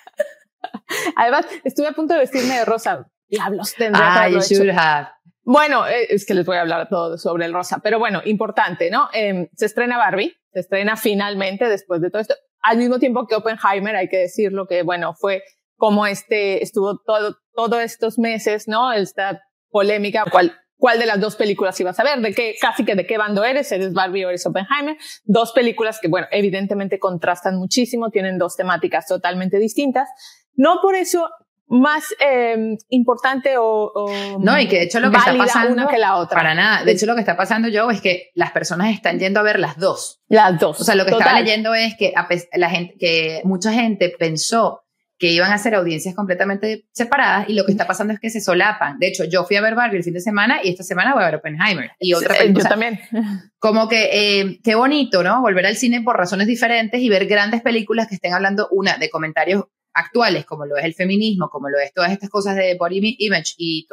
Además, 1.21 1.45
estuve 1.63 1.87
a 1.87 1.91
punto 1.91 2.15
de 2.15 2.21
vestirme 2.21 2.57
de 2.57 2.65
rosa. 2.65 3.05
Diablos, 3.29 3.75
tendría 3.77 4.23
ah, 4.23 4.27
you 4.27 4.39
should 4.39 4.71
have. 4.75 5.09
Bueno, 5.43 5.87
eh, 5.87 6.07
es 6.09 6.25
que 6.25 6.33
les 6.33 6.47
voy 6.47 6.57
a 6.57 6.61
hablar 6.61 6.89
todo 6.89 7.19
sobre 7.19 7.45
el 7.45 7.53
rosa, 7.53 7.79
pero 7.83 7.99
bueno, 7.99 8.21
importante, 8.25 8.89
¿no? 8.89 9.07
Eh, 9.13 9.47
se 9.55 9.67
estrena 9.67 9.97
Barbie, 9.97 10.35
se 10.51 10.61
estrena 10.61 10.97
finalmente 10.97 11.69
después 11.69 12.01
de 12.01 12.09
todo 12.09 12.23
esto, 12.23 12.33
al 12.63 12.77
mismo 12.77 12.97
tiempo 12.97 13.27
que 13.27 13.35
Oppenheimer, 13.35 13.95
hay 13.95 14.09
que 14.09 14.17
decirlo 14.17 14.65
que, 14.65 14.81
bueno, 14.81 15.13
fue 15.13 15.43
como 15.75 16.07
este, 16.07 16.63
estuvo 16.63 16.99
todo, 17.05 17.37
todos 17.53 17.81
estos 17.81 18.17
meses, 18.17 18.67
¿no? 18.67 18.91
Esta 18.91 19.43
polémica, 19.69 20.25
cuál, 20.31 20.55
cuál 20.77 20.97
de 20.97 21.05
las 21.05 21.19
dos 21.19 21.35
películas 21.35 21.79
ibas 21.79 21.99
a 21.99 22.03
ver, 22.03 22.19
de 22.19 22.33
qué, 22.33 22.55
casi 22.59 22.83
que 22.83 22.95
de 22.95 23.05
qué 23.05 23.19
bando 23.19 23.43
eres, 23.43 23.71
eres 23.71 23.93
Barbie 23.93 24.25
o 24.25 24.29
eres 24.29 24.45
Oppenheimer. 24.47 24.97
Dos 25.23 25.51
películas 25.53 25.99
que, 26.01 26.07
bueno, 26.07 26.25
evidentemente 26.31 26.97
contrastan 26.97 27.57
muchísimo, 27.57 28.09
tienen 28.09 28.39
dos 28.39 28.55
temáticas 28.55 29.05
totalmente 29.05 29.59
distintas. 29.59 30.09
No 30.55 30.79
por 30.81 30.95
eso 30.95 31.29
más 31.67 32.03
eh, 32.19 32.75
importante 32.89 33.55
o, 33.57 33.93
no 34.39 34.59
y 34.59 34.67
que 34.67 34.75
de 34.75 34.83
hecho 34.83 34.99
lo 34.99 35.09
que 35.09 35.17
está 35.17 35.37
pasando 35.37 35.71
una 35.71 35.87
que 35.87 35.97
la 35.97 36.17
otra 36.17 36.35
para 36.35 36.53
nada 36.53 36.83
de 36.83 36.91
hecho 36.91 37.05
lo 37.05 37.13
que 37.13 37.21
está 37.21 37.37
pasando 37.37 37.69
yo 37.69 37.89
es 37.89 38.01
que 38.01 38.29
las 38.35 38.51
personas 38.51 38.93
están 38.93 39.19
yendo 39.19 39.39
a 39.39 39.43
ver 39.43 39.57
las 39.57 39.77
dos 39.77 40.19
las 40.27 40.59
dos 40.59 40.81
o 40.81 40.83
sea 40.83 40.95
lo 40.95 41.05
que 41.05 41.11
estaba 41.11 41.39
leyendo 41.39 41.73
es 41.73 41.95
que 41.95 42.13
la 42.55 42.69
gente 42.69 42.95
que 42.99 43.39
mucha 43.45 43.71
gente 43.71 44.13
pensó 44.19 44.83
que 45.21 45.27
iban 45.27 45.53
a 45.53 45.57
ser 45.59 45.75
audiencias 45.75 46.15
completamente 46.15 46.87
separadas 46.91 47.47
y 47.47 47.53
lo 47.53 47.63
que 47.63 47.71
está 47.71 47.85
pasando 47.85 48.11
es 48.11 48.19
que 48.19 48.31
se 48.31 48.41
solapan. 48.41 48.97
De 48.97 49.05
hecho, 49.05 49.23
yo 49.23 49.43
fui 49.43 49.55
a 49.55 49.61
ver 49.61 49.75
Barbie 49.75 49.97
el 49.97 50.03
fin 50.03 50.15
de 50.15 50.19
semana 50.19 50.61
y 50.63 50.69
esta 50.69 50.83
semana 50.83 51.13
voy 51.13 51.21
a 51.21 51.27
ver 51.27 51.35
Oppenheimer 51.35 51.91
y 51.99 52.15
otra 52.15 52.33
película. 52.35 52.63
Yo 52.63 52.69
también. 52.69 52.99
Como 53.59 53.87
que 53.87 54.09
eh, 54.11 54.59
qué 54.63 54.73
bonito, 54.73 55.21
¿no? 55.21 55.39
Volver 55.41 55.67
al 55.67 55.75
cine 55.75 56.01
por 56.01 56.17
razones 56.17 56.47
diferentes 56.47 56.99
y 56.99 57.07
ver 57.07 57.27
grandes 57.27 57.61
películas 57.61 58.07
que 58.07 58.15
estén 58.15 58.33
hablando 58.33 58.67
una 58.71 58.97
de 58.97 59.11
comentarios 59.11 59.65
actuales, 59.93 60.45
como 60.45 60.65
lo 60.65 60.77
es 60.77 60.85
el 60.85 60.93
feminismo, 60.93 61.49
como 61.49 61.69
lo 61.69 61.77
es 61.79 61.93
todas 61.93 62.11
estas 62.11 62.29
cosas 62.29 62.55
de 62.55 62.75
body 62.79 63.15
image 63.19 63.55
y, 63.57 63.87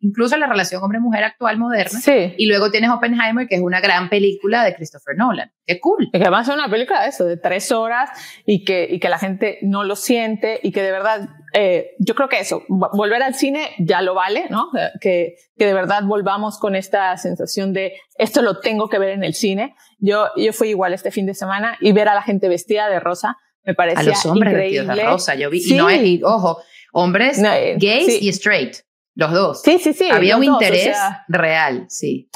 incluso 0.00 0.36
la 0.36 0.46
relación 0.46 0.82
hombre-mujer 0.82 1.24
actual 1.24 1.58
moderna. 1.58 1.98
Sí. 1.98 2.34
Y 2.36 2.46
luego 2.46 2.70
tienes 2.70 2.90
Oppenheimer, 2.90 3.48
que 3.48 3.56
es 3.56 3.60
una 3.60 3.80
gran 3.80 4.08
película 4.08 4.64
de 4.64 4.74
Christopher 4.74 5.16
Nolan. 5.16 5.50
Qué 5.66 5.80
cool. 5.80 6.08
Y 6.12 6.18
que 6.18 6.22
además 6.22 6.48
es 6.48 6.54
una 6.54 6.68
película 6.68 7.02
de 7.02 7.08
eso, 7.08 7.24
de 7.24 7.36
tres 7.36 7.72
horas 7.72 8.10
y 8.46 8.64
que, 8.64 8.86
y 8.90 9.00
que 9.00 9.08
la 9.08 9.18
gente 9.18 9.58
no 9.62 9.84
lo 9.84 9.96
siente 9.96 10.60
y 10.62 10.72
que 10.72 10.82
de 10.82 10.90
verdad, 10.90 11.28
eh, 11.52 11.92
yo 11.98 12.14
creo 12.14 12.28
que 12.28 12.40
eso, 12.40 12.62
volver 12.68 13.22
al 13.22 13.34
cine 13.34 13.70
ya 13.78 14.02
lo 14.02 14.14
vale, 14.14 14.46
¿no? 14.50 14.68
Que, 15.00 15.34
que 15.56 15.66
de 15.66 15.74
verdad 15.74 16.04
volvamos 16.04 16.58
con 16.58 16.74
esta 16.74 17.16
sensación 17.16 17.72
de 17.72 17.94
esto 18.18 18.42
lo 18.42 18.60
tengo 18.60 18.88
que 18.88 18.98
ver 18.98 19.10
en 19.10 19.24
el 19.24 19.34
cine. 19.34 19.74
Yo, 19.98 20.28
yo 20.36 20.52
fui 20.52 20.68
igual 20.68 20.92
este 20.92 21.10
fin 21.10 21.26
de 21.26 21.34
semana 21.34 21.76
y 21.80 21.92
ver 21.92 22.08
a 22.08 22.14
la 22.14 22.22
gente 22.22 22.48
vestida 22.48 22.88
de 22.88 23.00
rosa 23.00 23.36
me 23.70 23.74
parecía 23.74 24.00
A 24.00 24.02
los 24.02 24.26
hombres 24.26 24.52
increíble. 24.52 24.94
de 24.94 25.04
rosa, 25.04 25.34
yo 25.36 25.48
vi. 25.48 25.62
Y 25.64 25.74
no 25.74 25.88
es, 25.88 26.02
ojo, 26.24 26.60
hombres 26.92 27.38
eh, 27.38 27.76
gays 27.78 28.20
y 28.20 28.28
straight, 28.30 28.76
los 29.14 29.32
dos. 29.32 29.62
Sí, 29.62 29.78
sí, 29.78 29.92
sí. 29.92 30.10
Había 30.10 30.36
un 30.36 30.44
interés 30.44 30.96
real, 31.28 31.86
sí. 31.88 32.28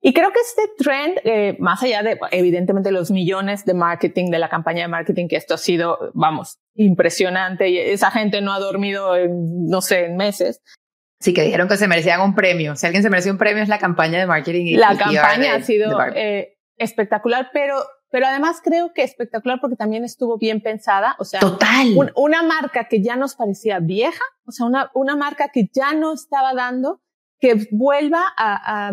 Y 0.00 0.12
creo 0.12 0.30
que 0.30 0.38
este 0.38 0.62
trend, 0.78 1.18
eh, 1.24 1.56
más 1.58 1.82
allá 1.82 2.04
de, 2.04 2.16
evidentemente, 2.30 2.92
los 2.92 3.10
millones 3.10 3.64
de 3.64 3.74
marketing, 3.74 4.30
de 4.30 4.38
la 4.38 4.48
campaña 4.48 4.82
de 4.82 4.88
marketing, 4.88 5.26
que 5.26 5.34
esto 5.34 5.54
ha 5.54 5.58
sido, 5.58 6.12
vamos, 6.14 6.60
impresionante, 6.76 7.68
y 7.68 7.78
esa 7.78 8.12
gente 8.12 8.40
no 8.40 8.52
ha 8.52 8.60
dormido, 8.60 9.16
en, 9.16 9.66
no 9.66 9.80
sé, 9.80 10.04
en 10.04 10.16
meses. 10.16 10.62
Sí, 11.18 11.34
que 11.34 11.42
dijeron 11.42 11.66
que 11.66 11.76
se 11.76 11.88
merecían 11.88 12.20
un 12.20 12.36
premio. 12.36 12.76
Si 12.76 12.86
alguien 12.86 13.02
se 13.02 13.10
merecía 13.10 13.32
un 13.32 13.38
premio 13.38 13.64
es 13.64 13.68
la 13.68 13.80
campaña 13.80 14.20
de 14.20 14.26
marketing. 14.26 14.66
Y, 14.66 14.76
la 14.76 14.96
campaña 14.96 15.56
ha 15.56 15.62
sido 15.62 15.98
eh, 16.14 16.56
espectacular, 16.76 17.50
pero 17.52 17.76
pero 18.10 18.26
además 18.26 18.60
creo 18.62 18.92
que 18.94 19.02
espectacular 19.02 19.58
porque 19.60 19.76
también 19.76 20.04
estuvo 20.04 20.38
bien 20.38 20.60
pensada. 20.60 21.16
O 21.18 21.24
sea, 21.24 21.40
Total. 21.40 21.94
una 22.14 22.42
marca 22.42 22.88
que 22.88 23.02
ya 23.02 23.16
nos 23.16 23.34
parecía 23.34 23.78
vieja, 23.80 24.22
o 24.44 24.52
sea, 24.52 24.66
una, 24.66 24.90
una 24.94 25.16
marca 25.16 25.50
que 25.52 25.68
ya 25.72 25.92
no 25.92 26.14
estaba 26.14 26.54
dando, 26.54 27.00
que 27.38 27.66
vuelva 27.70 28.22
a, 28.36 28.88
a, 28.88 28.92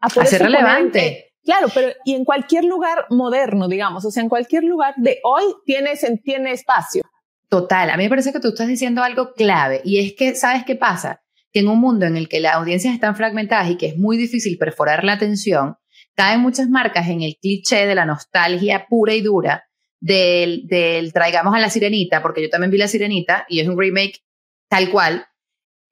a, 0.00 0.24
ser 0.26 0.42
relevante. 0.42 1.32
claro, 1.42 1.68
pero 1.74 1.92
y 2.04 2.14
en 2.14 2.24
cualquier 2.24 2.64
lugar 2.64 3.06
moderno, 3.10 3.68
digamos, 3.68 4.04
o 4.04 4.10
sea, 4.10 4.22
en 4.22 4.28
cualquier 4.28 4.64
lugar 4.64 4.94
de 4.96 5.18
hoy 5.24 5.44
tiene, 5.64 5.92
tiene 6.22 6.52
espacio. 6.52 7.02
Total, 7.48 7.88
a 7.90 7.96
mí 7.96 8.02
me 8.02 8.10
parece 8.10 8.32
que 8.32 8.40
tú 8.40 8.48
estás 8.48 8.68
diciendo 8.68 9.02
algo 9.02 9.32
clave 9.32 9.80
y 9.84 10.00
es 10.00 10.14
que, 10.14 10.34
¿sabes 10.34 10.64
qué 10.64 10.76
pasa? 10.76 11.22
Que 11.50 11.60
en 11.60 11.68
un 11.68 11.80
mundo 11.80 12.04
en 12.04 12.16
el 12.16 12.28
que 12.28 12.40
las 12.40 12.56
audiencias 12.56 12.92
están 12.92 13.16
fragmentadas 13.16 13.70
y 13.70 13.76
que 13.76 13.86
es 13.86 13.96
muy 13.96 14.18
difícil 14.18 14.58
perforar 14.58 15.02
la 15.04 15.14
atención, 15.14 15.76
caen 16.18 16.40
muchas 16.40 16.68
marcas 16.68 17.08
en 17.08 17.22
el 17.22 17.36
cliché 17.40 17.86
de 17.86 17.94
la 17.94 18.04
nostalgia 18.04 18.88
pura 18.88 19.14
y 19.14 19.20
dura 19.20 19.68
del, 20.00 20.66
del 20.66 21.12
traigamos 21.12 21.54
a 21.54 21.60
la 21.60 21.70
sirenita, 21.70 22.22
porque 22.22 22.42
yo 22.42 22.50
también 22.50 22.72
vi 22.72 22.78
la 22.78 22.88
sirenita 22.88 23.46
y 23.48 23.60
es 23.60 23.68
un 23.68 23.78
remake 23.78 24.24
tal 24.68 24.90
cual. 24.90 25.26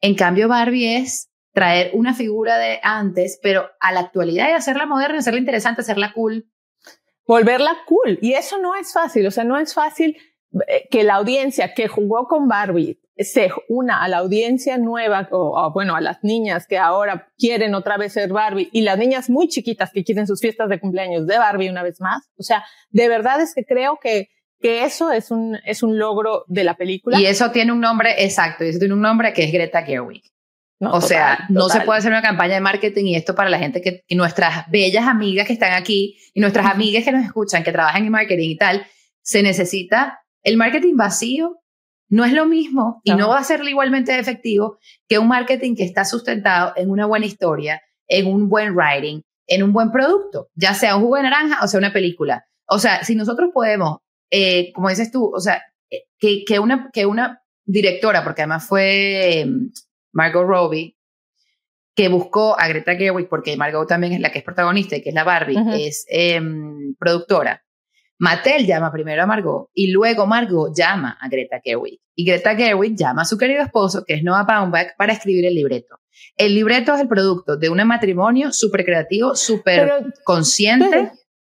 En 0.00 0.16
cambio, 0.16 0.48
Barbie 0.48 0.96
es 0.96 1.30
traer 1.52 1.92
una 1.94 2.12
figura 2.12 2.58
de 2.58 2.80
antes, 2.82 3.38
pero 3.40 3.70
a 3.78 3.92
la 3.92 4.00
actualidad 4.00 4.48
y 4.48 4.54
hacerla 4.54 4.84
moderna, 4.84 5.18
hacerla 5.18 5.38
interesante, 5.38 5.82
hacerla 5.82 6.12
cool. 6.12 6.50
Volverla 7.24 7.76
cool. 7.86 8.18
Y 8.20 8.32
eso 8.32 8.58
no 8.58 8.74
es 8.74 8.92
fácil, 8.92 9.28
o 9.28 9.30
sea, 9.30 9.44
no 9.44 9.56
es 9.56 9.74
fácil 9.74 10.16
eh, 10.66 10.88
que 10.90 11.04
la 11.04 11.14
audiencia 11.14 11.72
que 11.72 11.86
jugó 11.86 12.26
con 12.26 12.48
Barbie 12.48 13.00
se 13.18 13.50
una 13.68 14.02
a 14.02 14.09
la 14.09 14.18
audiencia 14.18 14.79
nueva 14.79 15.29
o, 15.31 15.72
bueno 15.72 15.96
a 15.96 16.00
las 16.00 16.22
niñas 16.22 16.66
que 16.66 16.79
ahora 16.79 17.29
quieren 17.38 17.74
otra 17.74 17.96
vez 17.96 18.12
ser 18.12 18.31
Barbie 18.31 18.68
y 18.72 18.83
las 18.83 18.98
niñas 18.98 19.31
muy 19.31 19.48
chiquitas 19.48 19.90
que 19.92 20.05
quieren 20.05 20.26
sus 20.26 20.40
fiestas 20.40 20.68
de 20.68 20.81
cumpleaños 20.81 21.26
de 21.26 21.38
Barbie 21.38 21.70
una 21.70 21.83
vez 21.83 22.00
más. 22.00 22.29
O 22.37 22.42
sea 22.42 22.64
de 22.90 23.09
verdad 23.09 23.40
es 23.40 23.55
que 23.55 23.64
creo 23.64 23.98
que 24.02 24.29
que 24.61 24.85
eso 24.85 25.12
es 25.12 25.31
un 25.31 25.59
es 25.64 25.83
un 25.83 25.98
logro 25.98 26.44
de 26.48 26.64
la 26.64 26.76
película. 26.76 27.20
Y 27.20 27.26
eso 27.26 27.50
tiene 27.50 27.72
un 27.72 27.81
nombre 27.81 28.24
exacto 28.24 28.64
y 28.64 28.68
eso 28.68 28.79
tiene 28.79 28.94
un 28.94 29.02
nombre 29.02 29.33
que 29.33 29.44
es 29.44 29.52
Greta 29.52 29.83
Gerwig. 29.83 30.22
O 30.79 31.00
sea, 31.00 31.46
no 31.48 31.70
se 31.70 31.81
puede 31.81 32.00
hacer 32.00 32.12
una 32.12 32.20
campaña 32.20 32.55
de 32.55 32.61
marketing 32.61 33.07
y 33.07 33.16
esto 33.16 33.35
para 33.35 33.48
la 33.48 33.59
gente 33.59 33.81
que, 33.81 34.05
y 34.07 34.14
nuestras 34.14 34.70
bellas 34.70 35.07
amigas 35.07 35.46
que 35.46 35.55
están 35.55 35.72
aquí 35.72 36.18
y 36.35 36.40
nuestras 36.40 36.66
amigas 36.66 37.02
que 37.02 37.12
nos 37.12 37.24
escuchan, 37.24 37.64
que 37.64 37.72
trabajan 37.72 38.05
en 38.05 38.12
marketing 38.12 38.50
y 38.50 38.57
tal, 38.59 38.87
se 39.22 39.42
necesita 39.42 40.20
el 40.42 40.59
marketing 40.59 40.94
vacío 40.96 41.62
no 42.08 42.24
es 42.24 42.32
lo 42.32 42.46
mismo 42.46 43.00
y 43.04 43.14
no 43.14 43.28
va 43.28 43.38
a 43.38 43.44
ser 43.44 43.62
igualmente 43.64 44.18
efectivo 44.18 44.78
que 45.08 45.18
un 45.18 45.28
marketing 45.28 45.74
que 45.74 45.84
está 45.84 46.04
sustentado 46.04 46.72
en 46.76 46.90
una 46.90 47.06
buena 47.06 47.26
historia, 47.26 47.82
en 48.06 48.26
un 48.26 48.48
buen 48.48 48.76
writing, 48.76 49.22
en 49.46 49.62
un 49.62 49.72
buen 49.72 49.90
producto, 49.90 50.48
ya 50.54 50.74
sea 50.74 50.96
un 50.96 51.02
jugo 51.02 51.16
de 51.16 51.24
naranja 51.24 51.64
o 51.64 51.68
sea 51.68 51.78
una 51.78 51.92
película. 51.92 52.46
O 52.68 52.78
sea, 52.78 53.04
si 53.04 53.14
nosotros 53.14 53.50
podemos, 53.52 53.98
eh, 54.30 54.72
como 54.72 54.88
dices 54.88 55.10
tú, 55.10 55.32
o 55.34 55.40
sea, 55.40 55.62
eh, 55.90 56.04
que, 56.18 56.44
que, 56.44 56.58
una, 56.58 56.90
que 56.92 57.06
una 57.06 57.42
directora, 57.64 58.24
porque 58.24 58.42
además 58.42 58.66
fue 58.66 59.40
em, 59.40 59.70
Margot 60.12 60.46
Robbie, 60.46 60.96
que 61.94 62.08
buscó 62.08 62.58
a 62.58 62.68
Greta 62.68 62.94
Gerwig, 62.94 63.28
porque 63.28 63.56
Margot 63.56 63.88
también 63.88 64.12
es 64.12 64.20
la 64.20 64.30
que 64.30 64.38
es 64.38 64.44
protagonista 64.44 64.96
y 64.96 65.02
que 65.02 65.08
es 65.08 65.14
la 65.14 65.24
Barbie, 65.24 65.58
es 65.74 66.04
em, 66.08 66.94
productora, 66.98 67.64
Mattel 68.18 68.66
llama 68.66 68.90
primero 68.90 69.22
a 69.22 69.26
Margot 69.26 69.68
y 69.74 69.90
luego 69.90 70.26
Margot 70.26 70.72
llama 70.74 71.18
a 71.20 71.29
Greta 71.29 71.61
Gerwig. 71.62 72.00
Y 72.14 72.24
Greta 72.24 72.57
Gerwig 72.57 72.96
llama 72.96 73.22
a 73.22 73.24
su 73.26 73.37
querido 73.37 73.62
esposo, 73.62 74.05
que 74.07 74.14
es 74.14 74.22
Noah 74.22 74.44
Baumbach, 74.44 74.96
para 74.96 75.12
escribir 75.12 75.44
el 75.44 75.55
libreto. 75.55 76.00
El 76.37 76.55
libreto 76.55 76.94
es 76.94 77.00
el 77.00 77.09
producto 77.09 77.57
de 77.57 77.68
un 77.68 77.87
matrimonio 77.87 78.52
súper 78.52 78.85
creativo, 78.85 79.35
súper 79.35 80.14
consciente. 80.24 81.12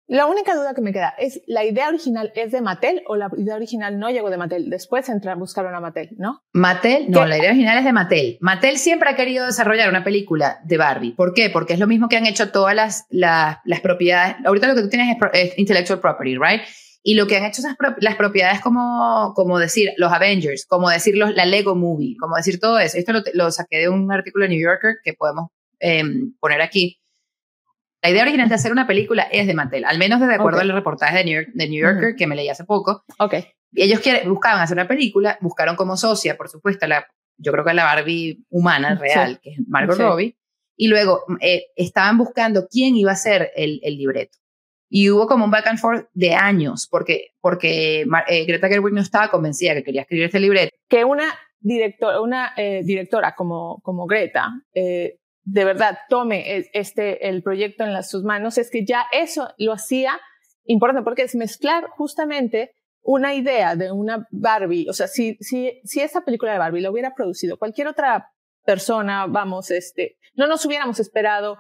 La 0.09 0.25
única 0.25 0.55
duda 0.55 0.73
que 0.73 0.81
me 0.81 0.91
queda 0.91 1.13
es, 1.19 1.39
¿la 1.45 1.63
idea 1.63 1.87
original 1.87 2.31
es 2.33 2.51
de 2.51 2.61
Mattel 2.61 3.03
o 3.05 3.15
la 3.15 3.29
idea 3.37 3.55
original 3.55 3.99
no 3.99 4.09
llegó 4.09 4.31
de 4.31 4.37
Mattel? 4.37 4.67
Después 4.67 5.07
entrar 5.07 5.35
a 5.35 5.39
buscar 5.39 5.67
una 5.67 5.79
Mattel, 5.79 6.09
¿no? 6.17 6.41
Mattel, 6.51 7.11
no, 7.11 7.27
la 7.27 7.37
idea 7.37 7.51
original 7.51 7.77
es 7.77 7.85
de 7.85 7.93
Mattel. 7.93 8.37
Mattel 8.41 8.79
siempre 8.79 9.07
ha 9.07 9.15
querido 9.15 9.45
desarrollar 9.45 9.87
una 9.87 10.03
película 10.03 10.61
de 10.65 10.77
Barbie. 10.77 11.11
¿Por 11.11 11.35
qué? 11.35 11.51
Porque 11.51 11.73
es 11.73 11.79
lo 11.79 11.85
mismo 11.85 12.09
que 12.09 12.17
han 12.17 12.25
hecho 12.25 12.49
todas 12.49 12.73
las, 12.73 13.05
las, 13.11 13.59
propiedades. 13.83 14.37
Ahorita 14.43 14.67
lo 14.67 14.73
que 14.73 14.81
tú 14.81 14.89
tienes 14.89 15.15
es, 15.31 15.55
intellectual 15.59 15.99
property, 15.99 16.37
¿right? 16.37 16.61
y 17.03 17.13
lo 17.13 17.27
que 17.27 17.37
han 17.37 17.45
hecho 17.45 17.61
esas 17.61 17.75
las 17.99 18.15
propiedades 18.15 18.61
como, 18.61 19.33
como 19.35 19.59
decir 19.59 19.91
los 19.97 20.11
Avengers, 20.11 20.65
como 20.65 20.89
decir 20.89 21.15
los, 21.15 21.35
la 21.35 21.45
Lego 21.45 21.75
Movie, 21.75 22.17
como 22.19 22.35
decir 22.35 22.59
todo 22.59 22.79
eso. 22.79 22.97
Esto 22.97 23.13
lo, 23.33 23.51
saqué 23.51 23.77
de 23.77 23.89
un 23.89 24.11
artículo 24.11 24.43
de 24.45 24.49
New 24.49 24.61
Yorker 24.61 24.95
que 25.03 25.13
podemos 25.13 25.51
em, 25.79 26.33
poner 26.39 26.61
aquí. 26.61 26.98
La 28.01 28.09
idea 28.09 28.23
original 28.23 28.47
de 28.47 28.55
hacer 28.55 28.71
una 28.71 28.87
película 28.87 29.23
es 29.23 29.45
de 29.45 29.53
Mattel, 29.53 29.85
al 29.85 29.97
menos 29.97 30.19
de 30.19 30.33
acuerdo 30.33 30.61
al 30.61 30.71
reportaje 30.71 31.17
de 31.17 31.25
New, 31.25 31.35
York, 31.41 31.49
de 31.53 31.67
New 31.67 31.81
Yorker 31.81 32.15
que 32.15 32.27
me 32.27 32.35
leí 32.35 32.47
hace 32.47 32.63
poco. 32.63 33.03
Okay. 33.17 33.47
Y 33.71 33.83
ellos 33.83 33.99
quieren, 33.99 34.29
buscaban 34.29 34.61
hacer 34.61 34.75
una 34.75 34.87
película, 34.87 35.37
buscaron 35.41 35.75
como 35.75 35.97
socia, 35.97 36.37
por 36.37 36.49
supuesto, 36.49 36.87
la, 36.87 37.05
yo 37.37 37.51
creo 37.51 37.65
que 37.65 37.73
la 37.73 37.83
Barbie 37.83 38.45
humana 38.49 38.95
real, 38.95 39.39
que 39.41 39.51
es 39.51 39.57
Margot 39.67 39.97
Robbie, 39.97 40.37
y 40.77 40.87
luego 40.87 41.23
eh, 41.41 41.65
estaban 41.75 42.17
buscando 42.17 42.67
quién 42.67 42.95
iba 42.95 43.11
a 43.11 43.15
ser 43.15 43.51
el, 43.55 43.79
el 43.83 43.97
libreto. 43.97 44.37
Y 44.89 45.09
hubo 45.11 45.27
como 45.27 45.45
un 45.45 45.51
back 45.51 45.67
and 45.67 45.77
forth 45.77 46.07
de 46.13 46.33
años, 46.33 46.87
porque, 46.89 47.33
porque 47.41 48.05
eh, 48.27 48.45
Greta 48.45 48.67
Gerwig 48.67 48.93
no 48.93 49.01
estaba 49.01 49.29
convencida 49.29 49.75
que 49.75 49.83
quería 49.83 50.01
escribir 50.01 50.25
este 50.25 50.39
libreto. 50.39 50.75
Que 50.87 51.03
una, 51.05 51.25
director, 51.59 52.19
una 52.21 52.53
eh, 52.57 52.81
directora 52.83 53.35
como, 53.35 53.81
como 53.81 54.07
Greta 54.07 54.51
eh, 54.73 55.19
de 55.43 55.65
verdad 55.65 55.97
tome 56.09 56.65
este, 56.73 57.27
el 57.29 57.41
proyecto 57.41 57.83
en 57.83 57.93
las, 57.93 58.09
sus 58.09 58.23
manos, 58.23 58.57
es 58.57 58.69
que 58.69 58.85
ya 58.85 59.05
eso 59.11 59.53
lo 59.57 59.73
hacía 59.73 60.19
importante, 60.65 61.03
porque 61.03 61.23
es 61.23 61.35
mezclar 61.35 61.87
justamente 61.97 62.71
una 63.01 63.33
idea 63.33 63.75
de 63.75 63.91
una 63.91 64.27
Barbie, 64.29 64.87
o 64.89 64.93
sea, 64.93 65.07
si, 65.07 65.37
si, 65.39 65.79
si 65.83 66.01
esa 66.01 66.21
película 66.21 66.51
de 66.51 66.59
Barbie 66.59 66.81
lo 66.81 66.91
hubiera 66.91 67.15
producido 67.15 67.57
cualquier 67.57 67.87
otra 67.87 68.31
persona, 68.65 69.25
vamos, 69.25 69.71
este, 69.71 70.17
no 70.35 70.47
nos 70.47 70.65
hubiéramos 70.65 70.99
esperado 70.99 71.57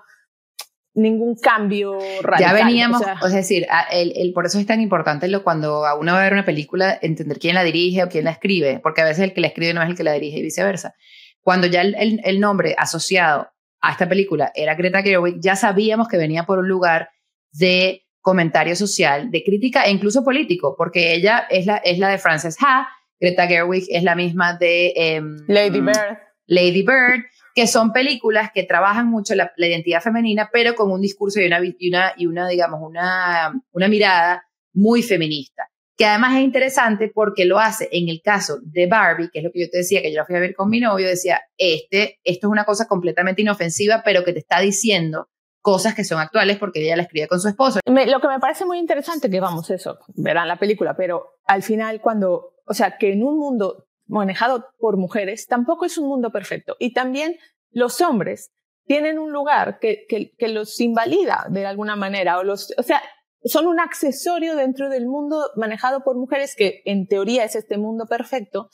ningún 0.93 1.35
cambio 1.35 1.97
radical. 2.21 2.55
Ya 2.57 2.65
veníamos, 2.65 3.01
es 3.25 3.33
decir, 3.33 3.65
el, 3.91 4.13
el, 4.15 4.33
por 4.33 4.45
eso 4.45 4.59
es 4.59 4.65
tan 4.65 4.81
importante 4.81 5.27
lo, 5.27 5.43
cuando 5.43 5.85
a 5.85 5.97
uno 5.97 6.13
va 6.13 6.19
a 6.19 6.23
ver 6.23 6.33
una 6.33 6.45
película 6.45 6.97
entender 7.01 7.39
quién 7.39 7.55
la 7.55 7.63
dirige 7.63 8.03
o 8.03 8.09
quién 8.09 8.25
la 8.25 8.31
escribe, 8.31 8.79
porque 8.83 9.01
a 9.01 9.05
veces 9.05 9.23
el 9.23 9.33
que 9.33 9.41
la 9.41 9.47
escribe 9.47 9.73
no 9.73 9.81
es 9.81 9.89
el 9.89 9.95
que 9.95 10.03
la 10.03 10.13
dirige 10.13 10.39
y 10.39 10.43
viceversa. 10.43 10.93
Cuando 11.41 11.67
ya 11.67 11.81
el, 11.81 12.19
el 12.23 12.39
nombre 12.39 12.75
asociado 12.77 13.49
a 13.81 13.91
esta 13.91 14.07
película 14.07 14.51
era 14.55 14.75
Greta 14.75 15.01
Gerwig, 15.01 15.39
ya 15.39 15.55
sabíamos 15.55 16.07
que 16.07 16.17
venía 16.17 16.43
por 16.43 16.59
un 16.59 16.67
lugar 16.67 17.09
de 17.51 18.05
comentario 18.21 18.75
social, 18.75 19.31
de 19.31 19.43
crítica 19.43 19.83
e 19.83 19.91
incluso 19.91 20.23
político, 20.23 20.75
porque 20.77 21.13
ella 21.13 21.47
es 21.49 21.65
la, 21.65 21.77
es 21.77 21.99
la 21.99 22.09
de 22.09 22.17
Frances 22.17 22.57
Ha, 22.61 22.87
Greta 23.19 23.47
Gerwig 23.47 23.85
es 23.89 24.03
la 24.03 24.15
misma 24.15 24.53
de 24.53 24.93
em, 24.95 25.37
Lady 25.47 25.81
Bird. 25.81 26.17
Lady 26.47 26.81
Bird, 26.81 27.25
que 27.53 27.67
son 27.67 27.91
películas 27.93 28.51
que 28.53 28.63
trabajan 28.63 29.07
mucho 29.07 29.35
la, 29.35 29.51
identidad 29.57 30.01
femenina, 30.01 30.49
pero 30.51 30.73
con 30.75 30.91
un 30.91 31.01
discurso 31.01 31.39
y 31.39 31.45
una, 31.45 31.59
y 31.63 31.89
una, 31.89 32.13
y 32.17 32.25
una 32.25 32.47
digamos, 32.47 32.79
una, 32.81 33.53
una 33.71 33.87
mirada 33.87 34.45
muy 34.73 35.03
feminista. 35.03 35.69
Que 35.99 36.05
además 36.05 36.37
es 36.37 36.43
interesante 36.43 37.11
porque 37.13 37.43
lo 37.43 37.59
hace 37.59 37.89
en 37.91 38.07
el 38.07 38.21
caso 38.21 38.59
de 38.61 38.87
Barbie, 38.87 39.29
que 39.29 39.39
es 39.39 39.43
lo 39.43 39.51
que 39.51 39.59
yo 39.59 39.69
te 39.69 39.79
decía, 39.79 40.01
que 40.01 40.13
yo 40.13 40.19
la 40.19 40.25
fui 40.25 40.37
a 40.37 40.39
ver 40.39 40.55
con 40.55 40.69
mi 40.69 40.79
novio, 40.79 41.05
decía, 41.05 41.41
este, 41.57 42.21
esto 42.23 42.47
es 42.47 42.51
una 42.51 42.63
cosa 42.63 42.87
completamente 42.87 43.41
inofensiva, 43.41 44.01
pero 44.05 44.23
que 44.23 44.31
te 44.31 44.39
está 44.39 44.61
diciendo 44.61 45.27
cosas 45.59 45.93
que 45.93 46.05
son 46.05 46.19
actuales 46.19 46.57
porque 46.57 46.81
ella 46.81 46.95
la 46.95 47.03
escribe 47.03 47.27
con 47.27 47.41
su 47.41 47.49
esposo. 47.49 47.81
lo 47.85 48.21
que 48.21 48.27
me 48.29 48.39
parece 48.39 48.63
muy 48.63 48.79
interesante, 48.79 49.29
que 49.29 49.41
vamos, 49.41 49.69
eso, 49.71 49.99
verán 50.15 50.47
la 50.47 50.57
película, 50.57 50.95
pero 50.95 51.33
al 51.45 51.63
final 51.63 51.99
cuando, 51.99 52.53
o 52.65 52.73
sea, 52.73 52.97
que 52.97 53.11
en 53.11 53.21
un 53.21 53.37
mundo 53.37 53.89
manejado 54.07 54.67
por 54.79 54.95
mujeres, 54.95 55.47
tampoco 55.47 55.83
es 55.83 55.97
un 55.97 56.07
mundo 56.07 56.31
perfecto. 56.31 56.77
Y 56.79 56.93
también 56.93 57.37
los 57.71 57.99
hombres 57.99 58.51
tienen 58.85 59.19
un 59.19 59.31
lugar 59.31 59.79
que, 59.79 60.05
que, 60.07 60.47
los 60.47 60.79
invalida 60.79 61.45
de 61.49 61.65
alguna 61.65 61.95
manera, 61.95 62.39
o, 62.39 62.43
los, 62.43 62.73
o 62.77 62.83
sea, 62.83 63.03
son 63.43 63.67
un 63.67 63.79
accesorio 63.79 64.55
dentro 64.55 64.89
del 64.89 65.07
mundo 65.07 65.49
manejado 65.55 66.03
por 66.03 66.17
mujeres 66.17 66.55
que 66.55 66.81
en 66.85 67.07
teoría 67.07 67.43
es 67.43 67.55
este 67.55 67.77
mundo 67.77 68.05
perfecto. 68.07 68.69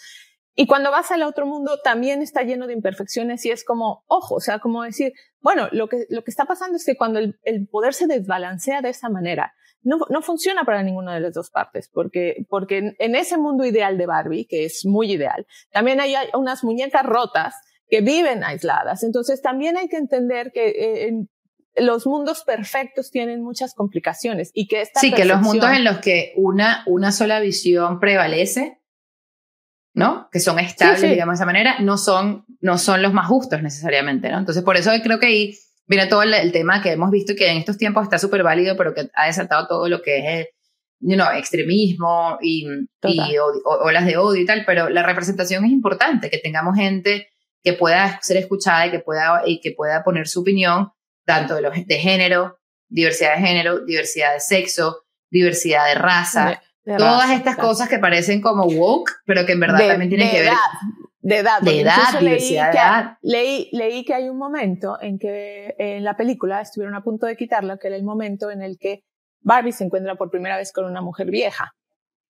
Y 0.57 0.67
cuando 0.67 0.89
vas 0.89 1.11
al 1.11 1.23
otro 1.23 1.45
mundo 1.45 1.79
también 1.83 2.21
está 2.21 2.43
lleno 2.43 2.65
de 2.65 2.73
imperfecciones 2.73 3.45
y 3.45 3.51
es 3.51 3.65
como, 3.65 4.05
ojo, 4.07 4.35
o 4.35 4.39
sea, 4.39 4.59
como 4.59 4.83
decir, 4.83 5.11
bueno, 5.41 5.67
lo 5.71 5.89
que, 5.89 6.05
lo 6.09 6.23
que 6.23 6.31
está 6.31 6.45
pasando 6.45 6.77
es 6.77 6.85
que 6.85 6.95
cuando 6.95 7.19
el, 7.19 7.37
el 7.43 7.67
poder 7.67 7.93
se 7.93 8.07
desbalancea 8.07 8.81
de 8.81 8.89
esa 8.89 9.09
manera, 9.09 9.53
no, 9.85 9.99
no 10.09 10.21
funciona 10.21 10.63
para 10.63 10.81
ninguna 10.81 11.13
de 11.13 11.19
las 11.19 11.33
dos 11.33 11.51
partes, 11.51 11.89
porque, 11.93 12.45
porque 12.49 12.95
en 12.97 13.15
ese 13.15 13.37
mundo 13.37 13.65
ideal 13.65 13.97
de 13.97 14.07
Barbie, 14.07 14.47
que 14.47 14.65
es 14.65 14.83
muy 14.85 15.11
ideal, 15.11 15.45
también 15.71 15.99
hay 15.99 16.15
unas 16.33 16.63
muñecas 16.63 17.05
rotas 17.05 17.53
que 17.87 18.01
viven 18.01 18.43
aisladas. 18.43 19.03
Entonces 19.03 19.41
también 19.41 19.77
hay 19.77 19.87
que 19.87 19.97
entender 19.97 20.51
que 20.51 20.69
eh, 20.69 21.27
los 21.77 22.05
mundos 22.05 22.43
perfectos 22.43 23.11
tienen 23.11 23.41
muchas 23.43 23.73
complicaciones 23.73 24.51
y 24.53 24.67
que 24.67 24.81
esta 24.81 24.99
Sí, 24.99 25.11
que 25.11 25.25
los 25.25 25.41
mundos 25.41 25.69
en 25.71 25.83
los 25.83 25.99
que 25.99 26.33
una, 26.35 26.83
una 26.87 27.11
sola 27.11 27.39
visión 27.39 27.99
prevalece, 27.99 28.81
¿no? 29.93 30.29
Que 30.31 30.39
son 30.39 30.59
estables, 30.59 31.01
digamos 31.01 31.33
de 31.33 31.35
esa 31.37 31.45
manera, 31.45 31.79
no 31.79 31.97
son, 31.97 32.45
no 32.61 32.77
son 32.77 33.01
los 33.01 33.13
más 33.13 33.27
justos 33.27 33.61
necesariamente, 33.61 34.29
¿no? 34.29 34.39
Entonces 34.39 34.63
por 34.63 34.77
eso 34.77 34.91
creo 35.03 35.19
que 35.19 35.27
ahí 35.27 35.57
viene 35.87 36.07
todo 36.07 36.23
el, 36.23 36.51
tema 36.51 36.81
que 36.81 36.91
hemos 36.91 37.11
visto 37.11 37.33
que 37.35 37.51
en 37.51 37.57
estos 37.57 37.77
tiempos 37.77 38.03
está 38.03 38.17
súper 38.17 38.43
válido, 38.43 38.75
pero 38.77 38.93
que 38.93 39.09
ha 39.13 39.27
desatado 39.27 39.67
todo 39.67 39.87
lo 39.87 40.01
que 40.01 40.19
es 40.19 40.25
el 40.25 40.47
you 40.99 41.15
know, 41.15 41.27
extremismo 41.35 42.37
y, 42.41 42.67
y 43.03 43.35
olas 43.65 44.05
de 44.05 44.17
odio 44.17 44.41
y 44.41 44.45
tal, 44.45 44.63
pero 44.65 44.89
la 44.89 45.03
representación 45.03 45.65
es 45.65 45.71
importante, 45.71 46.29
que 46.29 46.39
tengamos 46.39 46.75
gente 46.75 47.29
que 47.63 47.73
pueda 47.73 48.19
ser 48.21 48.37
escuchada 48.37 48.87
y 48.87 48.91
que 48.91 48.99
pueda, 48.99 49.41
y 49.45 49.59
que 49.59 49.71
pueda 49.71 50.03
poner 50.03 50.27
su 50.27 50.41
opinión, 50.41 50.91
tanto 51.25 51.55
de, 51.55 51.61
los, 51.61 51.73
de 51.73 51.95
género, 51.97 52.59
diversidad 52.87 53.35
de 53.35 53.41
género, 53.41 53.79
diversidad 53.85 54.33
de 54.33 54.39
sexo, 54.39 55.03
diversidad 55.29 55.87
de 55.87 55.95
raza, 55.95 56.61
todas 56.97 57.31
estas 57.31 57.57
cosas 57.57 57.89
que 57.89 57.99
parecen 57.99 58.41
como 58.41 58.65
woke, 58.65 59.11
pero 59.25 59.45
que 59.45 59.53
en 59.53 59.59
verdad 59.59 59.87
también 59.87 60.09
tienen 60.09 60.29
que 60.29 60.41
ver 60.41 60.53
de 61.25 61.39
edad. 61.39 61.59
De 61.61 61.81
edad, 61.81 62.19
diversidad 62.19 62.71
de 62.71 62.77
edad. 62.77 63.17
Leí, 63.23 63.69
leí 63.71 64.05
que 64.05 64.13
hay 64.13 64.29
un 64.29 64.37
momento 64.37 65.01
en 65.01 65.17
que 65.17 65.73
en 65.79 66.03
la 66.03 66.15
película 66.15 66.61
estuvieron 66.61 66.93
a 66.93 67.01
punto 67.01 67.25
de 67.25 67.35
quitarla, 67.35 67.77
que 67.77 67.87
era 67.87 67.95
el 67.95 68.03
momento 68.03 68.51
en 68.51 68.61
el 68.61 68.77
que 68.77 69.03
Barbie 69.41 69.71
se 69.71 69.83
encuentra 69.83 70.15
por 70.15 70.29
primera 70.29 70.55
vez 70.55 70.71
con 70.71 70.85
una 70.85 71.01
mujer 71.01 71.31
vieja. 71.31 71.73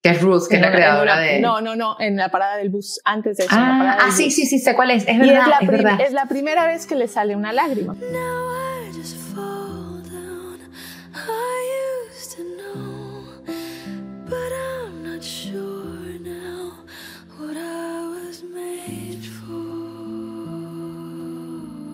Que 0.02 0.10
es 0.10 0.22
Ruth, 0.22 0.48
que 0.48 0.56
es 0.56 0.62
la 0.62 0.72
creadora 0.72 1.18
de... 1.18 1.40
No, 1.40 1.60
no, 1.60 1.76
no, 1.76 1.96
en 2.00 2.16
la 2.16 2.30
parada 2.30 2.56
del 2.56 2.70
bus, 2.70 2.98
antes 3.04 3.36
de 3.36 3.44
eso. 3.44 3.54
Ah, 3.54 3.98
ah 4.00 4.10
sí, 4.12 4.30
sí, 4.30 4.46
sí, 4.46 4.58
sé 4.58 4.74
cuál 4.74 4.90
es, 4.90 5.06
es 5.06 5.18
verdad, 5.18 5.42
es, 5.42 5.48
la 5.48 5.58
es, 5.60 5.68
verdad. 5.68 6.00
es 6.00 6.12
la 6.12 6.26
primera 6.26 6.66
vez 6.66 6.86
que 6.86 6.94
le 6.94 7.06
sale 7.06 7.36
una 7.36 7.52
lágrima. 7.52 7.94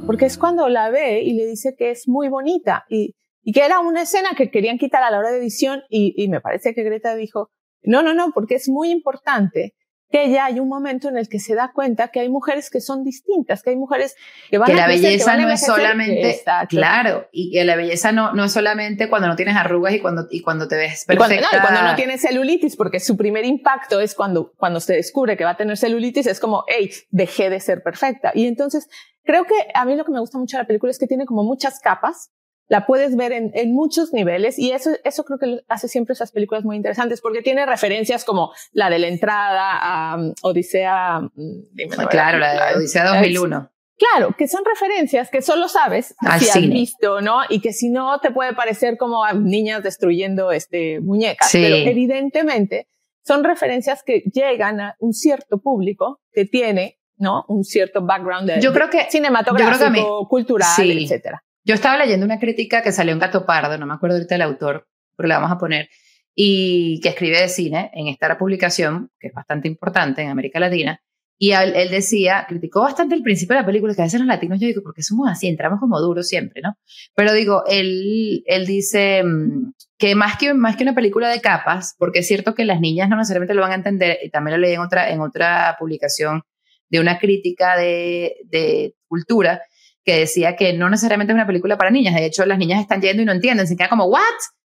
Porque 0.06 0.26
es 0.26 0.38
cuando 0.38 0.68
la 0.68 0.90
ve 0.90 1.22
y 1.22 1.34
le 1.34 1.46
dice 1.46 1.74
que 1.76 1.90
es 1.90 2.08
muy 2.08 2.28
bonita 2.28 2.84
y, 2.88 3.14
y 3.42 3.52
que 3.52 3.64
era 3.64 3.80
una 3.80 4.02
escena 4.02 4.30
que 4.36 4.50
querían 4.50 4.78
quitar 4.78 5.02
a 5.02 5.10
la 5.10 5.18
hora 5.18 5.30
de 5.30 5.38
edición 5.38 5.82
y, 5.88 6.14
y 6.16 6.28
me 6.28 6.40
parece 6.40 6.74
que 6.74 6.82
Greta 6.82 7.14
dijo, 7.14 7.50
no, 7.82 8.02
no, 8.02 8.14
no, 8.14 8.32
porque 8.32 8.54
es 8.54 8.68
muy 8.68 8.90
importante 8.90 9.74
que 10.12 10.30
ya 10.30 10.44
hay 10.44 10.60
un 10.60 10.68
momento 10.68 11.08
en 11.08 11.16
el 11.16 11.28
que 11.28 11.40
se 11.40 11.54
da 11.54 11.72
cuenta 11.74 12.08
que 12.08 12.20
hay 12.20 12.28
mujeres 12.28 12.70
que 12.70 12.80
son 12.80 13.02
distintas, 13.02 13.62
que 13.62 13.70
hay 13.70 13.76
mujeres 13.76 14.14
que 14.50 14.58
van 14.58 14.66
que 14.66 14.74
a 14.74 14.76
la 14.76 14.86
belleza 14.86 15.36
no 15.38 15.48
es 15.50 15.64
solamente 15.64 16.42
claro 16.68 17.28
y 17.32 17.50
que 17.50 17.64
la 17.64 17.74
belleza 17.74 18.12
no, 18.12 18.32
no 18.34 18.44
es 18.44 18.52
solamente 18.52 19.08
cuando 19.08 19.26
no 19.26 19.36
tienes 19.36 19.56
arrugas 19.56 19.94
y 19.94 20.00
cuando 20.00 20.28
y 20.30 20.42
cuando 20.42 20.68
te 20.68 20.76
ves 20.76 21.04
perfecta 21.06 21.40
cuando, 21.40 21.56
no, 21.56 21.62
cuando 21.62 21.82
no 21.90 21.96
tienes 21.96 22.20
celulitis 22.20 22.76
porque 22.76 23.00
su 23.00 23.16
primer 23.16 23.46
impacto 23.46 24.00
es 24.00 24.14
cuando 24.14 24.52
cuando 24.56 24.80
se 24.80 24.92
descubre 24.92 25.36
que 25.36 25.44
va 25.44 25.50
a 25.50 25.56
tener 25.56 25.78
celulitis 25.78 26.26
es 26.26 26.38
como 26.38 26.64
hey 26.68 26.90
dejé 27.10 27.48
de 27.48 27.58
ser 27.58 27.82
perfecta 27.82 28.32
y 28.34 28.46
entonces 28.46 28.88
creo 29.24 29.44
que 29.44 29.54
a 29.74 29.84
mí 29.84 29.96
lo 29.96 30.04
que 30.04 30.12
me 30.12 30.20
gusta 30.20 30.38
mucho 30.38 30.56
de 30.56 30.62
la 30.62 30.66
película 30.66 30.90
es 30.90 30.98
que 30.98 31.06
tiene 31.06 31.26
como 31.26 31.42
muchas 31.44 31.80
capas 31.80 32.30
la 32.68 32.86
puedes 32.86 33.16
ver 33.16 33.32
en, 33.32 33.50
en, 33.54 33.74
muchos 33.74 34.14
niveles 34.14 34.58
y 34.58 34.72
eso, 34.72 34.92
eso 35.04 35.24
creo 35.24 35.38
que 35.38 35.60
hace 35.68 35.88
siempre 35.88 36.14
esas 36.14 36.32
películas 36.32 36.64
muy 36.64 36.76
interesantes 36.76 37.20
porque 37.20 37.42
tiene 37.42 37.66
referencias 37.66 38.24
como 38.24 38.52
la 38.72 38.88
de 38.88 38.98
la 38.98 39.08
entrada 39.08 39.78
a 39.78 40.16
um, 40.16 40.32
Odisea. 40.40 41.20
Mm, 41.20 42.06
claro, 42.08 42.38
la 42.38 42.68
de 42.70 42.76
Odisea 42.76 43.04
2001. 43.08 43.70
Claro, 43.98 44.34
que 44.36 44.48
son 44.48 44.64
referencias 44.64 45.28
que 45.30 45.42
solo 45.42 45.68
sabes 45.68 46.14
si 46.38 46.48
has 46.48 46.60
visto, 46.60 47.20
¿no? 47.20 47.40
Y 47.48 47.60
que 47.60 47.72
si 47.72 47.90
no 47.90 48.18
te 48.20 48.30
puede 48.30 48.54
parecer 48.54 48.96
como 48.96 49.22
a 49.22 49.32
niñas 49.32 49.82
destruyendo 49.82 50.50
este, 50.50 51.00
muñecas. 51.00 51.50
Pero 51.52 51.76
evidentemente 51.76 52.88
son 53.22 53.44
referencias 53.44 54.02
que 54.02 54.20
llegan 54.32 54.80
a 54.80 54.96
un 54.98 55.12
cierto 55.12 55.58
público 55.58 56.20
que 56.32 56.46
tiene, 56.46 56.98
¿no? 57.22 57.44
Un 57.48 57.64
cierto 57.64 58.04
background 58.04 58.50
de, 58.50 58.60
yo 58.60 58.72
creo 58.72 58.90
que, 58.90 59.06
cinematográfico, 59.08 60.28
cultural, 60.28 60.68
etcétera. 60.78 61.42
Yo 61.64 61.74
estaba 61.74 61.96
leyendo 61.96 62.26
una 62.26 62.40
crítica 62.40 62.82
que 62.82 62.90
salió 62.90 63.12
en 63.12 63.20
Gato 63.20 63.46
Pardo, 63.46 63.78
no 63.78 63.86
me 63.86 63.94
acuerdo 63.94 64.16
ahorita 64.16 64.34
el 64.34 64.42
autor, 64.42 64.88
pero 65.16 65.28
la 65.28 65.38
vamos 65.38 65.52
a 65.52 65.58
poner, 65.58 65.88
y 66.34 67.00
que 67.00 67.10
escribe 67.10 67.40
de 67.40 67.48
cine 67.48 67.90
en 67.94 68.08
esta 68.08 68.36
publicación, 68.36 69.10
que 69.20 69.28
es 69.28 69.32
bastante 69.32 69.68
importante 69.68 70.22
en 70.22 70.30
América 70.30 70.58
Latina, 70.58 71.00
Y 71.38 71.52
él, 71.52 71.90
decía, 71.90 72.44
criticó 72.48 72.82
bastante 72.82 73.14
el 73.14 73.22
principio 73.22 73.54
de 73.54 73.62
la 73.62 73.66
película, 73.66 73.94
que 73.94 74.02
a 74.02 74.04
veces 74.04 74.20
los 74.20 74.28
latinos, 74.28 74.60
yo 74.60 74.66
digo, 74.66 74.82
porque 74.82 75.02
somos 75.02 75.28
así, 75.30 75.46
entramos 75.46 75.80
como 75.80 76.00
duros 76.00 76.28
siempre, 76.28 76.60
¿no? 76.62 76.76
Pero 77.14 77.32
digo, 77.32 77.64
él, 77.68 78.42
él 78.46 78.66
dice 78.66 79.22
mm, 79.24 79.72
que 79.98 80.14
más, 80.14 80.36
que 80.38 80.54
más 80.54 80.76
que 80.76 80.84
una 80.84 80.94
película 80.94 81.28
de 81.28 81.40
capas, 81.40 81.94
porque 81.98 82.20
es 82.20 82.28
cierto 82.28 82.54
que 82.54 82.64
las 82.64 82.80
niñas 82.80 83.08
no 83.08 83.16
necesariamente 83.16 83.54
lo 83.54 83.62
van 83.62 83.72
a 83.72 83.76
entender, 83.76 84.18
y 84.22 84.30
también 84.30 84.56
lo 84.56 84.66
leí 84.66 84.74
en 84.74 84.80
otra, 84.80 85.10
en 85.10 85.20
otra 85.20 85.76
publicación 85.78 86.42
de 86.92 87.00
una 87.00 87.18
crítica 87.18 87.76
de, 87.76 88.94
cultura, 89.08 89.62
que 90.04 90.20
decía 90.20 90.56
que 90.56 90.74
no 90.74 90.90
necesariamente 90.90 91.32
es 91.32 91.34
una 91.34 91.46
película 91.46 91.78
para 91.78 91.90
niñas, 91.90 92.14
de 92.14 92.26
hecho 92.26 92.44
las 92.44 92.58
niñas 92.58 92.80
están 92.80 93.00
yendo 93.00 93.22
y 93.22 93.24
no 93.24 93.32
entienden, 93.32 93.66
se 93.66 93.76
quedan 93.76 93.90
como, 93.90 94.06
¿what? 94.06 94.20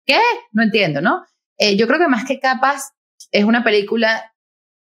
¿Qué? 0.06 0.18
No 0.52 0.62
entiendo, 0.62 1.00
¿no? 1.00 1.24
Eh, 1.58 1.76
yo 1.76 1.86
creo 1.86 1.98
que 1.98 2.08
más 2.08 2.24
que 2.24 2.38
capas 2.38 2.92
es 3.30 3.44
una 3.44 3.64
película 3.64 4.32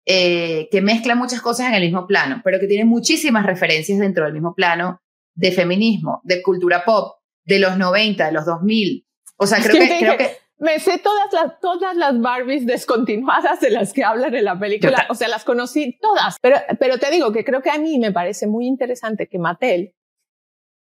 eh, 0.05 0.67
que 0.71 0.81
mezcla 0.81 1.15
muchas 1.15 1.41
cosas 1.41 1.67
en 1.67 1.73
el 1.73 1.83
mismo 1.83 2.05
plano, 2.05 2.41
pero 2.43 2.59
que 2.59 2.67
tiene 2.67 2.85
muchísimas 2.85 3.45
referencias 3.45 3.99
dentro 3.99 4.25
del 4.25 4.33
mismo 4.33 4.53
plano 4.53 5.01
de 5.33 5.51
feminismo, 5.51 6.21
de 6.23 6.41
cultura 6.43 6.85
pop, 6.85 7.15
de 7.45 7.59
los 7.59 7.77
90, 7.77 8.27
de 8.27 8.31
los 8.31 8.45
2000. 8.45 9.07
O 9.37 9.47
sea, 9.47 9.59
creo 9.59 9.75
que, 9.75 9.97
creo 9.99 10.17
que 10.17 10.37
me 10.63 10.79
sé 10.79 10.97
todas 10.97 11.31
las, 11.33 11.59
todas 11.59 11.95
las 11.95 12.19
Barbies 12.19 12.65
descontinuadas 12.65 13.59
de 13.59 13.69
las 13.69 13.93
que 13.93 14.03
hablan 14.03 14.33
en 14.33 14.45
la 14.45 14.57
película. 14.57 15.05
O 15.09 15.15
sea, 15.15 15.27
las 15.27 15.43
conocí 15.43 15.99
todas. 16.01 16.37
Pero, 16.41 16.57
pero 16.79 16.97
te 16.97 17.11
digo 17.11 17.31
que 17.31 17.43
creo 17.43 17.61
que 17.61 17.69
a 17.69 17.77
mí 17.77 17.99
me 17.99 18.11
parece 18.11 18.47
muy 18.47 18.65
interesante 18.65 19.27
que 19.27 19.37
Mattel 19.37 19.93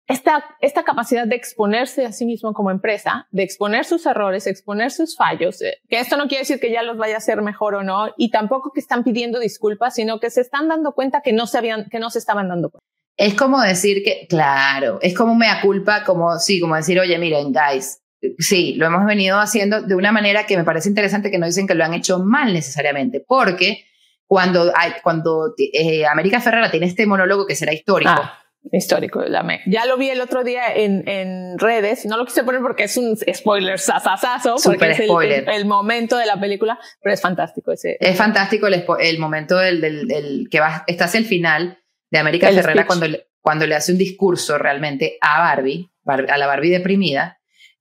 esta, 0.09 0.45
esta 0.61 0.85
capacidad 0.85 1.27
de 1.27 1.35
exponerse 1.35 2.07
a 2.07 2.12
sí 2.12 2.27
mismo 2.27 2.53
como 2.53 2.71
empresa, 2.71 3.27
de 3.33 3.43
exponer 3.43 3.85
sus 3.85 4.07
errores, 4.07 4.47
exponer 4.47 4.93
sus 4.93 5.17
fallos, 5.17 5.61
eh, 5.62 5.79
que 5.89 5.99
esto 5.99 6.17
no 6.17 6.29
quiere 6.29 6.43
decir 6.43 6.61
que 6.61 6.71
ya 6.71 6.83
los 6.83 6.97
vaya 6.97 7.17
a 7.17 7.19
hacer 7.19 7.43
mejor 7.43 7.75
o 7.75 7.83
no, 7.83 8.09
y 8.17 8.31
tampoco 8.31 8.71
que 8.73 8.81
están 8.81 9.03
pidiendo 9.03 9.41
disculpas, 9.41 9.95
sino 9.95 10.21
que 10.21 10.31
se 10.31 10.41
están 10.41 10.69
dando 10.69 10.93
cuenta 10.93 11.23
que 11.23 11.33
no 11.33 11.47
se 11.47 11.59
habían, 11.59 11.89
que 11.91 11.99
no 11.99 12.11
se 12.11 12.21
estaban 12.21 12.49
dando 12.49 12.71
cuenta. 12.71 12.87
Es 13.19 13.35
como 13.35 13.61
decir 13.61 14.05
que, 14.05 14.27
claro, 14.29 14.99
es 15.03 15.15
como 15.15 15.35
mea 15.35 15.61
culpa, 15.61 16.05
como, 16.05 16.39
sí, 16.39 16.61
como 16.61 16.77
decir, 16.77 17.01
oye, 17.01 17.19
miren, 17.19 17.53
guys, 17.53 17.99
sí, 18.38 18.74
lo 18.74 18.87
hemos 18.87 19.05
venido 19.07 19.38
haciendo 19.38 19.83
de 19.83 19.94
una 19.94 20.12
manera 20.12 20.46
que 20.46 20.57
me 20.57 20.64
parece 20.64 20.88
interesante 20.88 21.31
que 21.31 21.38
no 21.38 21.46
dicen 21.46 21.66
que 21.66 21.74
lo 21.74 21.85
han 21.85 21.94
hecho 21.94 22.18
mal 22.18 22.52
necesariamente, 22.52 23.24
porque 23.26 23.85
cuando, 24.26 24.72
hay, 24.74 24.92
cuando 25.02 25.55
eh, 25.59 26.07
América 26.07 26.40
Ferrara 26.40 26.70
tiene 26.70 26.87
este 26.87 27.07
monólogo 27.07 27.46
que 27.46 27.55
será 27.55 27.72
histórico, 27.72 28.11
ah 28.11 28.42
histórico 28.72 29.22
la. 29.22 29.46
Ya 29.66 29.87
lo 29.87 29.96
vi 29.96 30.11
el 30.11 30.20
otro 30.20 30.44
día 30.44 30.74
en, 30.74 31.09
en 31.09 31.59
redes, 31.59 32.05
no 32.07 32.16
lo 32.16 32.24
quise 32.24 32.44
poner 32.44 32.61
porque 32.61 32.85
es 32.85 32.96
un 32.96 33.16
spoiler 33.16 33.79
sasasazo, 33.79 34.57
porque 34.62 34.90
es 34.90 35.00
el, 35.00 35.64
momento 35.66 36.16
de 36.16 36.26
la 36.26 36.38
película, 36.40 36.79
pero 37.00 37.14
es 37.14 37.20
fantástico 37.20 37.72
ese. 37.72 37.96
Es 38.00 38.16
fantástico 38.16 38.66
el, 38.66 38.85
el 39.00 39.18
momento 39.18 39.57
del, 39.59 39.81
del, 39.81 40.48
que 40.50 40.61
va, 40.61 40.85
está 40.87 41.05
hacia 41.05 41.18
el 41.18 41.26
final 41.26 41.79
de 42.11 42.18
América 42.18 42.50
Ferrera 42.50 42.87
cuando, 42.87 43.07
cuando 43.40 43.66
le 43.66 43.74
hace 43.74 43.92
un 43.92 43.98
discurso 43.98 44.59
realmente 44.59 45.18
a 45.20 45.40
Barbie, 45.40 45.90
a 46.07 46.38
la 46.38 46.46
Barbie 46.46 46.70
deprimida. 46.70 47.38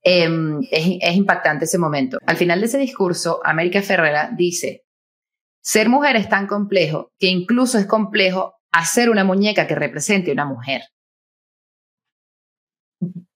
Em, 0.07 0.61
es, 0.69 0.99
es 1.01 1.15
impactante 1.15 1.65
ese 1.65 1.79
momento. 1.79 2.19
Al 2.27 2.37
final 2.37 2.59
de 2.59 2.67
ese 2.67 2.77
discurso, 2.77 3.41
América 3.43 3.81
Ferrera 3.81 4.29
dice, 4.37 4.85
ser 5.63 5.89
mujer 5.89 6.15
es 6.15 6.29
tan 6.29 6.45
complejo 6.45 7.11
que 7.17 7.25
incluso 7.25 7.79
es 7.79 7.87
complejo 7.87 8.53
hacer 8.71 9.09
una 9.09 9.23
muñeca 9.23 9.65
que 9.65 9.73
represente 9.73 10.29
a 10.29 10.33
una 10.33 10.45
mujer. 10.45 10.83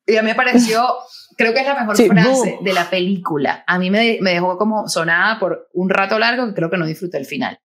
Y 0.05 0.15
a 0.15 0.21
mí 0.21 0.27
me 0.27 0.36
pareció, 0.36 0.86
creo 1.38 1.53
que 1.53 1.62
es 1.62 1.65
la 1.65 1.79
mejor 1.79 1.97
frase 1.97 2.60
de 2.62 2.73
la 2.73 2.88
película. 2.88 3.63
A 3.65 3.79
mí 3.79 3.89
me, 3.89 4.19
me, 4.21 4.34
dejó 4.34 4.55
como 4.60 4.88
sonada 4.88 5.39
por 5.39 5.69
un 5.73 5.89
rato 5.89 6.19
largo 6.19 6.45
que 6.45 6.53
creo 6.53 6.69
que 6.69 6.77
no 6.77 6.86
disfruté 6.86 7.17
el 7.17 7.25
final. 7.25 7.60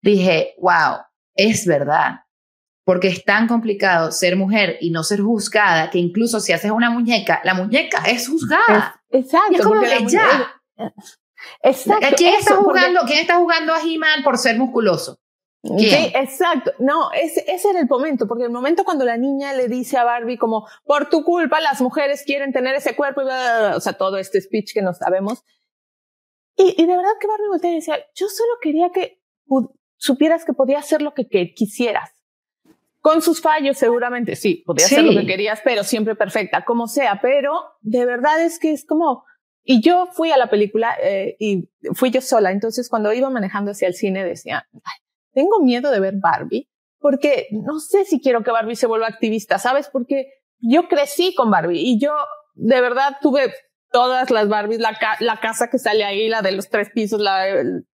Dije, 0.00 0.54
wow, 0.58 0.98
es 1.34 1.66
verdad. 1.66 2.20
Porque 2.88 3.08
es 3.08 3.22
tan 3.22 3.46
complicado 3.48 4.10
ser 4.12 4.34
mujer 4.34 4.78
y 4.80 4.88
no 4.88 5.04
ser 5.04 5.20
juzgada 5.20 5.90
que 5.90 5.98
incluso 5.98 6.40
si 6.40 6.54
haces 6.54 6.70
una 6.70 6.88
muñeca, 6.88 7.38
la 7.44 7.52
muñeca 7.52 8.02
es 8.06 8.26
juzgada. 8.26 9.02
exacto. 9.10 9.56
es 9.56 9.60
como 9.60 9.82
que 9.82 10.06
ya. 10.06 10.58
Exacto. 11.62 12.06
¿Quién 12.16 12.36
está, 12.36 12.56
jugando, 12.56 13.00
¿Quién 13.06 13.18
está 13.18 13.36
jugando 13.36 13.74
a 13.74 13.82
He-Man 13.82 14.22
por 14.24 14.38
ser 14.38 14.56
musculoso? 14.56 15.18
Sí, 15.62 15.90
exacto. 16.14 16.72
No, 16.78 17.12
ese, 17.12 17.44
ese 17.46 17.68
era 17.68 17.80
el 17.80 17.88
momento, 17.88 18.26
porque 18.26 18.44
el 18.44 18.50
momento 18.50 18.84
cuando 18.84 19.04
la 19.04 19.18
niña 19.18 19.52
le 19.52 19.68
dice 19.68 19.98
a 19.98 20.04
Barbie 20.04 20.38
como, 20.38 20.66
por 20.86 21.10
tu 21.10 21.24
culpa 21.24 21.60
las 21.60 21.82
mujeres 21.82 22.22
quieren 22.24 22.54
tener 22.54 22.74
ese 22.74 22.96
cuerpo, 22.96 23.20
y 23.20 23.26
o 23.26 23.80
sea, 23.80 23.92
todo 23.92 24.16
este 24.16 24.40
speech 24.40 24.72
que 24.72 24.80
nos 24.80 24.96
sabemos. 24.96 25.44
Y, 26.56 26.74
y 26.82 26.86
de 26.86 26.96
verdad 26.96 27.12
que 27.20 27.26
Barbie 27.26 27.48
voltea 27.50 27.70
y 27.70 27.74
decía, 27.74 27.98
yo 28.14 28.28
solo 28.28 28.52
quería 28.62 28.88
que 28.94 29.20
supieras 29.98 30.46
que 30.46 30.54
podía 30.54 30.78
hacer 30.78 31.02
lo 31.02 31.12
que, 31.12 31.28
quisieras. 31.54 32.17
Con 33.00 33.22
sus 33.22 33.40
fallos, 33.40 33.78
seguramente, 33.78 34.34
sí, 34.36 34.62
podía 34.66 34.86
hacer 34.86 35.04
lo 35.04 35.18
que 35.18 35.26
querías, 35.26 35.60
pero 35.64 35.84
siempre 35.84 36.16
perfecta, 36.16 36.64
como 36.64 36.88
sea. 36.88 37.20
Pero 37.22 37.52
de 37.80 38.04
verdad 38.04 38.42
es 38.42 38.58
que 38.58 38.72
es 38.72 38.84
como, 38.84 39.24
y 39.62 39.80
yo 39.80 40.06
fui 40.12 40.32
a 40.32 40.36
la 40.36 40.50
película 40.50 40.96
eh, 41.02 41.36
y 41.38 41.70
fui 41.94 42.10
yo 42.10 42.20
sola. 42.20 42.50
Entonces, 42.50 42.88
cuando 42.88 43.12
iba 43.12 43.30
manejando 43.30 43.70
hacia 43.70 43.88
el 43.88 43.94
cine, 43.94 44.24
decía, 44.24 44.66
Ay, 44.72 45.00
tengo 45.32 45.60
miedo 45.60 45.90
de 45.90 46.00
ver 46.00 46.14
Barbie 46.20 46.68
porque 47.00 47.46
no 47.52 47.78
sé 47.78 48.04
si 48.04 48.20
quiero 48.20 48.42
que 48.42 48.50
Barbie 48.50 48.76
se 48.76 48.86
vuelva 48.86 49.06
activista, 49.06 49.58
¿sabes? 49.58 49.88
Porque 49.92 50.32
yo 50.58 50.88
crecí 50.88 51.34
con 51.34 51.50
Barbie 51.50 51.80
y 51.80 52.00
yo 52.00 52.12
de 52.54 52.80
verdad 52.80 53.16
tuve 53.20 53.54
todas 53.90 54.30
las 54.30 54.48
Barbies, 54.48 54.80
la, 54.80 54.96
la 55.20 55.40
casa 55.40 55.68
que 55.70 55.78
sale 55.78 56.04
ahí, 56.04 56.28
la 56.28 56.42
de 56.42 56.52
los 56.52 56.68
tres 56.68 56.90
pisos, 56.90 57.20
la, 57.20 57.44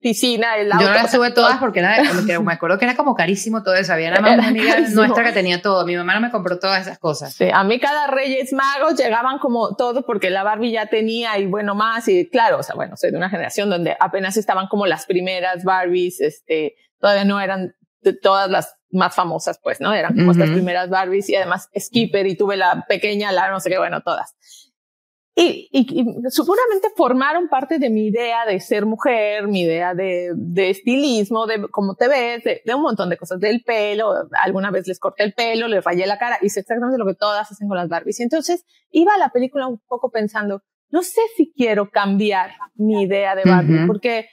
piscina, 0.01 0.57
el 0.57 0.73
auto. 0.73 0.85
Yo 0.85 0.91
no 0.91 0.95
las 0.95 1.13
tuve 1.13 1.31
todas 1.31 1.59
porque 1.59 1.81
era, 1.81 2.03
me 2.41 2.53
acuerdo 2.53 2.79
que 2.79 2.85
era 2.85 2.97
como 2.97 3.15
carísimo 3.15 3.63
todo 3.63 3.75
eso. 3.75 3.93
Había 3.93 4.11
una 4.19 4.49
amiga 4.49 4.81
nuestra 4.91 5.25
que 5.25 5.33
tenía 5.33 5.63
todo. 5.63 5.87
Mi 5.87 5.97
mamá 5.97 6.15
no 6.15 6.21
me 6.21 6.31
compró 6.31 6.59
todas 6.59 6.83
esas 6.83 6.99
cosas. 6.99 7.35
Sí, 7.35 7.49
a 7.53 7.65
mí 7.65 7.79
cada 7.79 8.09
Reyes 8.09 8.53
Magos 8.53 8.97
llegaban 8.97 9.39
como 9.39 9.77
todo 9.77 10.05
porque 10.05 10.31
la 10.31 10.43
Barbie 10.43 10.73
ya 10.73 10.87
tenía 10.87 11.39
y 11.39 11.47
bueno 11.47 11.75
más. 11.75 12.09
Y 12.09 12.29
claro, 12.29 12.59
o 12.59 12.63
sea, 12.63 12.75
bueno, 12.75 12.97
soy 12.97 13.11
de 13.11 13.17
una 13.17 13.31
generación 13.31 13.71
donde 13.71 13.97
apenas 14.01 14.37
estaban 14.37 14.67
como 14.69 14.87
las 14.87 15.07
primeras 15.07 15.65
Barbies, 15.65 16.21
este, 16.21 16.75
todavía 16.99 17.25
no 17.25 17.41
eran 17.41 17.75
todas 18.23 18.51
las 18.51 18.77
más 18.91 19.15
famosas, 19.15 19.59
pues, 19.63 19.81
¿no? 19.81 19.93
Eran 19.93 20.15
como 20.15 20.33
estas 20.33 20.51
primeras 20.51 20.89
Barbies 20.89 21.29
y 21.29 21.37
además 21.37 21.69
Skipper 21.79 22.27
y 22.27 22.37
tuve 22.37 22.57
la 22.57 22.85
pequeña, 22.89 23.33
la 23.33 23.51
no 23.51 23.61
sé 23.61 23.71
qué, 23.71 23.79
bueno, 23.79 24.03
todas. 24.03 24.35
Y, 25.37 25.69
y, 25.73 26.07
seguramente 26.31 26.89
formaron 26.97 27.49
parte 27.49 27.81
de 27.81 27.91
mi 27.91 28.07
idea 28.07 28.47
de 28.47 28.61
ser 28.61 28.87
mujer, 28.87 29.49
mi 29.49 29.63
idea 29.63 29.93
de, 29.93 30.31
de 30.37 30.71
estilismo, 30.71 31.47
de 31.49 31.67
cómo 31.73 31.97
te 31.97 32.07
ves, 32.07 32.45
de, 32.45 32.63
un 32.73 32.83
montón 32.83 33.11
de 33.11 33.17
cosas, 33.17 33.41
del 33.41 33.63
pelo. 33.65 34.13
Alguna 34.41 34.71
vez 34.71 34.87
les 34.87 35.01
corté 35.01 35.25
el 35.25 35.35
pelo, 35.35 35.67
les 35.67 35.83
rayé 35.83 36.07
la 36.07 36.19
cara, 36.19 36.39
hice 36.41 36.61
exactamente 36.61 36.99
lo 36.99 37.07
que 37.07 37.15
todas 37.15 37.51
hacen 37.51 37.67
con 37.67 37.77
las 37.77 37.89
Barbies. 37.89 38.21
Y 38.21 38.23
entonces 38.23 38.65
iba 38.91 39.13
a 39.13 39.19
la 39.19 39.31
película 39.31 39.67
un 39.67 39.81
poco 39.89 40.11
pensando, 40.13 40.63
no 40.91 41.03
sé 41.03 41.23
si 41.37 41.53
quiero 41.53 41.91
cambiar 41.91 42.53
mi 42.77 43.03
idea 43.03 43.35
de 43.35 43.43
Barbie, 43.45 43.89
porque 43.89 44.29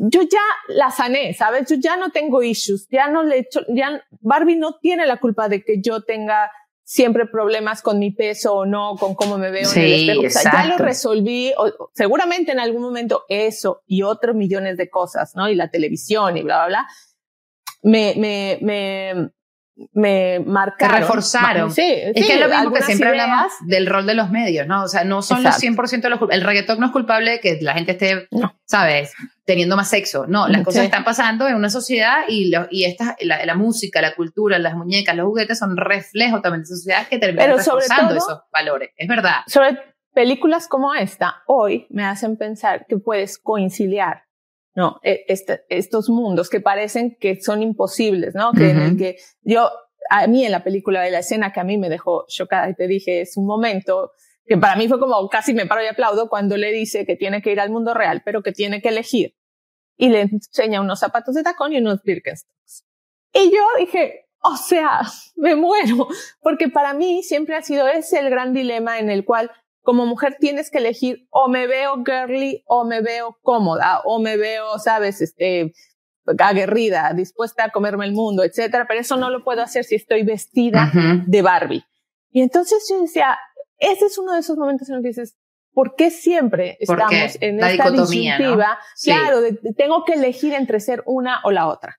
yo 0.00 0.22
ya 0.22 0.40
la 0.68 0.90
sané, 0.90 1.34
¿sabes? 1.34 1.68
Yo 1.68 1.76
ya 1.78 1.98
no 1.98 2.10
tengo 2.10 2.42
issues, 2.42 2.88
ya 2.90 3.08
no 3.08 3.22
le 3.22 3.40
echo, 3.40 3.60
ya 3.68 4.02
Barbie 4.20 4.56
no 4.56 4.78
tiene 4.80 5.06
la 5.06 5.18
culpa 5.18 5.50
de 5.50 5.62
que 5.62 5.82
yo 5.82 6.02
tenga 6.02 6.50
siempre 6.88 7.26
problemas 7.26 7.82
con 7.82 7.98
mi 7.98 8.12
peso 8.12 8.54
o 8.54 8.64
no, 8.64 8.96
con 8.96 9.14
cómo 9.14 9.36
me 9.36 9.50
veo 9.50 9.70
en 9.70 9.78
el 9.78 9.92
espejo. 9.92 10.26
O 10.26 10.30
sea, 10.30 10.52
ya 10.52 10.68
lo 10.68 10.78
resolví, 10.78 11.52
o, 11.58 11.90
seguramente 11.92 12.50
en 12.50 12.60
algún 12.60 12.80
momento 12.80 13.24
eso 13.28 13.82
y 13.86 14.00
otros 14.04 14.34
millones 14.34 14.78
de 14.78 14.88
cosas, 14.88 15.36
¿no? 15.36 15.50
Y 15.50 15.54
la 15.54 15.70
televisión 15.70 16.38
y 16.38 16.42
bla, 16.42 16.66
bla, 16.66 16.68
bla, 16.68 16.88
me, 17.82 18.14
me, 18.16 18.58
me, 18.62 19.30
me 19.92 20.40
marcaron. 20.40 20.98
reforzaron. 20.98 21.70
Sí, 21.70 21.82
es 21.86 22.26
que 22.26 22.34
es 22.34 22.40
lo 22.40 22.48
mismo 22.48 22.72
que 22.72 22.82
siempre 22.82 23.08
hablamos 23.08 23.52
del 23.66 23.86
rol 23.86 24.06
de 24.06 24.14
los 24.14 24.30
medios, 24.30 24.66
¿no? 24.66 24.82
O 24.82 24.88
sea, 24.88 25.04
no 25.04 25.22
son 25.22 25.42
los 25.42 25.54
100% 25.56 26.00
de 26.00 26.10
los 26.10 26.20
El 26.30 26.42
reggaetón 26.42 26.80
no 26.80 26.86
es 26.86 26.92
culpable 26.92 27.32
de 27.32 27.40
que 27.40 27.58
la 27.60 27.74
gente 27.74 27.92
esté, 27.92 28.28
¿sabes? 28.64 29.12
Teniendo 29.44 29.76
más 29.76 29.88
sexo. 29.88 30.26
No, 30.26 30.48
las 30.48 30.62
cosas 30.62 30.84
están 30.84 31.04
pasando 31.04 31.46
en 31.46 31.54
una 31.54 31.70
sociedad 31.70 32.24
y, 32.28 32.52
y 32.70 32.84
esta, 32.84 33.16
la, 33.20 33.54
música, 33.54 34.00
la 34.02 34.14
cultura, 34.14 34.58
las 34.58 34.74
muñecas, 34.74 35.16
los 35.16 35.26
juguetes 35.26 35.58
son 35.58 35.76
reflejos 35.76 36.42
también 36.42 36.62
de 36.62 36.64
esa 36.64 36.76
sociedad 36.76 37.08
que 37.08 37.18
terminan 37.18 37.56
reforzando 37.56 38.14
esos 38.14 38.40
valores. 38.52 38.90
Es 38.96 39.08
verdad. 39.08 39.42
Sobre 39.46 39.78
películas 40.12 40.66
como 40.66 40.94
esta, 40.94 41.42
hoy 41.46 41.86
me 41.90 42.04
hacen 42.04 42.36
pensar 42.36 42.86
que 42.88 42.98
puedes 42.98 43.38
conciliar 43.38 44.27
¿no? 44.78 45.00
E, 45.02 45.24
este, 45.26 45.62
estos 45.70 46.08
mundos 46.08 46.48
que 46.48 46.60
parecen 46.60 47.16
que 47.18 47.40
son 47.42 47.62
imposibles, 47.64 48.36
¿no? 48.36 48.52
Que 48.52 48.70
en 48.70 48.78
el 48.78 48.96
que 48.96 49.16
yo, 49.42 49.68
a 50.08 50.28
mí 50.28 50.44
en 50.44 50.52
la 50.52 50.62
película 50.62 51.02
de 51.02 51.10
la 51.10 51.18
escena 51.18 51.52
que 51.52 51.58
a 51.58 51.64
mí 51.64 51.78
me 51.78 51.88
dejó 51.88 52.26
chocada 52.28 52.70
y 52.70 52.74
te 52.74 52.86
dije, 52.86 53.22
es 53.22 53.36
un 53.36 53.44
momento 53.44 54.12
que 54.46 54.56
para 54.56 54.76
mí 54.76 54.86
fue 54.86 55.00
como 55.00 55.28
casi 55.28 55.52
me 55.52 55.66
paro 55.66 55.82
y 55.82 55.88
aplaudo 55.88 56.28
cuando 56.28 56.56
le 56.56 56.70
dice 56.70 57.04
que 57.04 57.16
tiene 57.16 57.42
que 57.42 57.50
ir 57.50 57.58
al 57.58 57.70
mundo 57.70 57.92
real, 57.92 58.22
pero 58.24 58.44
que 58.44 58.52
tiene 58.52 58.80
que 58.80 58.90
elegir. 58.90 59.34
Y 59.96 60.10
le 60.10 60.20
enseña 60.20 60.80
unos 60.80 61.00
zapatos 61.00 61.34
de 61.34 61.42
tacón 61.42 61.72
y 61.72 61.78
unos 61.78 62.00
Birkenstocks. 62.04 62.84
Y 63.32 63.50
yo 63.50 63.64
dije, 63.80 64.26
o 64.44 64.56
sea, 64.56 65.00
me 65.34 65.56
muero, 65.56 66.06
porque 66.40 66.68
para 66.68 66.94
mí 66.94 67.24
siempre 67.24 67.56
ha 67.56 67.62
sido 67.62 67.88
ese 67.88 68.20
el 68.20 68.30
gran 68.30 68.54
dilema 68.54 69.00
en 69.00 69.10
el 69.10 69.24
cual 69.24 69.50
como 69.88 70.04
mujer 70.04 70.36
tienes 70.38 70.70
que 70.70 70.76
elegir 70.76 71.26
o 71.30 71.48
me 71.48 71.66
veo 71.66 72.04
girly 72.04 72.62
o 72.66 72.84
me 72.84 73.00
veo 73.00 73.38
cómoda 73.40 74.02
o 74.04 74.20
me 74.20 74.36
veo, 74.36 74.78
sabes, 74.78 75.22
este, 75.22 75.72
aguerrida, 76.38 77.14
dispuesta 77.16 77.64
a 77.64 77.70
comerme 77.70 78.04
el 78.04 78.12
mundo, 78.12 78.44
etcétera, 78.44 78.84
pero 78.86 79.00
eso 79.00 79.16
no 79.16 79.30
lo 79.30 79.42
puedo 79.42 79.62
hacer 79.62 79.84
si 79.84 79.94
estoy 79.94 80.24
vestida 80.24 80.92
de 81.26 81.40
Barbie. 81.40 81.84
Y 82.30 82.42
entonces 82.42 82.86
yo 82.90 83.00
decía, 83.00 83.38
ese 83.78 84.04
es 84.04 84.18
uno 84.18 84.34
de 84.34 84.40
esos 84.40 84.58
momentos 84.58 84.90
en 84.90 84.96
los 84.96 85.02
que 85.02 85.08
dices, 85.08 85.38
¿por 85.72 85.94
qué 85.96 86.10
siempre 86.10 86.76
estamos 86.80 87.38
en 87.40 87.64
esta 87.64 87.90
disyuntiva? 87.90 88.78
Claro, 89.02 89.40
tengo 89.74 90.04
que 90.04 90.12
elegir 90.12 90.52
entre 90.52 90.80
ser 90.80 91.02
una 91.06 91.40
o 91.44 91.50
la 91.50 91.66
otra. 91.66 91.96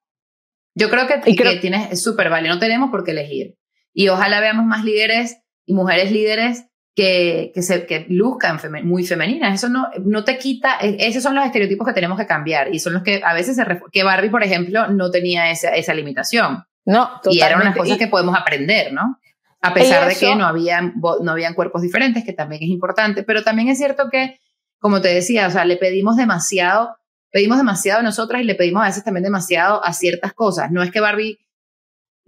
Yo 0.76 0.92
creo 0.92 1.08
que, 1.08 1.22
que 1.36 1.58
tienes, 1.60 1.92
es 1.92 2.04
súper 2.04 2.30
válido, 2.30 2.54
no 2.54 2.60
tenemos 2.60 2.92
por 2.92 3.04
qué 3.04 3.12
elegir. 3.12 3.58
Y 3.94 4.10
ojalá 4.10 4.42
veamos 4.42 4.68
más 4.68 4.84
líderes 4.86 5.42
y 5.66 5.74
mujeres 5.74 6.12
líderes 6.12 6.69
que, 6.96 7.52
que, 7.54 7.62
se, 7.62 7.86
que 7.86 8.06
luzcan 8.10 8.60
muy 8.84 9.06
femeninas. 9.06 9.56
Eso 9.56 9.70
no, 9.70 9.88
no 10.04 10.24
te 10.24 10.38
quita, 10.38 10.78
e, 10.82 10.98
esos 11.00 11.24
son 11.24 11.36
los 11.36 11.46
estereotipos 11.46 11.88
que 11.88 11.94
tenemos 11.94 12.18
que 12.18 12.26
cambiar 12.26 12.74
y 12.74 12.80
son 12.80 12.94
los 12.94 13.04
que 13.04 13.22
a 13.24 13.34
veces 13.34 13.56
se, 13.56 13.66
que 13.92 14.04
Barbie, 14.04 14.30
por 14.30 14.44
ejemplo, 14.44 14.88
no 14.88 15.12
tenía 15.12 15.52
esa, 15.52 15.70
esa 15.70 15.94
limitación. 15.94 16.64
No, 16.86 17.08
totalmente. 17.08 17.30
Y 17.38 17.42
eran 17.42 17.62
unas 17.62 17.78
cosas 17.78 17.98
que 17.98 18.08
podemos 18.08 18.36
aprender, 18.36 18.94
¿no? 18.94 19.20
A 19.62 19.74
pesar 19.74 20.08
de 20.08 20.16
que 20.16 20.36
no 20.36 20.46
habían, 20.46 20.94
no 21.22 21.32
habían 21.32 21.54
cuerpos 21.54 21.82
diferentes, 21.82 22.24
que 22.24 22.34
también 22.34 22.64
es 22.64 22.70
importante, 22.70 23.24
pero 23.24 23.44
también 23.44 23.68
es 23.68 23.78
cierto 23.78 24.10
que, 24.10 24.40
como 24.80 25.02
te 25.02 25.10
decía, 25.10 25.48
o 25.48 25.52
sea, 25.52 25.66
le 25.66 25.76
pedimos 25.76 26.16
demasiado, 26.16 26.96
pedimos 27.30 27.58
demasiado 27.58 28.00
a 28.00 28.04
nosotras 28.04 28.42
y 28.42 28.46
le 28.46 28.56
pedimos 28.56 28.84
a 28.84 28.88
veces 28.88 29.04
también 29.04 29.24
demasiado 29.24 29.84
a 29.84 29.92
ciertas 29.92 30.34
cosas. 30.34 30.72
No 30.72 30.82
es 30.82 30.92
que 30.92 31.02
Barbie 31.02 31.40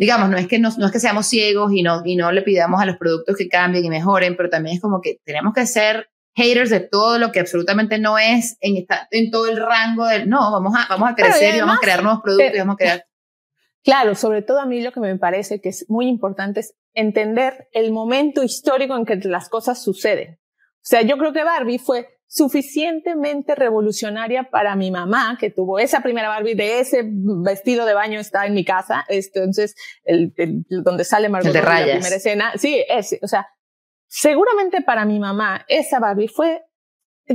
digamos, 0.01 0.29
no 0.29 0.37
es 0.37 0.47
que, 0.47 0.57
no, 0.57 0.71
no, 0.79 0.87
es 0.87 0.91
que 0.91 0.99
seamos 0.99 1.27
ciegos 1.27 1.71
y 1.71 1.83
no, 1.83 2.01
y 2.03 2.15
no 2.15 2.31
le 2.31 2.41
pidamos 2.41 2.81
a 2.81 2.87
los 2.87 2.97
productos 2.97 3.37
que 3.37 3.47
cambien 3.47 3.85
y 3.85 3.89
mejoren, 3.91 4.35
pero 4.35 4.49
también 4.49 4.77
es 4.77 4.81
como 4.81 4.99
que 4.99 5.19
tenemos 5.23 5.53
que 5.53 5.67
ser 5.67 6.09
haters 6.35 6.71
de 6.71 6.79
todo 6.79 7.19
lo 7.19 7.31
que 7.31 7.39
absolutamente 7.39 7.99
no 7.99 8.17
es 8.17 8.57
en, 8.61 8.77
esta, 8.77 9.07
en 9.11 9.29
todo 9.29 9.47
el 9.47 9.57
rango 9.57 10.07
del, 10.07 10.27
no, 10.27 10.51
vamos 10.51 10.73
a, 10.75 10.87
vamos 10.89 11.11
a 11.11 11.13
crecer 11.13 11.53
y, 11.55 11.59
vamos 11.59 11.77
a 11.77 11.79
crear 11.79 12.01
nuevos 12.01 12.23
productos 12.23 12.51
y 12.51 12.57
vamos 12.57 12.73
a 12.73 12.77
crear. 12.77 13.05
Claro, 13.83 14.13
sobre 14.13 14.43
todo 14.43 14.59
a 14.59 14.67
mí 14.67 14.79
lo 14.81 14.91
que 14.91 14.99
me 14.99 15.17
parece 15.17 15.59
que 15.59 15.69
es 15.69 15.85
muy 15.87 16.07
importante 16.07 16.59
es 16.59 16.75
entender 16.93 17.67
el 17.71 17.91
momento 17.91 18.43
histórico 18.43 18.95
en 18.95 19.05
que 19.05 19.15
las 19.27 19.49
cosas 19.49 19.83
suceden. 19.83 20.39
O 20.39 20.83
sea, 20.83 21.01
yo 21.01 21.17
creo 21.17 21.33
que 21.33 21.43
Barbie 21.43 21.79
fue 21.79 22.07
suficientemente 22.34 23.56
revolucionaria 23.56 24.50
para 24.50 24.78
mi 24.78 24.89
mamá, 24.89 25.38
que 25.38 25.50
tuvo 25.50 25.80
esa 25.80 26.00
primera 26.00 26.30
Barbie 26.30 26.56
de 26.56 26.80
ese 26.80 27.04
vestido 27.06 27.86
de 27.86 27.94
baño 27.94 28.22
está 28.22 28.46
en 28.46 28.54
mi 28.54 28.63
casa, 28.63 29.04
entonces, 29.10 29.76
el, 30.06 30.34
donde 30.70 31.04
sale 31.04 31.28
Margot 31.28 31.54
en 31.54 31.62
la 31.62 31.84
primera 31.84 32.15
escena, 32.15 32.54
sí, 32.56 32.82
ese, 32.88 33.20
o 33.22 33.28
sea, 33.28 33.48
seguramente 34.08 34.82
para 34.82 35.04
mi 35.04 35.20
mamá 35.20 35.65
esa 35.67 36.00
Barbie 36.00 36.30
fue 36.30 36.62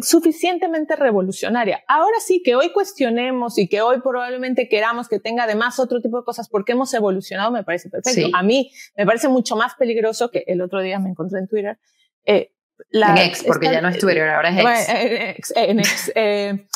suficientemente 0.00 0.96
revolucionaria. 0.96 1.84
Ahora 1.88 2.18
sí 2.20 2.42
que 2.42 2.54
hoy 2.54 2.72
cuestionemos 2.72 3.58
y 3.58 3.68
que 3.68 3.82
hoy 3.82 4.00
probablemente 4.00 4.66
queramos 4.66 5.08
que 5.08 5.20
tenga 5.20 5.44
además 5.44 5.78
otro 5.78 6.00
tipo 6.00 6.18
de 6.18 6.24
cosas 6.24 6.48
porque 6.48 6.72
hemos 6.72 6.92
evolucionado, 6.94 7.50
me 7.50 7.64
parece 7.64 7.90
perfecto. 7.90 8.30
A 8.34 8.42
mí 8.42 8.72
me 8.96 9.04
parece 9.04 9.28
mucho 9.28 9.56
más 9.56 9.74
peligroso 9.74 10.30
que 10.30 10.44
el 10.46 10.62
otro 10.62 10.80
día 10.80 10.98
me 10.98 11.10
encontré 11.10 11.38
en 11.38 11.48
Twitter. 11.48 11.78
Eh, 12.24 12.55
la, 12.90 13.10
en 13.10 13.18
ex, 13.18 13.42
porque 13.44 13.70
ya 13.70 13.80
no 13.80 13.88
es 13.88 13.98
Twitter, 13.98 14.28
ahora 14.28 14.50
es 14.50 15.36
ex. 15.36 15.52
en 15.56 15.80
ex 15.80 16.12
eh, 16.14 16.66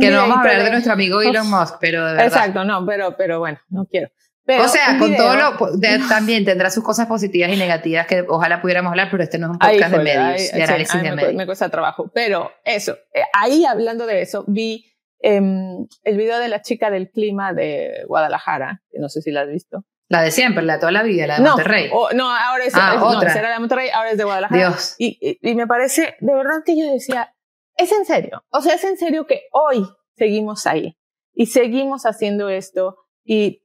que 0.00 0.10
no 0.10 0.16
vamos 0.18 0.38
a 0.38 0.40
hablar 0.40 0.64
de, 0.64 0.70
nuestro 0.70 0.92
amigo 0.92 1.20
Elon 1.20 1.48
Musk, 1.50 1.76
pero 1.80 2.06
de 2.06 2.12
verdad. 2.12 2.26
Exacto, 2.26 2.64
no, 2.64 2.84
pero, 2.86 3.16
pero 3.16 3.38
bueno, 3.38 3.58
no 3.68 3.86
quiero. 3.86 4.08
o 4.46 4.68
sea, 4.68 4.98
con 4.98 5.14
todo 5.16 5.34
lo, 5.36 5.78
también 6.08 6.44
tendrá 6.44 6.70
sus 6.70 6.82
cosas 6.82 7.06
positivas 7.06 7.50
y 7.52 7.56
negativas 7.56 8.06
que 8.06 8.24
ojalá 8.28 8.60
pudiéramos 8.60 8.90
hablar, 8.90 9.08
pero 9.10 9.22
este 9.22 9.38
no 9.38 9.46
es 9.46 9.50
un 9.52 9.58
podcast 9.58 9.92
de 9.92 9.98
medios, 9.98 10.52
de 10.52 10.62
análisis 10.62 11.02
de 11.02 11.12
medios. 11.12 11.34
Me, 11.34 11.46
cuesta 11.46 11.68
trabajo, 11.68 12.10
pero 12.14 12.50
eso, 12.64 12.96
eh, 13.14 13.22
ahí 13.32 13.64
hablando 13.64 14.06
de 14.06 14.22
eso, 14.22 14.44
vi 14.48 14.86
em, 15.20 15.86
el 16.04 16.16
video 16.16 16.38
de 16.38 16.48
la 16.48 16.62
chica 16.62 16.90
del 16.90 17.10
clima 17.10 17.52
de 17.52 18.04
Guadalajara, 18.06 18.82
que 18.90 18.98
no 18.98 19.08
sé 19.08 19.22
si 19.22 19.30
la 19.30 19.42
has 19.42 19.48
visto. 19.48 19.84
La 20.10 20.22
de 20.22 20.32
siempre, 20.32 20.64
la 20.64 20.74
de 20.74 20.80
toda 20.80 20.90
la 20.90 21.04
vida, 21.04 21.28
la 21.28 21.36
de 21.36 21.42
Monterrey. 21.42 21.88
no, 22.14 22.28
ahora 22.28 22.64
es, 22.64 22.74
ah, 22.74 23.00
otra. 23.00 23.32
era 23.32 23.42
la 23.42 23.54
de 23.54 23.60
Monterrey, 23.60 23.90
ahora 23.94 24.10
es 24.10 24.18
de 24.18 24.24
Guadalajara. 24.24 24.70
Dios. 24.70 24.96
Y, 24.98 25.38
y, 25.40 25.54
me 25.54 25.68
parece, 25.68 26.16
de 26.18 26.34
verdad 26.34 26.64
que 26.66 26.76
yo 26.76 26.92
decía, 26.92 27.32
es 27.76 27.92
en 27.92 28.04
serio. 28.04 28.42
O 28.50 28.60
sea, 28.60 28.74
es 28.74 28.82
en 28.82 28.96
serio 28.96 29.28
que 29.28 29.42
hoy 29.52 29.86
seguimos 30.16 30.66
ahí 30.66 30.98
y 31.32 31.46
seguimos 31.46 32.06
haciendo 32.06 32.48
esto 32.48 32.96
y, 33.24 33.62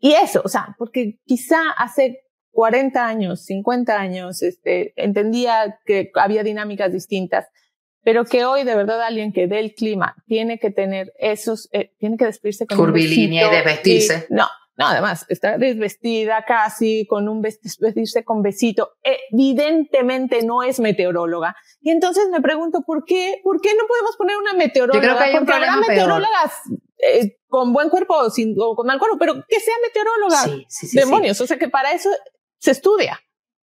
y 0.00 0.14
eso, 0.14 0.40
o 0.42 0.48
sea, 0.48 0.74
porque 0.78 1.18
quizá 1.26 1.58
hace 1.76 2.22
40 2.52 3.06
años, 3.06 3.44
50 3.44 3.94
años, 3.94 4.42
este, 4.42 4.94
entendía 4.96 5.80
que 5.84 6.10
había 6.14 6.44
dinámicas 6.44 6.94
distintas, 6.94 7.46
pero 8.02 8.24
que 8.24 8.46
hoy 8.46 8.64
de 8.64 8.74
verdad 8.74 9.02
alguien 9.02 9.34
que 9.34 9.46
dé 9.46 9.60
el 9.60 9.74
clima 9.74 10.16
tiene 10.26 10.58
que 10.58 10.70
tener 10.70 11.12
esos, 11.18 11.68
eh, 11.72 11.92
tiene 11.98 12.16
que 12.16 12.24
despedirse 12.24 12.66
con 12.66 12.78
curvilínea 12.78 13.48
y 13.48 13.50
desvestirse. 13.54 14.26
no, 14.30 14.46
no, 14.78 14.86
además, 14.86 15.26
está 15.28 15.58
desvestida 15.58 16.44
casi, 16.46 17.04
con 17.08 17.28
un 17.28 17.42
vestirse 17.42 18.24
con 18.24 18.42
besito. 18.42 18.92
Evidentemente 19.02 20.44
no 20.44 20.62
es 20.62 20.78
meteoróloga. 20.78 21.56
Y 21.80 21.90
entonces 21.90 22.28
me 22.30 22.40
pregunto, 22.40 22.82
¿por 22.86 23.04
qué, 23.04 23.40
por 23.42 23.60
qué 23.60 23.70
no 23.74 23.88
podemos 23.88 24.16
poner 24.16 24.36
una 24.36 24.54
meteoróloga? 24.54 25.00
Yo 25.00 25.02
creo 25.02 25.18
que 25.18 25.24
hay 25.24 25.36
Porque 25.36 25.52
habrá 25.52 25.76
meteorólogas 25.78 26.52
eh, 26.98 27.38
con 27.48 27.72
buen 27.72 27.88
cuerpo 27.88 28.18
o, 28.18 28.30
sin, 28.30 28.54
o 28.56 28.76
con 28.76 28.86
mal 28.86 29.00
cuerpo, 29.00 29.18
pero 29.18 29.44
que 29.48 29.58
sea 29.58 29.74
meteoróloga. 29.82 30.44
Sí, 30.44 30.66
sí, 30.68 30.86
sí, 30.86 30.96
Demonios. 30.96 31.40
O 31.40 31.46
sea 31.48 31.58
que 31.58 31.68
para 31.68 31.90
eso 31.90 32.10
se 32.60 32.70
estudia. 32.70 33.18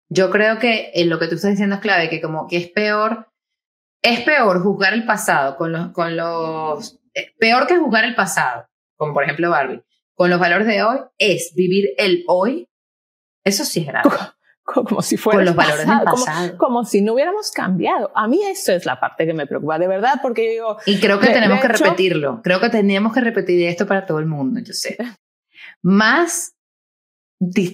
Yo 0.10 0.32
creo 0.32 0.58
que 0.58 0.93
en 0.95 1.12
lo 1.12 1.19
que 1.19 1.28
tú 1.28 1.36
estás 1.36 1.52
diciendo 1.52 1.76
es 1.76 1.82
clave, 1.82 2.10
que 2.10 2.21
como 2.21 2.47
que 2.47 2.58
es 2.58 2.71
peor, 2.71 3.28
es 4.02 4.21
peor 4.21 4.63
juzgar 4.63 4.93
el 4.93 5.06
pasado 5.06 5.58
con 5.58 5.73
los, 5.73 5.91
con 5.91 6.17
los, 6.17 6.99
eh, 7.13 7.36
peor 7.38 7.67
que 7.67 7.78
juzgar 7.78 8.04
el 8.04 8.15
pasado, 8.15 8.67
como 8.97 9.13
por 9.13 9.26
ejemplo 9.26 9.52
Barbie 9.52 9.84
con 10.15 10.30
los 10.30 10.39
valores 10.39 10.67
de 10.67 10.84
hoy 10.84 10.99
es 11.17 11.54
vivir 11.56 11.89
el 11.97 12.23
hoy. 12.28 12.69
Eso 13.43 13.65
sí 13.65 13.82
es 13.82 13.88
grave. 13.88 14.10
Como, 14.65 15.02
si 15.02 15.17
fuera 15.17 15.39
con 15.39 15.45
los 15.45 15.56
valores 15.56 15.86
del 15.86 16.02
pasado. 16.06 16.58
Como, 16.58 16.86
si 16.86 17.02
no 17.02 17.13
hubiéramos 17.13 17.52
cambiado. 17.52 18.12
A 18.15 18.30
mí 18.30 18.41
eso 18.43 18.71
es 18.71 18.86
la 18.86 18.97
parte 18.97 19.26
que 19.26 19.34
me 19.34 19.45
preocupa, 19.45 19.78
de 19.78 19.89
verdad, 19.89 20.19
porque 20.21 20.45
yo 20.45 20.52
digo... 20.52 20.78
Y 20.86 21.02
creo 21.02 21.19
que 21.19 21.28
tenemos 21.28 21.60
que 21.60 21.67
repetirlo. 21.67 22.41
Creo 22.41 22.62
que 22.62 22.69
tenemos 22.69 23.13
que 23.13 23.19
repetir 23.19 23.67
esto 23.67 23.86
para 23.86 24.06
todo 24.06 24.19
el 24.19 24.26
mundo, 24.26 24.62
yo 24.62 24.71
sé. 24.71 24.97
Más 25.82 26.56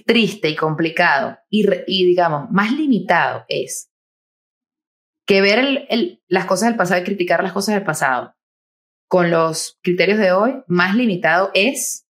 triste 0.04 0.48
y 0.48 0.56
complicado 0.56 1.38
y, 1.48 1.64
y 1.86 2.06
digamos, 2.06 2.50
más 2.50 2.72
limitado 2.72 3.44
es 3.48 3.90
que 5.26 5.40
ver 5.40 5.86
el, 5.88 6.22
las 6.26 6.46
cosas 6.46 6.70
del 6.70 6.76
pasado 6.76 7.00
y 7.00 7.04
criticar 7.04 7.42
las 7.42 7.52
cosas 7.52 7.74
del 7.74 7.84
pasado 7.84 8.34
con 9.08 9.30
los 9.30 9.78
criterios 9.82 10.18
de 10.18 10.32
hoy, 10.32 10.62
más 10.66 10.94
limitado 10.94 11.50
es 11.54 12.06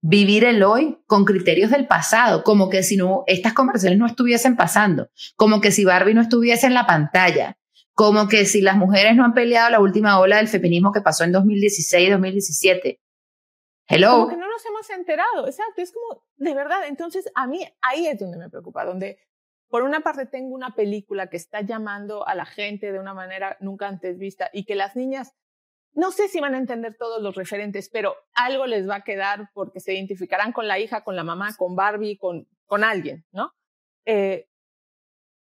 vivir 0.00 0.44
el 0.44 0.62
hoy 0.62 0.98
con 1.06 1.24
criterios 1.24 1.70
del 1.70 1.86
pasado, 1.86 2.44
como 2.44 2.70
que 2.70 2.82
si 2.82 2.96
no, 2.96 3.24
estas 3.26 3.52
conversaciones 3.52 3.98
no 3.98 4.06
estuviesen 4.06 4.56
pasando, 4.56 5.10
como 5.36 5.60
que 5.60 5.70
si 5.70 5.84
Barbie 5.84 6.14
no 6.14 6.22
estuviese 6.22 6.66
en 6.66 6.74
la 6.74 6.86
pantalla, 6.86 7.58
como 7.94 8.28
que 8.28 8.44
si 8.44 8.60
las 8.60 8.76
mujeres 8.76 9.16
no 9.16 9.24
han 9.24 9.34
peleado 9.34 9.70
la 9.70 9.80
última 9.80 10.20
ola 10.20 10.36
del 10.36 10.48
feminismo 10.48 10.92
que 10.92 11.00
pasó 11.00 11.24
en 11.24 11.32
2016, 11.32 12.10
2017. 12.12 13.00
Hello. 13.88 14.10
Como 14.12 14.28
que 14.28 14.36
no 14.36 14.48
nos 14.48 14.64
hemos 14.66 14.88
enterado, 14.90 15.46
exacto, 15.46 15.82
es 15.82 15.92
como, 15.92 16.22
de 16.36 16.54
verdad, 16.54 16.86
entonces 16.86 17.28
a 17.34 17.46
mí 17.46 17.66
ahí 17.80 18.06
es 18.06 18.18
donde 18.18 18.38
me 18.38 18.50
preocupa, 18.50 18.84
donde 18.84 19.18
por 19.68 19.82
una 19.82 20.00
parte 20.00 20.26
tengo 20.26 20.54
una 20.54 20.74
película 20.74 21.28
que 21.28 21.36
está 21.36 21.62
llamando 21.62 22.26
a 22.26 22.34
la 22.34 22.46
gente 22.46 22.92
de 22.92 23.00
una 23.00 23.14
manera 23.14 23.56
nunca 23.60 23.88
antes 23.88 24.18
vista 24.18 24.48
y 24.52 24.64
que 24.64 24.74
las 24.74 24.94
niñas 24.94 25.34
no 25.94 26.12
sé 26.12 26.28
si 26.28 26.40
van 26.40 26.54
a 26.54 26.58
entender 26.58 26.96
todos 26.96 27.22
los 27.22 27.34
referentes, 27.34 27.90
pero 27.92 28.14
algo 28.34 28.66
les 28.66 28.88
va 28.88 28.96
a 28.96 29.04
quedar 29.04 29.50
porque 29.52 29.80
se 29.80 29.94
identificarán 29.94 30.52
con 30.52 30.68
la 30.68 30.78
hija, 30.78 31.02
con 31.02 31.16
la 31.16 31.24
mamá, 31.24 31.54
con 31.56 31.74
Barbie, 31.74 32.18
con, 32.18 32.46
con 32.66 32.84
alguien, 32.84 33.24
¿no? 33.32 33.52
Eh, 34.04 34.48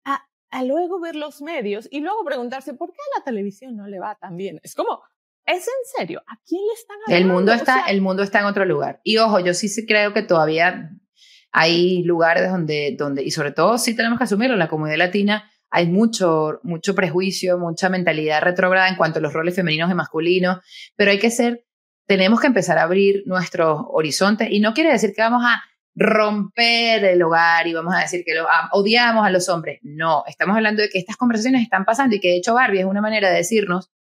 a, 0.05 0.27
a, 0.51 0.65
luego 0.65 1.01
ver 1.01 1.17
los 1.17 1.43
medios 1.43 1.89
y 1.91 2.01
luego 2.01 2.25
preguntarse 2.25 2.75
por 2.75 2.91
qué 2.93 2.99
a 2.99 3.19
la 3.19 3.25
televisión 3.25 3.77
no 3.77 3.87
le 3.87 3.99
va 3.99 4.15
tan 4.15 4.37
bien. 4.37 4.61
Es 4.63 4.75
como, 4.75 5.03
¿es 5.45 5.67
en 5.67 5.99
serio? 5.99 6.23
¿A 6.27 6.39
quién 6.47 6.63
le 6.67 6.73
están 6.73 6.97
hablando? 7.07 7.27
El 7.27 7.33
mundo 7.33 7.53
está, 7.53 7.87
el 7.87 8.01
mundo 8.01 8.23
está 8.23 8.41
en 8.41 8.47
otro 8.47 8.65
lugar. 8.65 9.01
Y 9.03 9.19
ojo, 9.19 9.41
yo 9.41 9.55
sí, 9.55 9.69
sí 9.69 9.87
creo 9.87 10.13
que 10.13 10.23
todavía 10.23 10.91
hay 11.53 12.03
lugares 12.03 12.51
donde, 12.51 12.97
donde, 12.99 13.23
y 13.23 13.31
sobre 13.31 13.53
todo 13.53 13.79
sí 13.79 13.95
tenemos 13.95 14.19
que 14.19 14.25
asumirlo, 14.25 14.57
la 14.57 14.69
comunidad 14.69 14.99
latina 14.99 15.51
hay 15.75 15.89
mucho, 15.89 16.61
mucho 16.63 16.95
prejuicio, 16.95 17.59
mucha 17.59 17.89
mentalidad 17.89 18.43
retrógrada 18.43 18.89
en 18.89 18.95
cuanto 18.95 19.19
a 19.19 19.23
los 19.23 19.33
roles 19.33 19.57
femeninos 19.57 19.91
y 19.91 19.95
masculinos, 19.95 20.59
pero 20.95 21.11
hay 21.11 21.19
que 21.19 21.33
ser, 21.33 21.65
tenemos 22.07 22.41
que 22.41 22.47
empezar 22.47 22.79
a 22.79 22.85
abrir 22.85 23.25
nuestros 23.27 23.81
horizontes 23.89 24.49
y 24.53 24.61
no 24.61 24.73
quiere 24.73 24.93
decir 24.93 25.13
que 25.13 25.23
vamos 25.23 25.43
a 25.45 25.65
romper 25.97 27.05
el 27.05 27.21
hogar 27.25 27.67
y 27.67 27.75
vamos 27.75 27.93
a 27.93 28.03
decir 28.03 28.23
que 28.25 28.35
lo, 28.35 28.47
odiamos 28.71 29.27
a 29.27 29.31
los 29.31 29.49
hombres. 29.49 29.81
No, 29.83 30.23
estamos 30.29 30.55
hablando 30.55 30.81
de 30.81 30.89
que 30.91 30.99
estas 30.99 31.17
conversaciones 31.17 31.63
están 31.63 31.85
pasando 31.85 32.15
y 32.15 32.21
que 32.21 32.29
de 32.29 32.37
hecho 32.37 32.55
Barbie 32.55 32.79
es 32.79 32.87
una 32.87 33.01
manera 33.01 33.29
de 33.29 33.39
decirnos, 33.39 33.91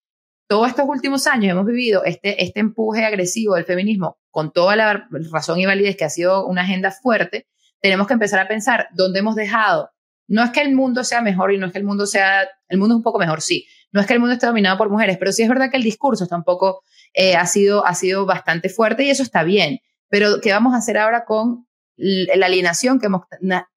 todos 0.47 0.69
estos 0.69 0.87
últimos 0.89 1.27
años 1.27 1.51
hemos 1.51 1.67
vivido 1.67 2.05
este, 2.05 2.41
este 2.41 2.61
empuje 2.61 3.05
agresivo 3.05 3.57
del 3.57 3.65
feminismo 3.65 4.21
con 4.31 4.53
toda 4.53 4.77
la 4.77 5.09
razón 5.33 5.59
y 5.59 5.67
validez 5.67 5.97
que 5.97 6.05
ha 6.05 6.11
sido 6.11 6.47
una 6.47 6.63
agenda 6.63 6.93
fuerte, 6.93 7.49
tenemos 7.81 8.07
que 8.07 8.15
empezar 8.15 8.39
a 8.39 8.47
pensar 8.47 8.87
dónde 8.93 9.19
hemos 9.19 9.35
dejado 9.35 9.91
no 10.27 10.43
es 10.43 10.51
que 10.51 10.63
el 10.63 10.75
mundo 10.75 11.05
sea 11.05 11.21
mejor 11.21 11.53
y 11.53 11.59
no 11.59 11.67
es 11.67 11.73
que 11.73 11.79
el 11.79 11.85
mundo 11.85 12.07
sea, 12.07 12.49
el 12.69 12.79
mundo 12.79 12.95
es 12.95 12.99
un 12.99 13.03
poco 13.03 13.19
mejor, 13.19 13.41
sí, 13.41 13.67
no 13.93 14.01
es 14.01 14.07
que 14.07 14.15
el 14.15 14.21
mundo 14.21 14.35
esté 14.35 14.47
dominado 14.47 14.77
por 14.77 14.91
mujeres, 14.91 15.19
pero 15.19 15.33
sí 15.33 15.43
es 15.43 15.49
verdad 15.49 15.71
que 15.71 15.77
el 15.77 15.83
discurso 15.83 16.27
tampoco 16.27 16.83
eh, 17.13 17.37
ha, 17.37 17.47
sido, 17.47 17.87
ha 17.87 17.95
sido 17.95 18.27
bastante 18.27 18.69
fuerte 18.69 19.05
y 19.05 19.11
eso 19.11 19.23
está 19.23 19.45
bien. 19.45 19.79
Pero, 20.09 20.41
¿qué 20.41 20.53
vamos 20.53 20.75
a 20.75 20.79
hacer 20.79 20.99
ahora 20.99 21.25
con 21.25 21.67
la 21.97 22.47
alienación 22.47 22.99
que 22.99 23.07
hemos 23.07 23.23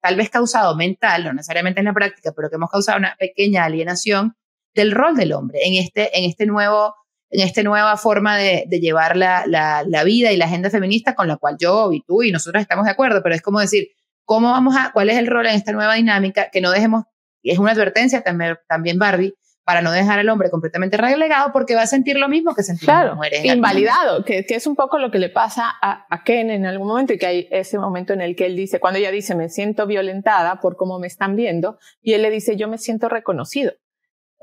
tal 0.00 0.16
vez 0.16 0.28
causado 0.28 0.74
mental, 0.76 1.24
no 1.24 1.32
necesariamente 1.32 1.78
en 1.80 1.86
la 1.86 1.92
práctica, 1.92 2.32
pero 2.34 2.50
que 2.50 2.56
hemos 2.56 2.68
causado 2.68 2.98
una 2.98 3.14
pequeña 3.16 3.64
alienación 3.64 4.34
del 4.74 4.90
rol 4.90 5.14
del 5.16 5.32
hombre 5.32 5.60
en 5.62 5.74
este, 5.74 6.16
en 6.18 6.24
este 6.24 6.46
nuevo 6.46 6.94
en 7.30 7.46
esta 7.46 7.62
nueva 7.62 7.96
forma 7.96 8.36
de, 8.38 8.66
llevar 8.70 9.16
la, 9.16 9.44
la, 9.46 10.04
vida 10.04 10.32
y 10.32 10.36
la 10.36 10.46
agenda 10.46 10.70
feminista 10.70 11.14
con 11.14 11.28
la 11.28 11.36
cual 11.36 11.56
yo 11.60 11.92
y 11.92 12.00
tú 12.02 12.22
y 12.22 12.32
nosotros 12.32 12.62
estamos 12.62 12.86
de 12.86 12.92
acuerdo, 12.92 13.22
pero 13.22 13.34
es 13.34 13.42
como 13.42 13.60
decir, 13.60 13.88
¿cómo 14.28 14.50
vamos 14.50 14.76
a, 14.76 14.92
cuál 14.92 15.08
es 15.08 15.16
el 15.16 15.26
rol 15.26 15.46
en 15.46 15.54
esta 15.54 15.72
nueva 15.72 15.94
dinámica? 15.94 16.50
Que 16.50 16.60
no 16.60 16.70
dejemos, 16.70 17.04
es 17.42 17.58
una 17.58 17.72
advertencia 17.72 18.20
también, 18.20 18.58
también 18.68 18.98
Barbie, 18.98 19.34
para 19.64 19.80
no 19.80 19.90
dejar 19.90 20.18
al 20.18 20.28
hombre 20.28 20.50
completamente 20.50 20.98
relegado 20.98 21.50
porque 21.50 21.74
va 21.74 21.82
a 21.82 21.86
sentir 21.86 22.18
lo 22.18 22.28
mismo 22.28 22.54
que 22.54 22.62
sentimos 22.62 22.94
claro, 22.94 23.14
mujeres. 23.16 23.42
Invalidado, 23.42 24.26
que, 24.26 24.44
que, 24.44 24.54
es 24.54 24.66
un 24.66 24.76
poco 24.76 24.98
lo 24.98 25.10
que 25.10 25.18
le 25.18 25.30
pasa 25.30 25.74
a, 25.80 26.06
a, 26.10 26.24
Ken 26.24 26.50
en 26.50 26.66
algún 26.66 26.88
momento 26.88 27.14
y 27.14 27.18
que 27.18 27.26
hay 27.26 27.48
ese 27.50 27.78
momento 27.78 28.12
en 28.12 28.20
el 28.20 28.36
que 28.36 28.44
él 28.44 28.54
dice, 28.54 28.80
cuando 28.80 28.98
ella 28.98 29.10
dice, 29.10 29.34
me 29.34 29.48
siento 29.48 29.86
violentada 29.86 30.60
por 30.60 30.76
cómo 30.76 30.98
me 30.98 31.06
están 31.06 31.34
viendo, 31.34 31.78
y 32.02 32.12
él 32.12 32.20
le 32.20 32.30
dice, 32.30 32.56
yo 32.56 32.68
me 32.68 32.76
siento 32.76 33.08
reconocido, 33.08 33.72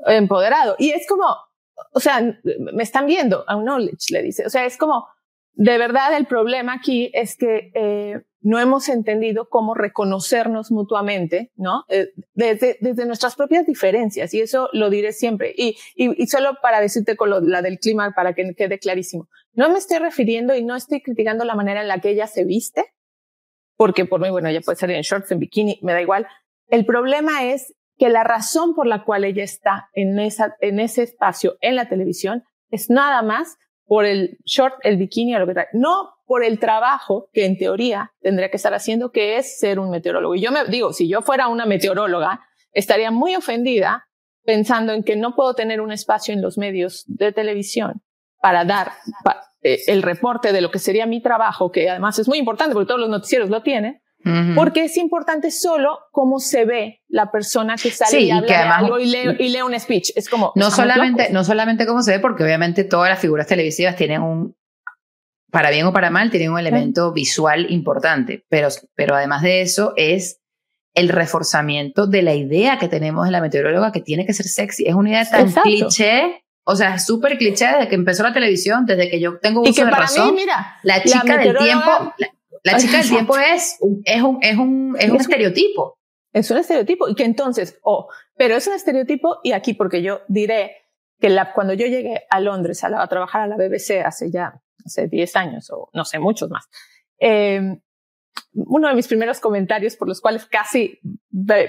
empoderado. 0.04 0.74
Y 0.80 0.90
es 0.90 1.06
como, 1.06 1.26
o 1.92 2.00
sea, 2.00 2.20
me 2.72 2.82
están 2.82 3.06
viendo, 3.06 3.44
knowledge 3.48 4.10
le 4.10 4.22
dice. 4.22 4.46
O 4.46 4.50
sea, 4.50 4.64
es 4.64 4.76
como, 4.76 5.06
de 5.52 5.78
verdad 5.78 6.16
el 6.16 6.26
problema 6.26 6.74
aquí 6.74 7.10
es 7.14 7.36
que 7.36 7.70
eh, 7.74 8.22
no 8.46 8.60
hemos 8.60 8.88
entendido 8.88 9.48
cómo 9.48 9.74
reconocernos 9.74 10.70
mutuamente, 10.70 11.50
¿no? 11.56 11.82
Eh, 11.88 12.12
desde, 12.34 12.78
desde 12.80 13.04
nuestras 13.04 13.34
propias 13.34 13.66
diferencias, 13.66 14.32
y 14.34 14.40
eso 14.40 14.68
lo 14.72 14.88
diré 14.88 15.12
siempre. 15.12 15.52
Y, 15.56 15.76
y, 15.96 16.22
y 16.22 16.28
solo 16.28 16.58
para 16.62 16.80
decirte 16.80 17.16
con 17.16 17.28
lo, 17.28 17.40
la 17.40 17.60
del 17.60 17.80
clima, 17.80 18.12
para 18.14 18.34
que 18.34 18.54
quede 18.54 18.78
clarísimo, 18.78 19.28
no 19.52 19.68
me 19.68 19.78
estoy 19.78 19.98
refiriendo 19.98 20.54
y 20.54 20.62
no 20.62 20.76
estoy 20.76 21.02
criticando 21.02 21.44
la 21.44 21.56
manera 21.56 21.82
en 21.82 21.88
la 21.88 21.98
que 21.98 22.10
ella 22.10 22.28
se 22.28 22.44
viste, 22.44 22.84
porque 23.76 24.04
por 24.04 24.20
mí, 24.20 24.30
bueno, 24.30 24.48
ella 24.48 24.60
puede 24.60 24.78
salir 24.78 24.94
en 24.94 25.02
shorts, 25.02 25.32
en 25.32 25.40
bikini, 25.40 25.80
me 25.82 25.92
da 25.92 26.00
igual. 26.00 26.28
El 26.68 26.86
problema 26.86 27.46
es 27.46 27.74
que 27.98 28.10
la 28.10 28.22
razón 28.22 28.76
por 28.76 28.86
la 28.86 29.02
cual 29.02 29.24
ella 29.24 29.42
está 29.42 29.88
en, 29.92 30.20
esa, 30.20 30.54
en 30.60 30.78
ese 30.78 31.02
espacio 31.02 31.56
en 31.60 31.74
la 31.74 31.88
televisión 31.88 32.44
es 32.70 32.90
nada 32.90 33.22
más 33.22 33.58
por 33.86 34.04
el 34.04 34.38
short, 34.44 34.74
el 34.82 34.96
bikini 34.96 35.34
o 35.36 35.38
lo 35.38 35.46
que 35.46 35.54
trae, 35.54 35.68
no 35.72 36.10
por 36.26 36.44
el 36.44 36.58
trabajo 36.58 37.30
que 37.32 37.46
en 37.46 37.56
teoría 37.56 38.12
tendría 38.20 38.50
que 38.50 38.56
estar 38.56 38.74
haciendo, 38.74 39.12
que 39.12 39.38
es 39.38 39.58
ser 39.58 39.78
un 39.78 39.90
meteorólogo. 39.90 40.34
Y 40.34 40.40
yo 40.40 40.50
me 40.50 40.64
digo, 40.64 40.92
si 40.92 41.08
yo 41.08 41.22
fuera 41.22 41.48
una 41.48 41.66
meteoróloga, 41.66 42.40
estaría 42.72 43.10
muy 43.10 43.36
ofendida 43.36 44.08
pensando 44.44 44.92
en 44.92 45.02
que 45.02 45.16
no 45.16 45.34
puedo 45.34 45.54
tener 45.54 45.80
un 45.80 45.92
espacio 45.92 46.34
en 46.34 46.42
los 46.42 46.58
medios 46.58 47.04
de 47.06 47.32
televisión 47.32 48.02
para 48.40 48.64
dar 48.64 48.92
eh, 49.62 49.78
el 49.86 50.02
reporte 50.02 50.52
de 50.52 50.60
lo 50.60 50.70
que 50.70 50.78
sería 50.78 51.06
mi 51.06 51.20
trabajo, 51.20 51.70
que 51.70 51.88
además 51.88 52.18
es 52.18 52.28
muy 52.28 52.38
importante 52.38 52.74
porque 52.74 52.88
todos 52.88 53.00
los 53.00 53.10
noticieros 53.10 53.50
lo 53.50 53.62
tienen, 53.62 54.02
porque 54.54 54.84
es 54.84 54.96
importante 54.96 55.50
solo 55.50 55.98
cómo 56.10 56.40
se 56.40 56.64
ve 56.64 57.02
la 57.08 57.30
persona 57.30 57.76
que 57.76 57.90
sale 57.90 58.20
y 58.20 58.30
habla 58.30 58.76
algo 58.76 58.98
y 58.98 59.06
lee, 59.06 59.36
y 59.38 59.48
lee, 59.50 59.62
un 59.62 59.78
speech. 59.78 60.10
Es 60.16 60.28
como 60.28 60.52
no 60.56 60.70
solamente 60.70 61.28
no 61.30 61.44
solamente 61.44 61.86
cómo 61.86 62.02
se 62.02 62.12
ve, 62.12 62.18
porque 62.18 62.42
obviamente 62.42 62.84
todas 62.84 63.08
las 63.08 63.20
figuras 63.20 63.46
televisivas 63.46 63.96
tienen 63.96 64.22
un 64.22 64.56
para 65.50 65.70
bien 65.70 65.86
o 65.86 65.92
para 65.92 66.10
mal 66.10 66.30
tienen 66.30 66.50
un 66.50 66.58
elemento 66.58 67.12
visual 67.12 67.70
importante, 67.70 68.44
pero 68.48 68.68
pero 68.94 69.14
además 69.14 69.42
de 69.42 69.62
eso 69.62 69.92
es 69.96 70.40
el 70.94 71.08
reforzamiento 71.08 72.06
de 72.06 72.22
la 72.22 72.34
idea 72.34 72.78
que 72.78 72.88
tenemos 72.88 73.26
de 73.26 73.30
la 73.30 73.40
meteoróloga 73.40 73.92
que 73.92 74.00
tiene 74.00 74.26
que 74.26 74.32
ser 74.32 74.46
sexy. 74.46 74.86
Es 74.86 74.94
una 74.94 75.10
idea 75.10 75.30
tan 75.30 75.52
cliché 75.52 76.42
o 76.68 76.74
sea, 76.74 76.96
es 76.96 77.06
súper 77.06 77.38
cliché 77.38 77.64
desde 77.64 77.88
que 77.88 77.94
empezó 77.94 78.24
la 78.24 78.32
televisión, 78.32 78.86
desde 78.86 79.08
que 79.08 79.20
yo 79.20 79.38
tengo 79.38 79.60
uso 79.60 79.70
y 79.70 79.74
que 79.74 79.84
de 79.84 79.90
para 79.90 80.02
razón. 80.02 80.34
Mí, 80.34 80.40
mira, 80.40 80.78
la 80.82 81.00
chica 81.00 81.38
del 81.38 81.56
tiempo, 81.56 82.12
la 82.18 82.28
chica 82.76 82.98
del 82.98 83.08
tiempo 83.08 83.36
es 83.38 83.76
un, 83.80 84.02
es 84.04 84.22
un, 84.22 84.38
es 84.42 84.56
un, 84.56 84.96
es 84.98 85.10
un 85.10 85.16
estereotipo. 85.16 85.98
Es 86.32 86.50
un 86.50 86.58
estereotipo 86.58 87.08
y 87.08 87.14
que 87.14 87.24
entonces, 87.24 87.78
oh, 87.82 88.08
pero 88.36 88.56
es 88.56 88.66
un 88.66 88.74
estereotipo 88.74 89.38
y 89.42 89.52
aquí 89.52 89.74
porque 89.74 90.02
yo 90.02 90.20
diré 90.28 90.76
que 91.18 91.30
la, 91.30 91.52
cuando 91.54 91.72
yo 91.72 91.86
llegué 91.86 92.24
a 92.28 92.40
Londres 92.40 92.84
a, 92.84 93.02
a, 93.02 93.08
trabajar 93.08 93.42
a 93.42 93.46
la 93.46 93.56
BBC 93.56 94.04
hace 94.04 94.30
ya, 94.30 94.60
hace 94.84 95.08
10 95.08 95.36
años 95.36 95.70
o 95.70 95.88
no 95.94 96.04
sé, 96.04 96.18
muchos 96.18 96.50
más, 96.50 96.68
eh, 97.18 97.78
uno 98.52 98.88
de 98.88 98.94
mis 98.94 99.08
primeros 99.08 99.40
comentarios 99.40 99.96
por 99.96 100.08
los 100.08 100.20
cuales 100.20 100.46
casi 100.46 101.00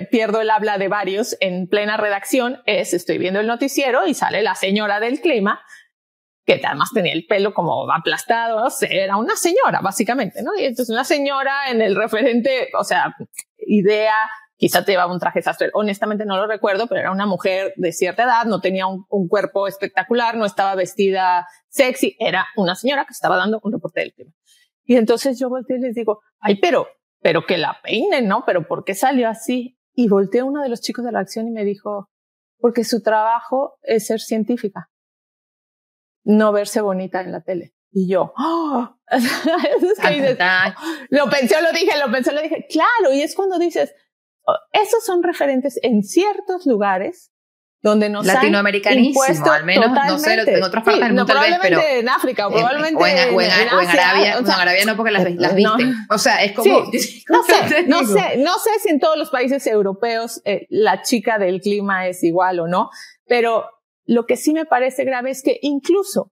pierdo 0.10 0.42
el 0.42 0.50
habla 0.50 0.78
de 0.78 0.88
varios 0.88 1.36
en 1.40 1.68
plena 1.68 1.98
redacción 1.98 2.60
es 2.66 2.94
estoy 2.94 3.18
viendo 3.18 3.40
el 3.40 3.48
noticiero 3.48 4.08
y 4.08 4.14
sale 4.14 4.42
la 4.42 4.56
señora 4.56 5.00
del 5.00 5.20
clima 5.20 5.62
que 6.48 6.66
además 6.66 6.92
tenía 6.94 7.12
el 7.12 7.26
pelo 7.26 7.54
como 7.54 7.92
aplastado, 7.92 8.62
no 8.62 8.70
sé, 8.70 8.88
era 9.04 9.18
una 9.18 9.36
señora, 9.36 9.82
básicamente, 9.82 10.42
¿no? 10.42 10.56
Y 10.58 10.64
entonces 10.64 10.94
una 10.94 11.04
señora 11.04 11.70
en 11.70 11.82
el 11.82 11.94
referente, 11.94 12.70
o 12.80 12.86
sea, 12.86 13.14
idea, 13.58 14.16
quizá 14.56 14.86
te 14.86 14.94
llevaba 14.94 15.12
un 15.12 15.20
traje 15.20 15.42
sastre, 15.42 15.72
honestamente 15.74 16.26
no 16.26 16.38
lo 16.38 16.48
recuerdo, 16.48 16.88
pero 16.88 17.02
era 17.02 17.12
una 17.12 17.26
mujer 17.26 17.74
de 17.76 17.92
cierta 17.92 18.24
edad, 18.24 18.46
no 18.46 18.62
tenía 18.62 18.88
un, 18.88 19.28
cuerpo 19.28 19.68
espectacular, 19.68 20.38
no 20.38 20.46
estaba 20.46 20.74
vestida 20.76 21.46
sexy, 21.68 22.16
era 22.18 22.48
una 22.56 22.76
señora 22.76 23.04
que 23.04 23.12
estaba 23.12 23.36
dando 23.36 23.60
un 23.62 23.74
reporte 23.74 24.00
del 24.00 24.14
clima. 24.14 24.32
Y 24.86 24.96
entonces 24.96 25.38
yo 25.38 25.50
volteé 25.50 25.76
y 25.76 25.82
les 25.82 25.96
digo, 25.96 26.22
ay, 26.40 26.60
pero, 26.62 26.88
pero 27.20 27.46
que 27.46 27.58
la 27.58 27.78
peinen, 27.84 28.26
¿no? 28.30 28.46
Pero 28.46 28.66
¿por 28.66 28.86
qué 28.86 28.96
salió 28.96 29.28
así? 29.28 29.78
Y 29.94 30.08
volteé 30.08 30.40
a 30.40 30.46
uno 30.46 30.62
de 30.62 30.70
los 30.70 30.80
chicos 30.80 31.04
de 31.04 31.12
la 31.12 31.20
acción 31.20 31.50
y 31.50 31.52
me 31.52 31.66
dijo, 31.66 32.10
porque 32.58 32.86
su 32.86 33.04
trabajo 33.04 33.78
es 33.82 34.06
ser 34.08 34.22
científica 34.22 34.90
no 36.28 36.52
verse 36.52 36.82
bonita 36.82 37.22
en 37.22 37.32
la 37.32 37.42
tele. 37.42 37.74
Y 37.92 38.08
yo, 38.10 38.34
¡oh! 38.38 38.96
es 39.10 40.00
que 40.00 40.10
dices, 40.10 40.38
lo 41.10 41.30
pensé, 41.30 41.62
lo 41.62 41.72
dije, 41.72 41.98
lo 41.98 42.12
pensé, 42.12 42.34
lo 42.34 42.42
dije. 42.42 42.68
Claro, 42.70 43.14
y 43.14 43.22
es 43.22 43.34
cuando 43.34 43.58
dices, 43.58 43.94
oh, 44.46 44.58
esos 44.74 45.06
son 45.06 45.24
referentes 45.24 45.80
en 45.82 46.04
ciertos 46.04 46.66
lugares 46.66 47.32
donde 47.82 48.10
nos 48.10 48.26
latinoamericanísimo 48.26 49.52
al 49.52 49.64
menos 49.64 49.92
no 49.92 50.18
sé 50.18 50.34
en 50.34 50.64
otras 50.64 50.84
partes 50.84 51.04
del 51.04 51.14
mundo 51.14 51.26
tal 51.32 51.48
vez 51.48 51.60
pero 51.62 51.80
en 51.80 52.10
África 52.10 52.50
probablemente 52.50 53.02
o 53.02 53.40
en, 53.40 53.52
Arabia 53.52 54.34
no 54.34 54.40
en 54.40 54.52
Arabia 54.52 54.86
no 54.86 54.98
porque 54.98 55.12
las, 55.12 55.32
las 55.36 55.54
visten 55.54 55.94
o 56.10 56.18
sea 56.18 56.44
es 56.44 56.54
como 56.54 56.86
no 57.30 57.44
sé 57.44 57.84
no 57.88 58.04
sé 58.04 58.38
no 58.38 58.58
sé 58.58 58.72
si 58.82 58.90
en 58.90 59.00
todos 59.00 59.16
los 59.16 59.30
países 59.30 59.68
europeos 59.68 60.42
eh, 60.44 60.66
la 60.72 61.04
chica 61.04 61.38
del 61.38 61.62
clima 61.62 62.08
es 62.08 62.24
igual 62.24 62.60
o 62.60 62.68
no 62.68 62.90
pero 63.28 63.66
lo 64.08 64.26
que 64.26 64.38
sí 64.38 64.54
me 64.54 64.66
parece 64.66 65.04
grave 65.04 65.30
es 65.32 65.44
que 65.44 65.60
incluso 65.62 66.32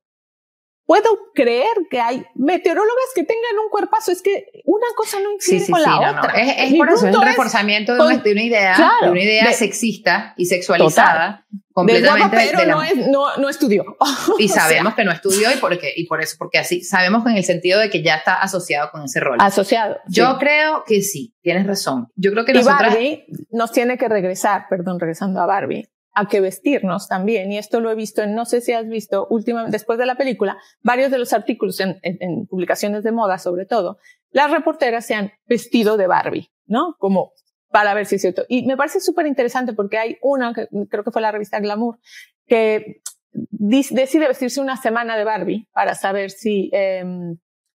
puedo 0.85 1.09
creer 1.33 1.73
que 1.89 1.99
hay 1.99 2.23
meteorólogas 2.35 3.05
que 3.13 3.23
tengan 3.23 3.57
un 3.63 3.69
cuerpazo. 3.69 4.11
Es 4.11 4.21
que 4.21 4.45
una 4.65 4.87
cosa 4.95 5.19
no 5.19 5.31
influye 5.31 5.69
con 5.69 5.81
la 5.81 6.11
otra. 6.11 6.33
Es, 6.33 6.73
por 6.75 6.89
eso 6.89 7.07
es 7.07 7.15
el 7.15 7.21
reforzamiento 7.21 7.95
de, 7.95 8.01
una, 8.01 8.43
idea, 8.43 8.77
de 9.01 9.09
una 9.09 9.21
idea 9.21 9.51
sexista 9.53 10.33
y 10.37 10.45
sexualizada. 10.45 11.45
Completamente 11.73 12.37
pero 12.37 12.65
no, 12.67 12.81
es, 12.81 12.95
no, 12.95 13.35
no, 13.35 13.49
estudió. 13.49 13.83
Y 14.39 14.47
sabemos 14.47 14.93
que 14.93 15.03
no 15.03 15.11
estudió 15.11 15.51
y, 15.51 15.57
porque, 15.57 15.91
y 15.93 16.05
por 16.05 16.21
eso, 16.21 16.37
porque 16.39 16.57
así 16.57 16.81
sabemos 16.81 17.25
en 17.25 17.35
el 17.35 17.43
sentido 17.43 17.81
de 17.81 17.89
que 17.89 18.01
ya 18.01 18.15
está 18.15 18.35
asociado 18.35 18.91
con 18.91 19.03
ese 19.03 19.19
rol. 19.19 19.37
Asociado. 19.41 19.97
Yo 20.07 20.37
creo 20.39 20.85
que 20.87 21.01
sí, 21.01 21.35
tienes 21.41 21.67
razón. 21.67 22.07
Yo 22.15 22.31
creo 22.31 22.45
que 22.45 22.53
y 22.53 22.63
Barbie 22.63 23.25
nos 23.51 23.73
tiene 23.73 23.97
que 23.97 24.07
regresar, 24.07 24.67
perdón, 24.69 25.01
regresando 25.01 25.41
a 25.41 25.45
Barbie, 25.45 25.89
a 26.15 26.27
que 26.27 26.39
vestirnos 26.41 27.07
también. 27.07 27.51
Y 27.51 27.57
esto 27.57 27.81
lo 27.81 27.91
he 27.91 27.95
visto 27.95 28.23
en, 28.23 28.33
no 28.33 28.45
sé 28.45 28.61
si 28.61 28.71
has 28.71 28.87
visto 28.87 29.27
últimamente, 29.29 29.75
después 29.75 29.99
de 29.99 30.05
la 30.05 30.15
película, 30.15 30.57
varios 30.81 31.11
de 31.11 31.19
los 31.19 31.33
artículos 31.33 31.79
en, 31.81 32.47
publicaciones 32.47 33.03
de 33.03 33.11
moda, 33.11 33.37
sobre 33.37 33.65
todo, 33.65 33.99
las 34.31 34.49
reporteras 34.49 35.05
se 35.05 35.13
han 35.13 35.33
vestido 35.45 35.97
de 35.97 36.07
Barbie, 36.07 36.51
¿no? 36.65 36.95
Como 36.97 37.33
para 37.69 37.93
ver 37.93 38.05
si 38.05 38.15
es 38.15 38.21
cierto. 38.21 38.45
Y 38.47 38.65
me 38.65 38.77
parece 38.77 39.01
súper 39.01 39.27
interesante 39.27 39.73
porque 39.73 39.97
hay 39.97 40.17
una, 40.21 40.53
creo 40.53 41.03
que 41.03 41.11
fue 41.11 41.21
la 41.21 41.31
revista 41.31 41.59
Glamour, 41.59 41.99
que 42.47 43.01
decide 43.31 44.27
vestirse 44.27 44.61
una 44.61 44.77
semana 44.77 45.17
de 45.17 45.25
Barbie 45.25 45.67
para 45.73 45.95
saber 45.95 46.31
si, 46.31 46.69
eh, 46.71 47.03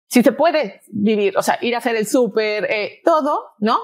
si 0.07 0.23
se 0.23 0.31
puede 0.31 0.81
vivir, 0.87 1.37
o 1.37 1.41
sea, 1.41 1.59
ir 1.61 1.75
a 1.75 1.79
hacer 1.79 1.97
el 1.97 2.07
súper, 2.07 2.65
eh, 2.71 3.01
todo, 3.03 3.51
¿no? 3.59 3.79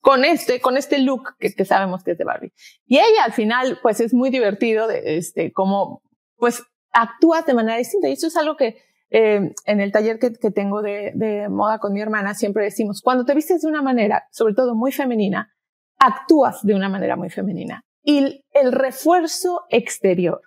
Con 0.00 0.24
este, 0.24 0.60
con 0.60 0.76
este 0.76 0.98
look 0.98 1.36
que, 1.38 1.52
que, 1.52 1.64
sabemos 1.64 2.04
que 2.04 2.12
es 2.12 2.18
de 2.18 2.24
Barbie. 2.24 2.52
Y 2.86 2.96
ella 2.98 3.24
al 3.24 3.32
final, 3.32 3.78
pues 3.82 4.00
es 4.00 4.14
muy 4.14 4.30
divertido, 4.30 4.86
de, 4.86 5.16
este, 5.16 5.52
como, 5.52 6.02
pues 6.36 6.62
actúa 6.92 7.42
de 7.42 7.54
manera 7.54 7.78
distinta. 7.78 8.08
Y 8.08 8.12
eso 8.12 8.28
es 8.28 8.36
algo 8.36 8.56
que 8.56 8.78
eh, 9.10 9.52
en 9.64 9.80
el 9.80 9.92
taller 9.92 10.18
que, 10.18 10.32
que 10.32 10.50
tengo 10.50 10.82
de, 10.82 11.12
de, 11.14 11.48
moda 11.48 11.78
con 11.78 11.92
mi 11.92 12.00
hermana 12.00 12.34
siempre 12.34 12.64
decimos, 12.64 13.00
cuando 13.02 13.24
te 13.24 13.34
vistes 13.34 13.62
de 13.62 13.68
una 13.68 13.82
manera, 13.82 14.24
sobre 14.30 14.54
todo 14.54 14.74
muy 14.74 14.92
femenina, 14.92 15.54
actúas 15.98 16.62
de 16.62 16.74
una 16.74 16.88
manera 16.88 17.16
muy 17.16 17.30
femenina. 17.30 17.84
Y 18.02 18.44
el 18.52 18.72
refuerzo 18.72 19.62
exterior 19.70 20.42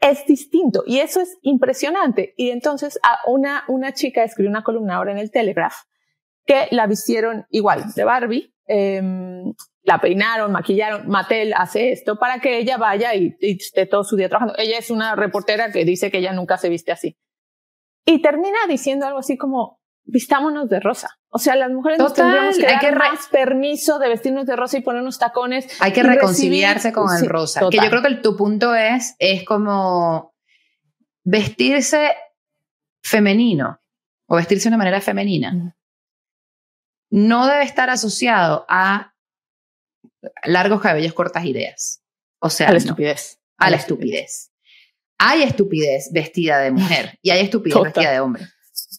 es 0.00 0.26
distinto 0.26 0.82
y 0.86 0.98
eso 0.98 1.20
es 1.20 1.38
impresionante. 1.42 2.34
Y 2.36 2.50
entonces 2.50 2.98
a 3.02 3.18
una, 3.30 3.64
una 3.68 3.92
chica 3.92 4.24
escribió 4.24 4.50
una 4.50 4.64
columna 4.64 4.96
ahora 4.96 5.12
en 5.12 5.18
el 5.18 5.30
Telegraph 5.30 5.74
que 6.46 6.68
la 6.70 6.86
vistieron 6.86 7.46
igual 7.50 7.92
de 7.94 8.04
Barbie 8.04 8.54
Em, 8.72 9.52
la 9.82 10.00
peinaron, 10.00 10.52
maquillaron, 10.52 11.08
Mattel 11.08 11.54
hace 11.56 11.90
esto 11.90 12.20
para 12.20 12.38
que 12.38 12.58
ella 12.58 12.76
vaya 12.76 13.16
y, 13.16 13.36
esté 13.40 13.84
todo 13.84 14.04
su 14.04 14.14
día 14.14 14.28
trabajando. 14.28 14.54
Ella 14.58 14.78
es 14.78 14.92
una 14.92 15.16
reportera 15.16 15.72
que 15.72 15.84
dice 15.84 16.08
que 16.12 16.18
ella 16.18 16.32
nunca 16.32 16.56
se 16.56 16.68
viste 16.68 16.92
así. 16.92 17.18
Y 18.04 18.22
termina 18.22 18.58
diciendo 18.68 19.06
algo 19.06 19.18
así 19.18 19.36
como, 19.36 19.80
vistámonos 20.04 20.68
de 20.68 20.78
rosa. 20.78 21.18
O 21.30 21.40
sea, 21.40 21.56
las 21.56 21.72
mujeres 21.72 21.98
nos 21.98 22.14
tendríamos 22.14 22.58
que 22.58 22.62
dar 22.62 22.96
más 22.96 23.26
permiso 23.26 23.98
de 23.98 24.08
vestirnos 24.08 24.46
de 24.46 24.54
rosa 24.54 24.78
y 24.78 24.82
ponernos 24.82 25.18
tacones. 25.18 25.66
Hay 25.80 25.92
que 25.92 26.04
reconciliarse 26.04 26.92
con 26.92 27.08
el 27.12 27.28
rosa. 27.28 27.62
Que 27.72 27.78
yo 27.78 27.90
creo 27.90 28.02
que 28.02 28.14
tu 28.22 28.36
punto 28.36 28.76
es, 28.76 29.16
es 29.18 29.44
como 29.44 30.32
vestirse 31.24 32.12
femenino 33.02 33.80
o 34.26 34.36
vestirse 34.36 34.68
de 34.68 34.74
una 34.74 34.78
manera 34.78 35.00
femenina. 35.00 35.74
No 37.10 37.46
debe 37.46 37.64
estar 37.64 37.90
asociado 37.90 38.64
a 38.68 39.14
largos 40.44 40.80
cabellos, 40.80 41.12
cortas 41.12 41.44
ideas. 41.44 42.02
O 42.40 42.50
sea, 42.50 42.68
a 42.68 42.72
la 42.72 42.78
estupidez. 42.78 43.40
A 43.58 43.70
la 43.70 43.76
estupidez. 43.76 44.52
Hay 45.18 45.42
estupidez 45.42 46.10
vestida 46.12 46.58
de 46.58 46.70
mujer 46.70 47.18
y 47.20 47.30
hay 47.30 47.40
estupidez 47.44 47.82
vestida 47.82 48.10
de 48.10 48.20
hombre. 48.20 48.46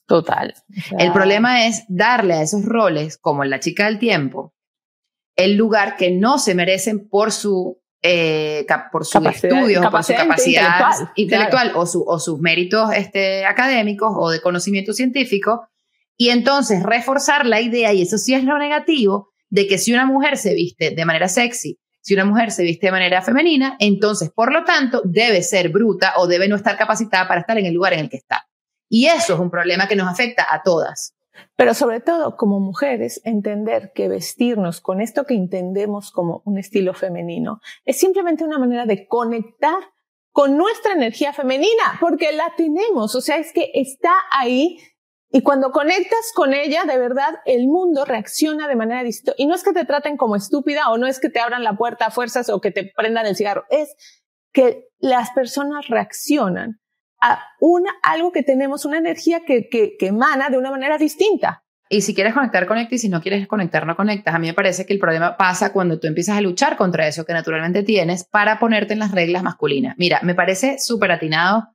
Total. 0.06 0.54
El 1.00 1.12
problema 1.14 1.66
es 1.68 1.84
darle 1.88 2.34
a 2.34 2.42
esos 2.42 2.66
roles, 2.66 3.18
como 3.18 3.44
la 3.44 3.60
chica 3.60 3.86
del 3.86 3.98
tiempo, 3.98 4.54
el 5.36 5.56
lugar 5.56 5.96
que 5.96 6.12
no 6.12 6.38
se 6.38 6.54
merecen 6.54 7.08
por 7.08 7.32
su, 7.32 7.82
eh, 8.02 8.66
por 8.92 9.06
su 9.06 9.18
estudio, 9.20 9.82
por 9.90 10.04
su 10.04 10.14
capacidad 10.14 10.92
intelectual, 11.16 11.72
o, 11.76 11.86
su, 11.86 12.04
o, 12.06 12.20
sus 12.20 12.40
méritos 12.40 12.92
este, 12.94 13.46
académicos 13.46 14.14
o 14.16 14.30
de 14.30 14.42
conocimiento 14.42 14.94
científico. 14.94 15.68
Y 16.22 16.30
entonces 16.30 16.84
reforzar 16.84 17.48
la 17.48 17.62
idea, 17.62 17.94
y 17.94 18.04
eso 18.04 18.20
sí 18.20 18.36
es 18.36 18.44
lo 18.44 18.60
negativo, 18.60 19.30
de 19.50 19.66
que 19.66 19.80
si 19.80 19.92
una 19.92 20.06
mujer 20.06 20.38
se 20.38 20.54
viste 20.54 20.92
de 20.92 21.04
manera 21.04 21.28
sexy, 21.28 21.80
si 22.00 22.14
una 22.14 22.26
mujer 22.26 22.52
se 22.52 22.62
viste 22.62 22.86
de 22.86 22.92
manera 22.92 23.24
femenina, 23.24 23.76
entonces, 23.80 24.30
por 24.30 24.54
lo 24.54 24.64
tanto, 24.64 25.02
debe 25.04 25.42
ser 25.42 25.70
bruta 25.70 26.14
o 26.18 26.28
debe 26.28 26.48
no 26.48 26.58
estar 26.58 26.78
capacitada 26.78 27.28
para 27.28 27.42
estar 27.42 27.58
en 27.58 27.66
el 27.66 27.74
lugar 27.74 27.94
en 27.94 28.02
el 28.02 28.10
que 28.12 28.18
está. 28.18 28.48
Y 28.88 29.08
eso 29.08 29.34
es 29.34 29.40
un 29.40 29.50
problema 29.50 29.88
que 29.88 29.96
nos 29.96 30.08
afecta 30.08 30.46
a 30.48 30.62
todas. 30.62 31.16
Pero 31.56 31.74
sobre 31.74 32.02
todo, 32.02 32.38
como 32.38 32.60
mujeres, 32.60 33.20
entender 33.24 33.92
que 33.96 34.08
vestirnos 34.08 34.80
con 34.80 35.02
esto 35.02 35.26
que 35.26 35.34
entendemos 35.34 36.12
como 36.12 36.44
un 36.46 36.60
estilo 36.60 36.94
femenino 36.94 37.62
es 37.84 37.98
simplemente 37.98 38.44
una 38.44 38.60
manera 38.60 38.86
de 38.86 39.08
conectar 39.08 39.80
con 40.32 40.56
nuestra 40.56 40.94
energía 40.94 41.34
femenina, 41.34 41.98
porque 42.00 42.32
la 42.32 42.54
tenemos, 42.56 43.16
o 43.16 43.22
sea, 43.22 43.38
es 43.38 43.52
que 43.52 43.72
está 43.74 44.14
ahí 44.32 44.78
y 45.32 45.42
cuando 45.44 45.72
conectas 45.72 46.32
con 46.36 46.54
ella, 46.54 46.84
de 46.84 46.98
verdad, 46.98 47.36
el 47.46 47.68
mundo 47.68 48.04
reacciona 48.04 48.68
de 48.68 48.76
manera 48.76 49.04
distinta. 49.04 49.34
Y 49.38 49.46
no 49.46 49.56
es 49.56 49.64
que 49.64 49.72
te 49.72 49.86
traten 49.86 50.18
como 50.18 50.36
estúpida 50.36 50.90
o 50.90 50.98
no 50.98 51.08
es 51.08 51.20
que 51.20 51.30
te 51.30 51.40
abran 51.40 51.64
la 51.64 51.78
puerta 51.78 52.08
a 52.08 52.12
fuerzas 52.12 52.50
o 52.50 52.60
que 52.60 52.72
te 52.72 52.92
prendan 52.96 53.26
el 53.26 53.36
cigarro, 53.36 53.64
es 53.70 53.96
que 54.52 54.90
las 55.00 55.32
personas 55.32 55.88
reaccionan 55.88 56.82
a 57.22 57.42
una, 57.60 57.92
algo 58.04 58.32
que 58.32 58.44
tenemos, 58.44 58.84
una 58.84 58.98
energía 58.98 59.46
que, 59.46 59.70
que, 59.70 59.96
que 59.98 60.08
emana 60.08 60.50
de 60.50 60.58
una 60.58 60.72
manera 60.72 60.98
distinta. 60.98 61.64
Y 61.88 62.02
si 62.02 62.16
quieres 62.16 62.34
conectar, 62.34 62.66
conecta. 62.68 62.96
Y 62.96 63.00
si 63.00 63.10
no 63.10 63.22
quieres 63.22 63.48
conectar, 63.48 63.86
no 63.86 63.96
conectas. 63.96 64.34
A 64.34 64.40
mí 64.40 64.48
me 64.48 64.54
parece 64.54 64.86
que 64.86 64.94
el 64.94 65.00
problema 65.00 65.38
pasa 65.38 65.72
cuando 65.72 66.00
tú 66.00 66.08
empiezas 66.08 66.38
a 66.38 66.42
luchar 66.42 66.78
contra 66.78 67.08
eso 67.08 67.26
que 67.26 67.34
naturalmente 67.34 67.84
tienes 67.84 68.24
para 68.24 68.60
ponerte 68.60 68.94
en 68.94 69.00
las 69.00 69.12
reglas 69.12 69.44
masculinas. 69.44 69.96
Mira, 69.98 70.20
me 70.24 70.36
parece 70.36 70.78
súper 70.80 71.12
atinado 71.12 71.68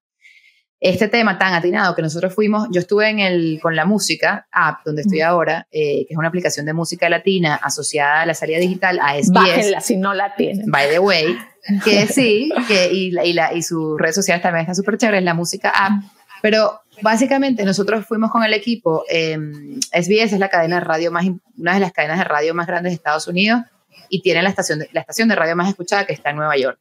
este 0.81 1.09
tema 1.09 1.39
tan 1.39 1.55
atinado 1.55 1.95
que 1.95 2.03
nosotros 2.03 2.35
fuimos, 2.35 2.69
yo 2.71 2.81
estuve 2.81 3.09
en 3.09 3.21
el, 3.21 3.59
con 3.63 3.75
la 3.75 3.87
música 3.87 4.47
app, 4.53 4.85
donde 4.85 5.03
estoy 5.03 5.23
ahora, 5.23 5.67
eh, 5.71 6.05
que 6.07 6.13
es 6.13 6.19
una 6.19 6.29
aplicación 6.29 6.67
de 6.67 6.75
música 6.75 7.09
latina 7.09 7.59
asociada 7.63 8.23
a 8.23 8.27
la 8.27 8.35
salida 8.35 8.59
digital, 8.59 9.01
a 9.01 9.15
SBS. 9.15 9.33
Bájenla 9.33 9.81
si 9.81 9.97
no 9.97 10.13
la 10.13 10.35
tienen. 10.35 10.71
By 10.71 10.91
the 10.91 10.99
way, 10.99 11.37
que 11.83 12.07
sí, 12.07 12.53
que, 12.69 12.93
y, 12.93 13.19
y, 13.19 13.33
la, 13.33 13.55
y 13.55 13.63
sus 13.63 13.99
redes 13.99 14.15
sociales 14.15 14.43
también 14.43 14.63
están 14.63 14.77
súper 14.77 14.99
chéveres, 14.99 15.23
la 15.23 15.35
música 15.35 15.71
app. 15.71 16.03
Pero 16.43 16.83
básicamente 17.01 17.65
nosotros 17.65 18.05
fuimos 18.07 18.31
con 18.31 18.45
el 18.45 18.53
equipo, 18.53 19.05
SBS 19.09 20.35
es 20.35 20.39
la 20.39 20.51
cadena 20.51 20.77
de 20.77 20.81
radio 20.85 21.11
más, 21.11 21.25
una 21.57 21.75
de 21.75 21.81
las 21.81 21.93
cadenas 21.93 22.19
de 22.19 22.25
radio 22.25 22.55
más 22.55 22.67
grandes 22.67 22.93
de 22.93 22.97
Estados 22.97 23.27
Unidos 23.27 23.63
y 24.11 24.21
tiene 24.21 24.43
la 24.43 24.51
estación, 24.51 24.81
de, 24.81 24.89
la 24.93 25.01
estación 25.01 25.29
de 25.29 25.35
radio 25.35 25.57
más 25.57 25.69
escuchada 25.69 26.05
que 26.05 26.13
está 26.13 26.31
en 26.31 26.37
Nueva 26.37 26.57
York 26.57 26.79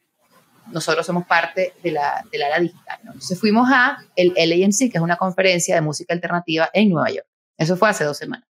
nosotros 0.72 1.06
somos 1.06 1.26
parte 1.26 1.74
de 1.84 1.92
la, 1.92 2.24
de 2.32 2.38
la 2.38 2.60
digital. 2.60 3.00
Entonces 3.04 3.40
fuimos 3.40 3.70
a 3.72 3.98
el 4.16 4.34
LAMC, 4.36 4.92
que 4.92 4.98
es 4.98 5.02
una 5.02 5.18
conferencia 5.18 5.76
de 5.76 5.82
música 5.82 6.14
alternativa 6.14 6.70
en 6.74 6.90
Nueva 6.90 7.10
York. 7.10 7.28
Eso 7.58 7.78
fue 7.78 7.90
hace 7.90 8.04
dos 8.04 8.18
semanas. 8.18 8.48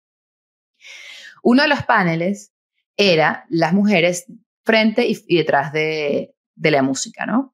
Uno 1.44 1.62
de 1.62 1.68
los 1.68 1.84
paneles 1.84 2.52
era 2.98 3.46
las 3.50 3.74
mujeres 3.74 4.26
frente 4.64 5.06
y, 5.08 5.38
detrás 5.38 5.72
de, 5.72 6.34
de, 6.56 6.72
la 6.72 6.82
música, 6.82 7.26
¿no? 7.26 7.54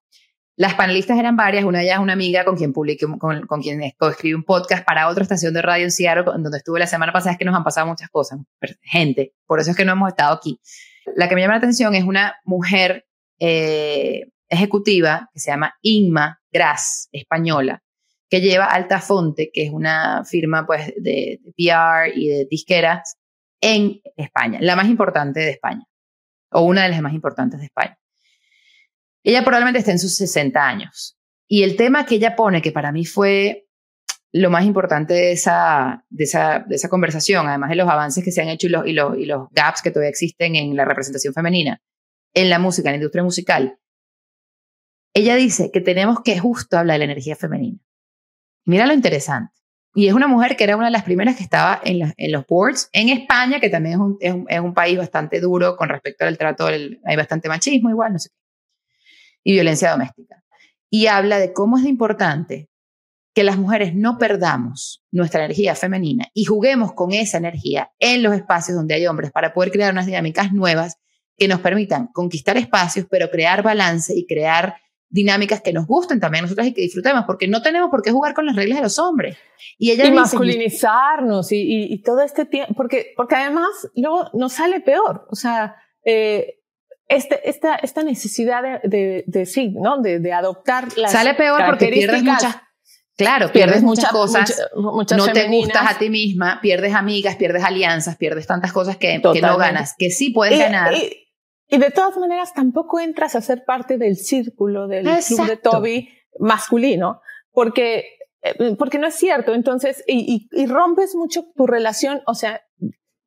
Las 0.55 0.76
panelistas 0.76 1.18
eran 1.18 1.36
varias, 1.36 1.66
una 1.66 1.80
de 1.80 1.86
ellas 1.86 1.97
es 1.97 2.03
una 2.03 2.14
amiga 2.14 2.45
con 2.45 2.55
quien 2.55 2.72
publiqué, 2.72 3.05
con, 3.18 3.47
con 3.47 3.62
quien 3.62 3.82
escribí 3.82 4.34
un 4.34 4.43
podcast 4.43 4.86
para 4.86 5.07
otra 5.07 5.24
estación 5.24 5.53
de 5.53 5.62
radio 5.62 5.86
en 5.86 5.91
Seattle, 5.91 6.24
donde 6.24 6.57
estuve 6.57 6.80
la 6.80 6.88
semana 6.88 7.12
pasada, 7.12 7.34
es 7.34 7.38
que 7.38 7.45
nos 7.45 7.55
han 7.55 7.64
pasado 7.64 7.88
muchas 7.88 8.09
cosas, 8.09 8.39
gente, 8.82 9.34
por 9.45 9.59
eso 9.59 9.72
es 9.72 9.78
que 9.78 9.86
no 9.86 9.93
hemos 9.93 10.09
estado 10.09 10.36
aquí. 10.36 10.59
La 11.16 11.28
que 11.28 11.36
me 11.36 11.41
llama 11.41 11.55
la 11.55 11.59
atención 11.59 11.95
es 11.95 12.03
una 12.03 12.36
mujer 12.45 13.07
eh, 13.39 14.30
ejecutiva 14.52 15.30
que 15.34 15.39
se 15.39 15.52
llama 15.52 15.74
Inma 15.82 16.39
Gras, 16.52 17.08
española, 17.12 17.82
que 18.30 18.41
lleva 18.41 18.66
Altafonte, 18.66 19.49
que 19.54 19.64
es 19.64 19.72
una 19.72 20.24
firma 20.26 20.66
pues, 20.66 20.93
de, 20.97 21.39
PR 21.58 22.12
y 22.14 22.28
de 22.28 22.47
disqueras 22.49 23.16
en 23.62 24.02
España, 24.18 24.60
la 24.62 24.76
más 24.76 24.88
importante 24.88 25.39
de 25.39 25.52
España, 25.52 25.86
o 26.52 26.62
una 26.62 26.84
de 26.84 26.89
las 26.89 27.02
más 27.02 27.14
importantes 27.14 27.60
de 27.60 27.68
España. 27.68 27.97
Ella 29.24 29.43
probablemente 29.43 29.80
está 29.80 29.91
en 29.91 29.99
sus 29.99 30.16
60 30.16 30.60
años. 30.60 31.18
Y 31.47 31.64
el 31.64 31.76
tema 31.76 32.06
que 32.06 32.16
ella 32.16 32.36
pone, 32.36 32.62
que 32.62 32.72
para 32.72 32.91
mí 32.91 33.06
fue 33.06 33.68
lo 34.34 34.49
más 34.49 34.66
importante 34.66 35.14
de 35.14 35.32
esa, 35.34 36.06
de 36.10 36.24
esa, 36.24 36.66
de 36.68 36.76
esa 36.76 36.89
conversación, 36.89 37.47
además 37.47 37.70
de 37.70 37.76
los 37.76 37.89
avances 37.89 38.24
que 38.24 38.32
se 38.32 38.41
han 38.41 38.47
hecho 38.49 38.68
y 38.68 38.70
los, 38.70 38.88
y, 38.88 38.93
los, 38.93 39.18
y 39.18 39.26
los 39.26 39.47
gaps 39.52 39.82
que 39.82 39.91
todavía 39.91 40.10
existen 40.10 40.56
en 40.56 40.76
la 40.76 40.86
representación 40.86 41.34
femenina, 41.34 41.82
en 42.34 42.49
la 42.49 42.58
música, 42.58 42.89
en 42.89 42.93
la 42.93 42.97
industria 42.97 43.24
musical, 43.24 43.78
ella 45.14 45.36
dice 45.36 45.72
que 45.72 45.82
tenemos 45.82 46.22
que 46.22 46.39
justo 46.39 46.78
hablar 46.78 46.95
de 46.95 46.99
la 46.99 47.05
energía 47.05 47.36
femenina. 47.36 47.80
Mira 48.66 48.86
lo 48.86 48.93
interesante. 48.93 49.53
Y 49.93 50.07
es 50.07 50.14
una 50.14 50.28
mujer 50.28 50.55
que 50.55 50.64
era 50.64 50.78
una 50.78 50.86
de 50.86 50.91
las 50.91 51.03
primeras 51.03 51.36
que 51.36 51.43
estaba 51.43 51.82
en, 51.84 51.99
los 52.32 52.47
boards 52.47 52.89
en 52.93 53.09
España, 53.09 53.59
que 53.59 53.70
también 53.70 53.95
es 53.95 53.99
un, 53.99 54.18
es, 54.22 54.34
un, 54.34 54.45
es 54.47 54.59
un, 54.62 54.74
país 54.74 54.97
bastante 54.97 55.41
duro 55.41 55.76
con 55.76 55.89
respecto 55.89 56.26
al 56.26 56.38
trato, 56.38 56.68
del, 56.68 57.01
hay 57.03 57.18
bastante 57.18 57.49
machismo 57.49 57.89
igual, 57.89 58.14
no 58.14 58.20
sé 58.20 58.30
qué, 58.30 58.36
y 59.43 59.51
violencia 59.51 59.91
doméstica. 59.91 60.41
Y 60.89 61.07
habla 61.07 61.39
de 61.39 61.51
cómo 61.51 61.78
es 61.78 61.86
importante 61.86 62.70
que 63.34 63.43
las 63.43 63.57
mujeres 63.57 63.95
no 63.95 64.18
perdamos 64.18 65.03
nuestra 65.12 65.45
energía 65.45 65.76
femenina 65.76 66.28
y 66.34 66.45
juguemos 66.45 66.93
con 66.93 67.12
esa 67.12 67.38
energía 67.38 67.91
en 67.99 68.24
los 68.24 68.34
espacios 68.34 68.78
donde 68.78 68.95
hay 68.95 69.07
hombres 69.07 69.32
para 69.32 69.53
poder 69.53 69.72
crear 69.72 69.91
unas 69.91 70.05
dinámicas 70.05 70.51
nuevas 70.51 70.97
que 71.38 71.47
nos 71.47 71.62
permitan 71.62 72.07
conquistar 72.07 72.57
espacios, 72.57 73.07
pero 73.09 73.30
crear 73.30 73.64
balance 73.64 74.14
y 74.16 74.26
crear 74.26 74.76
dinámicas 75.12 75.62
que 75.62 75.74
nos 75.74 75.86
gusten 75.86 76.20
también 76.20 76.43
a 76.43 76.47
nosotras 76.47 76.68
y 76.68 76.74
que 76.74 76.82
disfrutemos, 76.82 77.26
porque 77.28 77.47
no 77.47 77.62
tenemos 77.62 77.89
por 77.89 78.01
qué 78.01 78.12
jugar 78.12 78.34
con 78.34 78.45
las 78.45 78.55
reglas 78.55 78.80
de 78.80 78.84
los 78.84 78.97
hombres. 78.97 79.38
Y 79.78 79.91
ella 79.91 80.09
masculinizarnos 80.12 81.49
y, 81.51 82.01
todo 82.03 82.22
este 82.22 82.45
tiempo, 82.45 82.74
porque, 82.74 83.14
porque 83.16 83.36
además 83.36 83.70
luego 83.95 84.30
nos 84.34 84.53
sale 84.53 84.80
peor, 84.80 85.28
o 85.30 85.36
sea, 85.36 85.76
eh, 86.03 86.59
este, 87.07 87.47
esta, 87.49 87.76
esta 87.76 88.03
necesidad 88.03 88.64
de, 88.84 89.26
de, 89.28 89.45
sí, 89.45 89.70
¿no? 89.70 90.01
De, 90.01 90.20
de 90.20 90.32
adoptar 90.32 90.97
las 90.97 91.12
Sale 91.12 91.34
peor 91.34 91.62
porque 91.66 91.89
pierdes 91.89 92.24
muchas 92.24 92.55
Claro, 93.18 93.51
pierdes, 93.51 93.84
muchas, 93.84 94.09
cosas, 94.09 94.59
no 94.76 95.05
te 95.05 95.47
gustas 95.47 95.95
a 95.95 95.99
ti 95.99 96.09
misma, 96.09 96.59
pierdes 96.59 96.95
amigas, 96.95 97.36
pierdes 97.36 97.64
alianzas, 97.64 98.16
pierdes 98.16 98.47
tantas 98.47 98.72
cosas 98.72 98.97
que, 98.97 99.22
que 99.22 99.41
no 99.41 99.57
ganas, 99.57 99.93
que 99.95 100.09
sí 100.09 100.32
puedes 100.32 100.57
ganar. 100.57 100.93
Y 100.93 101.28
de 101.78 101.91
todas 101.91 102.17
maneras, 102.17 102.53
tampoco 102.53 102.99
entras 102.99 103.36
a 103.36 103.41
ser 103.41 103.63
parte 103.65 103.97
del 103.97 104.17
círculo 104.17 104.88
del 104.88 105.05
club 105.05 105.47
de 105.47 105.57
Toby 105.57 106.09
masculino, 106.39 107.22
porque, 107.51 108.17
eh, 108.41 108.76
porque 108.78 108.99
no 108.99 109.07
es 109.07 109.15
cierto. 109.15 109.53
Entonces, 109.53 110.03
y, 110.07 110.47
y, 110.51 110.65
rompes 110.67 111.15
mucho 111.15 111.45
tu 111.55 111.67
relación, 111.67 112.22
o 112.28 112.34
sea, 112.34 112.61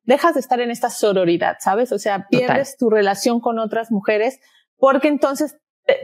dejas 0.03 0.35
de 0.35 0.39
estar 0.39 0.59
en 0.59 0.69
esta 0.69 0.89
sororidad, 0.89 1.57
¿sabes? 1.59 1.91
O 1.91 1.99
sea, 1.99 2.27
pierdes 2.29 2.77
tu 2.77 2.89
relación 2.89 3.39
con 3.39 3.57
otras 3.57 3.91
mujeres, 3.91 4.39
porque 4.77 5.07
entonces 5.07 5.57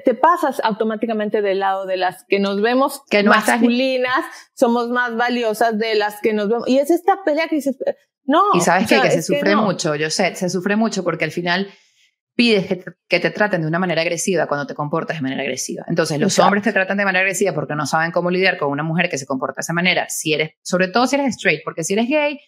te, 0.03 0.13
pasas 0.13 0.61
automáticamente 0.63 1.41
del 1.41 1.59
lado 1.59 1.85
de 1.85 1.97
las 1.97 2.23
que 2.27 2.39
nos 2.39 2.61
vemos 2.61 3.01
que 3.09 3.23
masculinas, 3.23 4.25
somos 4.53 4.89
más 4.89 5.15
valiosas 5.15 5.77
de 5.77 5.95
las 5.95 6.21
que 6.21 6.33
nos 6.33 6.49
vemos. 6.49 6.67
Y 6.67 6.79
es 6.79 6.91
esta 6.91 7.23
pelea 7.23 7.47
que 7.47 7.55
dices, 7.55 7.77
no. 8.23 8.43
Y 8.53 8.61
sabes 8.61 8.87
que 8.87 9.11
se 9.11 9.23
sufre 9.23 9.55
mucho, 9.55 9.95
yo 9.95 10.09
sé, 10.09 10.35
se 10.35 10.49
sufre 10.49 10.75
mucho 10.75 11.03
porque 11.03 11.25
al 11.25 11.31
final 11.31 11.67
pides 12.41 12.65
que 13.07 13.19
te, 13.19 13.29
traten 13.29 13.61
de 13.61 13.67
una 13.67 13.77
manera 13.77 14.01
agresiva 14.01 14.47
cuando 14.47 14.65
te 14.65 14.73
comportas 14.73 15.17
de 15.17 15.21
manera 15.21 15.43
agresiva. 15.43 15.85
Entonces, 15.87 16.19
los 16.19 16.39
hombres 16.39 16.63
te 16.63 16.73
tratan 16.73 16.97
de 16.97 17.05
manera 17.05 17.19
agresiva 17.19 17.53
porque 17.53 17.75
no 17.75 17.85
saben 17.85 18.09
cómo 18.09 18.31
lidiar 18.31 18.57
con 18.57 18.71
una 18.71 18.81
mujer 18.81 19.11
que 19.11 19.19
se 19.19 19.27
comporta 19.27 19.57
de 19.57 19.61
esa 19.61 19.73
manera. 19.73 20.09
Si 20.09 20.33
eres, 20.33 20.53
sobre 20.63 20.87
todo 20.87 21.05
si 21.05 21.17
eres 21.17 21.35
straight, 21.35 21.61
porque 21.63 21.83
si 21.83 21.93
eres 21.93 22.09
gay, 22.09 22.39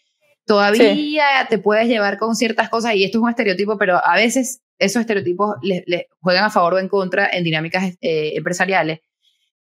todavía 0.47 1.45
te 1.47 1.59
puedes 1.59 1.87
llevar 1.87 2.17
con 2.17 2.35
ciertas 2.35 2.69
cosas 2.69 2.95
y 2.95 3.03
esto 3.03 3.19
es 3.19 3.21
un 3.21 3.29
estereotipo, 3.29 3.77
pero 3.77 4.03
a 4.03 4.15
veces 4.15 4.63
esos 4.79 5.01
estereotipos 5.01 5.57
les, 5.61 5.83
juegan 6.21 6.45
a 6.45 6.49
favor 6.49 6.73
o 6.73 6.79
en 6.79 6.87
contra 6.87 7.29
en 7.31 7.43
dinámicas 7.43 7.95
eh, 8.01 8.33
empresariales. 8.35 9.01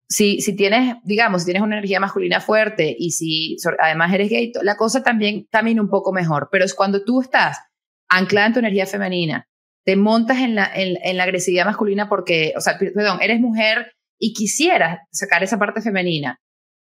Si, 0.09 0.41
si 0.41 0.55
tienes, 0.55 0.99
digamos, 1.03 1.43
si 1.43 1.47
tienes 1.47 1.64
una 1.64 1.79
energía 1.79 1.99
masculina 1.99 2.41
fuerte 2.41 2.95
y 2.97 3.11
si 3.11 3.57
además 3.81 4.14
eres 4.14 4.31
gay, 4.31 4.53
la 4.62 4.77
cosa 4.77 5.03
también 5.03 5.49
camina 5.51 5.83
un 5.83 5.91
poco 5.91 6.12
mejor. 6.12 6.49
Pero 6.53 6.64
es 6.64 6.75
cuando 6.75 7.03
tú 7.03 7.23
estás 7.23 7.59
anclada 8.09 8.47
en 8.47 8.53
tu 8.53 8.59
energía 8.61 8.87
femenina, 8.87 9.49
te 9.85 9.97
montas 9.97 10.39
en 10.39 10.55
la, 10.55 10.70
en, 10.74 11.16
la 11.16 11.24
agresividad 11.24 11.66
masculina 11.66 12.09
porque, 12.09 12.53
o 12.57 12.61
sea, 12.61 12.78
perdón, 12.78 13.18
eres 13.20 13.41
mujer 13.41 13.93
y 14.18 14.33
quisieras 14.33 15.01
sacar 15.11 15.43
esa 15.43 15.59
parte 15.59 15.80
femenina, 15.80 16.39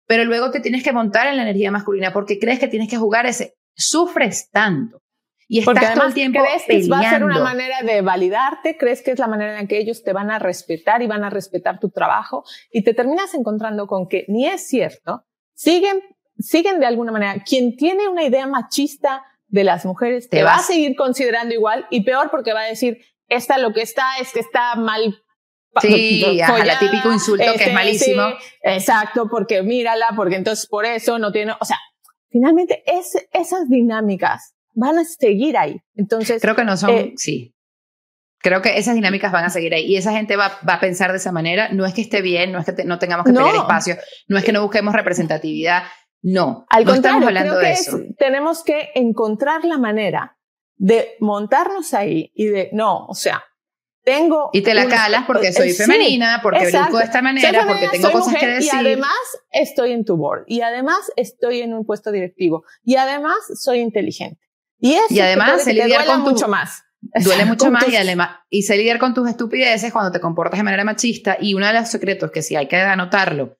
pero 0.07 0.25
luego 0.25 0.51
te 0.51 0.59
tienes 0.59 0.83
que 0.83 0.91
montar 0.91 1.27
en 1.27 1.37
la 1.37 1.43
energía 1.43 1.71
masculina 1.71 2.11
porque 2.11 2.39
crees 2.39 2.59
que 2.59 2.67
tienes 2.67 2.89
que 2.89 2.97
jugar 2.97 3.25
ese, 3.25 3.55
sufres 3.75 4.49
tanto. 4.51 5.01
Y 5.47 5.59
estás 5.59 5.73
Porque 5.73 5.93
todo 5.93 6.07
el 6.07 6.13
tiempo 6.13 6.39
crees 6.39 6.63
que 6.65 6.89
va 6.89 7.01
a 7.01 7.09
ser 7.09 7.25
una 7.25 7.43
manera 7.43 7.81
de 7.81 8.01
validarte, 8.01 8.77
crees 8.77 9.01
que 9.01 9.11
es 9.11 9.19
la 9.19 9.27
manera 9.27 9.59
en 9.59 9.67
que 9.67 9.79
ellos 9.79 10.01
te 10.01 10.13
van 10.13 10.31
a 10.31 10.39
respetar 10.39 11.01
y 11.01 11.07
van 11.07 11.25
a 11.25 11.29
respetar 11.29 11.77
tu 11.77 11.89
trabajo 11.89 12.45
y 12.71 12.85
te 12.85 12.93
terminas 12.93 13.33
encontrando 13.33 13.85
con 13.85 14.07
que 14.07 14.23
ni 14.29 14.47
es 14.47 14.65
cierto, 14.65 15.25
siguen, 15.53 15.99
siguen 16.39 16.79
de 16.79 16.85
alguna 16.85 17.11
manera. 17.11 17.43
Quien 17.45 17.75
tiene 17.75 18.07
una 18.07 18.23
idea 18.23 18.47
machista 18.47 19.25
de 19.51 19.63
las 19.63 19.85
mujeres 19.85 20.29
te, 20.29 20.43
va 20.43 20.55
a 20.55 20.63
seguir 20.63 20.95
considerando 20.95 21.53
igual 21.53 21.85
y 21.91 22.03
peor 22.03 22.31
porque 22.31 22.53
va 22.53 22.61
a 22.61 22.67
decir, 22.67 22.99
esta 23.27 23.57
lo 23.57 23.73
que 23.73 23.81
está 23.81 24.17
es 24.19 24.31
que 24.33 24.39
está 24.39 24.75
mal 24.75 25.21
Sí, 25.79 26.21
el 26.25 26.79
típico 26.79 27.13
insulto 27.13 27.45
que 27.45 27.49
es 27.51 27.61
este, 27.61 27.73
malísimo. 27.73 28.23
exacto, 28.61 29.29
porque 29.29 29.63
mírala, 29.63 30.07
porque 30.15 30.35
entonces 30.35 30.67
por 30.67 30.85
eso 30.85 31.17
no 31.17 31.31
tiene, 31.31 31.53
o 31.59 31.65
sea, 31.65 31.77
finalmente 32.29 32.83
es, 32.85 33.15
esas 33.31 33.69
dinámicas 33.69 34.53
van 34.73 34.99
a 34.99 35.05
seguir 35.05 35.57
ahí. 35.57 35.79
Entonces. 35.95 36.41
Creo 36.41 36.55
que 36.55 36.65
no 36.65 36.75
son, 36.75 36.89
eh, 36.91 37.13
sí. 37.15 37.55
Creo 38.39 38.61
que 38.61 38.77
esas 38.79 38.95
dinámicas 38.95 39.31
van 39.31 39.45
a 39.45 39.49
seguir 39.49 39.73
ahí 39.73 39.85
y 39.85 39.97
esa 39.97 40.11
gente 40.11 40.35
va, 40.35 40.59
va 40.67 40.73
a 40.73 40.79
pensar 40.79 41.11
de 41.11 41.17
esa 41.17 41.31
manera. 41.31 41.69
No 41.69 41.85
es 41.85 41.93
que 41.93 42.01
esté 42.01 42.21
bien, 42.21 42.51
no 42.51 42.59
es 42.59 42.65
que 42.65 42.83
no 42.83 42.97
tengamos 42.97 43.25
que 43.25 43.33
tener 43.33 43.55
espacio, 43.55 43.97
no 44.27 44.37
es 44.37 44.43
que 44.43 44.51
no 44.51 44.63
busquemos 44.63 44.95
representatividad. 44.95 45.83
No, 46.23 46.65
Al 46.69 46.85
no 46.85 46.93
estamos 46.93 47.25
hablando 47.25 47.57
de 47.57 47.71
eso. 47.71 47.99
tenemos 48.17 48.63
que 48.63 48.89
encontrar 48.95 49.65
la 49.65 49.77
manera 49.77 50.37
de 50.75 51.15
montarnos 51.19 51.93
ahí 51.93 52.31
y 52.35 52.45
de, 52.47 52.69
no, 52.73 53.05
o 53.07 53.15
sea, 53.15 53.43
tengo... 54.03 54.49
Y 54.53 54.61
te 54.61 54.73
la 54.73 54.87
calas 54.87 55.25
porque 55.25 55.49
eh, 55.49 55.53
soy 55.53 55.73
femenina, 55.73 56.39
porque 56.41 56.65
brinco 56.65 56.97
de 56.97 57.03
esta 57.03 57.21
manera, 57.21 57.65
porque 57.67 57.87
tengo 57.89 58.11
cosas 58.11 58.35
que 58.35 58.47
decir. 58.47 58.73
Y 58.73 58.77
además 58.77 59.11
estoy 59.51 59.91
en 59.91 60.05
tu 60.05 60.17
board, 60.17 60.43
y 60.47 60.61
además 60.61 61.11
estoy 61.15 61.61
en 61.61 61.73
un 61.73 61.85
puesto 61.85 62.11
directivo, 62.11 62.63
y 62.83 62.95
además 62.95 63.37
soy 63.59 63.79
inteligente. 63.79 64.41
Y, 64.79 64.93
eso 64.93 65.05
y 65.09 65.19
además 65.19 65.63
se 65.63 65.73
lidiar 65.73 66.05
con 66.05 66.21
mucho 66.21 66.47
más. 66.47 66.83
Duele 67.23 67.45
mucho 67.45 67.71
más 67.71 67.87
y, 67.87 67.95
además, 67.95 68.37
y 68.49 68.63
se 68.63 68.77
lidiar 68.77 68.99
con 68.99 69.13
tus 69.13 69.27
estupideces 69.27 69.91
cuando 69.91 70.11
te 70.11 70.19
comportas 70.19 70.59
de 70.59 70.63
manera 70.63 70.83
machista. 70.83 71.37
Y 71.39 71.53
uno 71.55 71.67
de 71.67 71.73
los 71.73 71.89
secretos 71.89 72.31
que 72.31 72.41
sí 72.41 72.55
hay 72.55 72.67
que 72.67 72.77
anotarlo, 72.77 73.57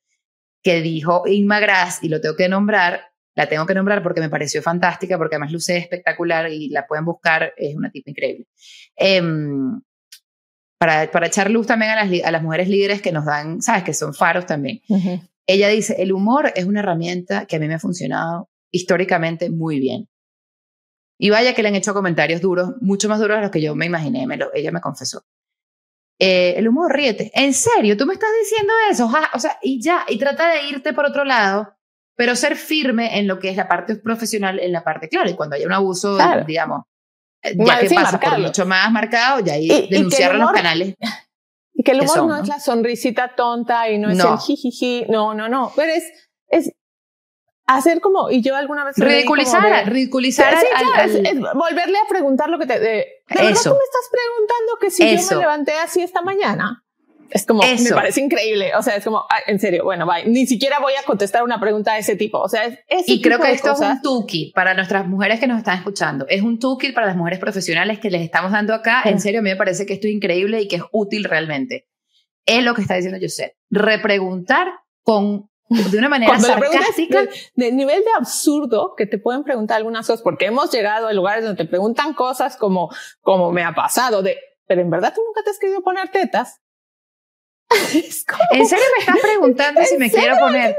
que 0.64 0.82
dijo 0.82 1.24
Inma 1.28 1.60
Grass, 1.60 2.00
y 2.02 2.10
lo 2.10 2.22
tengo 2.22 2.36
que 2.36 2.50
nombrar, 2.50 3.02
la 3.36 3.48
tengo 3.48 3.66
que 3.66 3.74
nombrar 3.74 4.04
porque 4.04 4.22
me 4.22 4.30
pareció 4.30 4.62
fantástica, 4.62 5.18
porque 5.18 5.36
además 5.36 5.52
luce 5.52 5.78
espectacular 5.78 6.52
y 6.52 6.70
la 6.70 6.86
pueden 6.86 7.06
buscar, 7.06 7.54
es 7.58 7.76
una 7.76 7.90
tipa 7.90 8.12
increíble. 8.12 8.46
Em, 8.96 9.82
para, 10.78 11.10
para, 11.12 11.28
echar 11.28 11.50
luz 11.50 11.68
también 11.68 11.92
a 11.92 12.04
las, 12.04 12.24
a 12.24 12.32
las 12.32 12.42
mujeres 12.42 12.68
líderes 12.68 13.02
que 13.02 13.12
nos 13.12 13.26
dan, 13.26 13.62
sabes, 13.62 13.84
que 13.84 13.94
son 13.94 14.14
faros 14.14 14.46
también. 14.46 14.82
Ella 15.46 15.68
dice, 15.70 16.02
el 16.02 16.12
humor 16.12 16.52
es 16.56 16.66
una 16.66 16.80
herramienta 16.80 17.46
que 17.46 17.56
a 17.56 17.60
mí 17.60 17.68
me 17.68 17.76
ha 17.76 17.80
funcionado 17.80 18.50
históricamente 18.72 19.50
muy 19.50 19.80
bien. 19.80 20.08
Y 21.20 21.30
vaya 21.30 21.54
que 21.54 21.62
le 21.62 21.68
han 21.68 21.76
hecho 21.76 21.94
comentarios 21.94 22.42
duros, 22.42 22.72
mucho 22.82 23.08
más 23.08 23.20
duros 23.20 23.38
de 23.38 23.42
los 23.42 23.52
que 23.52 23.62
yo 23.62 23.76
me 23.76 23.86
imaginé, 23.86 24.26
me 24.26 24.38
lo, 24.38 24.52
ella 24.56 24.72
me 24.72 24.82
confesó. 24.82 25.24
Eh, 26.24 26.54
el 26.56 26.68
humor, 26.68 26.94
ríete. 26.94 27.32
¿En 27.34 27.52
serio? 27.52 27.98
¿Tú 27.98 28.06
me 28.06 28.14
estás 28.14 28.30
diciendo 28.44 28.72
eso? 28.92 29.12
o 29.34 29.40
sea, 29.40 29.58
y 29.60 29.82
ya, 29.82 30.06
y 30.08 30.20
trata 30.20 30.52
de 30.52 30.70
irte 30.70 30.94
por 30.94 31.08
otro 31.08 31.26
lado, 31.26 31.74
pero 32.16 32.36
ser 32.36 32.56
firme 32.58 33.18
en 33.18 33.28
lo 33.28 33.40
que 33.40 33.50
es 33.50 33.58
la 33.58 33.68
parte 33.68 33.96
profesional, 33.96 34.60
en 34.60 34.72
la 34.72 34.84
parte, 34.84 35.10
claro, 35.10 35.32
y 35.32 35.34
cuando 35.34 35.56
haya 35.56 35.66
un 35.66 35.74
abuso, 35.74 36.20
digamos, 36.46 36.84
eh, 37.42 37.56
ya 37.58 37.80
que 37.80 37.90
pasa 37.90 38.20
por 38.20 38.38
mucho 38.38 38.68
más 38.68 38.92
marcado, 38.92 39.40
ya 39.40 39.54
ahí 39.54 39.88
denunciarlo 39.90 40.38
en 40.38 40.42
los 40.44 40.52
canales. 40.52 40.96
Y 41.74 41.82
que 41.82 41.94
el 41.94 42.02
humor 42.02 42.28
no, 42.28 42.38
es 42.38 42.48
la 42.48 42.60
sonrisita 42.60 43.34
tonta 43.36 43.90
y 43.90 43.98
no, 43.98 44.12
es 44.12 44.20
el 44.20 44.38
jijiji, 44.38 45.06
no, 45.10 45.34
no, 45.34 45.50
no, 45.50 45.72
pero 45.76 45.92
es, 45.92 46.04
es 46.50 46.72
hacer 47.76 48.00
como, 48.00 48.30
y 48.30 48.42
yo 48.42 48.56
alguna 48.56 48.84
vez... 48.84 48.98
Ridiculizar, 48.98 49.90
ridiculizar. 49.90 50.56
volverle 51.56 51.98
a 51.98 52.08
preguntar 52.10 52.50
lo 52.50 52.60
que 52.60 52.66
te... 52.66 52.80
De, 52.80 52.88
¿De 52.88 53.06
verdad 53.30 53.62
tú 53.64 53.70
me 53.70 53.84
estás 53.84 54.10
preguntando 54.12 54.78
que 54.80 54.92
si 54.92 55.18
yo 55.18 55.36
me 55.36 55.42
levanté 55.42 55.74
así 55.74 56.02
esta 56.02 56.22
mañana? 56.22 56.84
Es 57.32 57.46
como, 57.46 57.62
me 57.62 57.90
parece 57.92 58.20
increíble. 58.22 58.76
O 58.76 58.84
sea, 58.84 58.96
es 58.98 59.04
como, 59.04 59.26
en 59.48 59.60
serio, 59.60 59.84
bueno, 59.86 60.06
bye. 60.06 60.26
Ni 60.26 60.46
siquiera 60.46 60.80
voy 60.80 60.94
a 61.02 61.04
contestar 61.04 61.44
una 61.44 61.60
pregunta 61.60 61.94
de 61.94 62.00
ese 62.00 62.16
tipo. 62.16 62.40
O 62.40 62.50
sea, 62.50 62.66
es 62.66 63.08
Y 63.08 63.22
creo 63.22 63.40
que 63.40 63.52
esto 63.52 63.72
es 63.72 63.80
un 63.80 64.02
toolkit 64.02 64.54
para 64.54 64.74
nuestras 64.74 65.08
mujeres 65.08 65.40
que 65.40 65.48
nos 65.48 65.58
están 65.58 65.78
escuchando. 65.78 66.26
Es 66.28 66.42
un 66.42 66.60
toolkit 66.60 66.94
para 66.94 67.08
las 67.08 67.16
mujeres 67.16 67.40
profesionales 67.40 68.00
que 68.00 68.12
les 68.12 68.22
estamos 68.22 68.52
dando 68.52 68.74
acá. 68.74 69.02
En 69.06 69.20
serio, 69.22 69.40
a 69.40 69.44
mí 69.44 69.50
me 69.50 69.56
parece 69.56 69.86
que 69.86 69.94
esto 69.94 70.08
es 70.08 70.14
increíble 70.14 70.62
y 70.62 70.68
que 70.68 70.78
es 70.78 70.84
útil 70.92 71.24
realmente. 71.24 71.88
Es 72.46 72.64
lo 72.64 72.74
que 72.74 72.82
está 72.82 72.96
diciendo 72.96 73.20
José. 73.22 73.56
Repreguntar 73.70 74.68
con 75.04 75.50
de 75.72 75.98
una 75.98 76.10
manera 76.10 76.38
sarcástica. 76.40 77.26
De, 77.56 77.72
nivel 77.72 78.04
de 78.04 78.12
absurdo 78.18 78.94
que 78.98 79.06
te 79.06 79.18
pueden 79.18 79.44
preguntar 79.44 79.78
algunas 79.78 80.06
cosas, 80.06 80.22
porque 80.22 80.46
hemos 80.46 80.72
llegado 80.72 81.08
a 81.08 81.14
lugares 81.14 81.44
donde 81.44 81.64
te 81.64 81.70
preguntan 81.70 82.14
cosas 82.14 82.58
como, 82.58 82.90
como 83.22 83.52
me 83.52 83.64
ha 83.64 83.74
pasado, 83.74 84.22
de, 84.22 84.38
pero 84.68 84.82
en 84.82 84.90
verdad 84.90 85.14
tú 85.16 85.22
nunca 85.26 85.44
te 85.44 85.52
has 85.52 85.60
querido 85.60 85.82
poner 85.82 86.10
tetas. 86.10 86.62
¿En 88.52 88.68
serio 88.68 88.86
me 88.98 89.00
estás 89.00 89.20
preguntando 89.22 89.82
si 89.86 89.98
me 89.98 90.12
quiero 90.12 90.38
poner? 90.40 90.76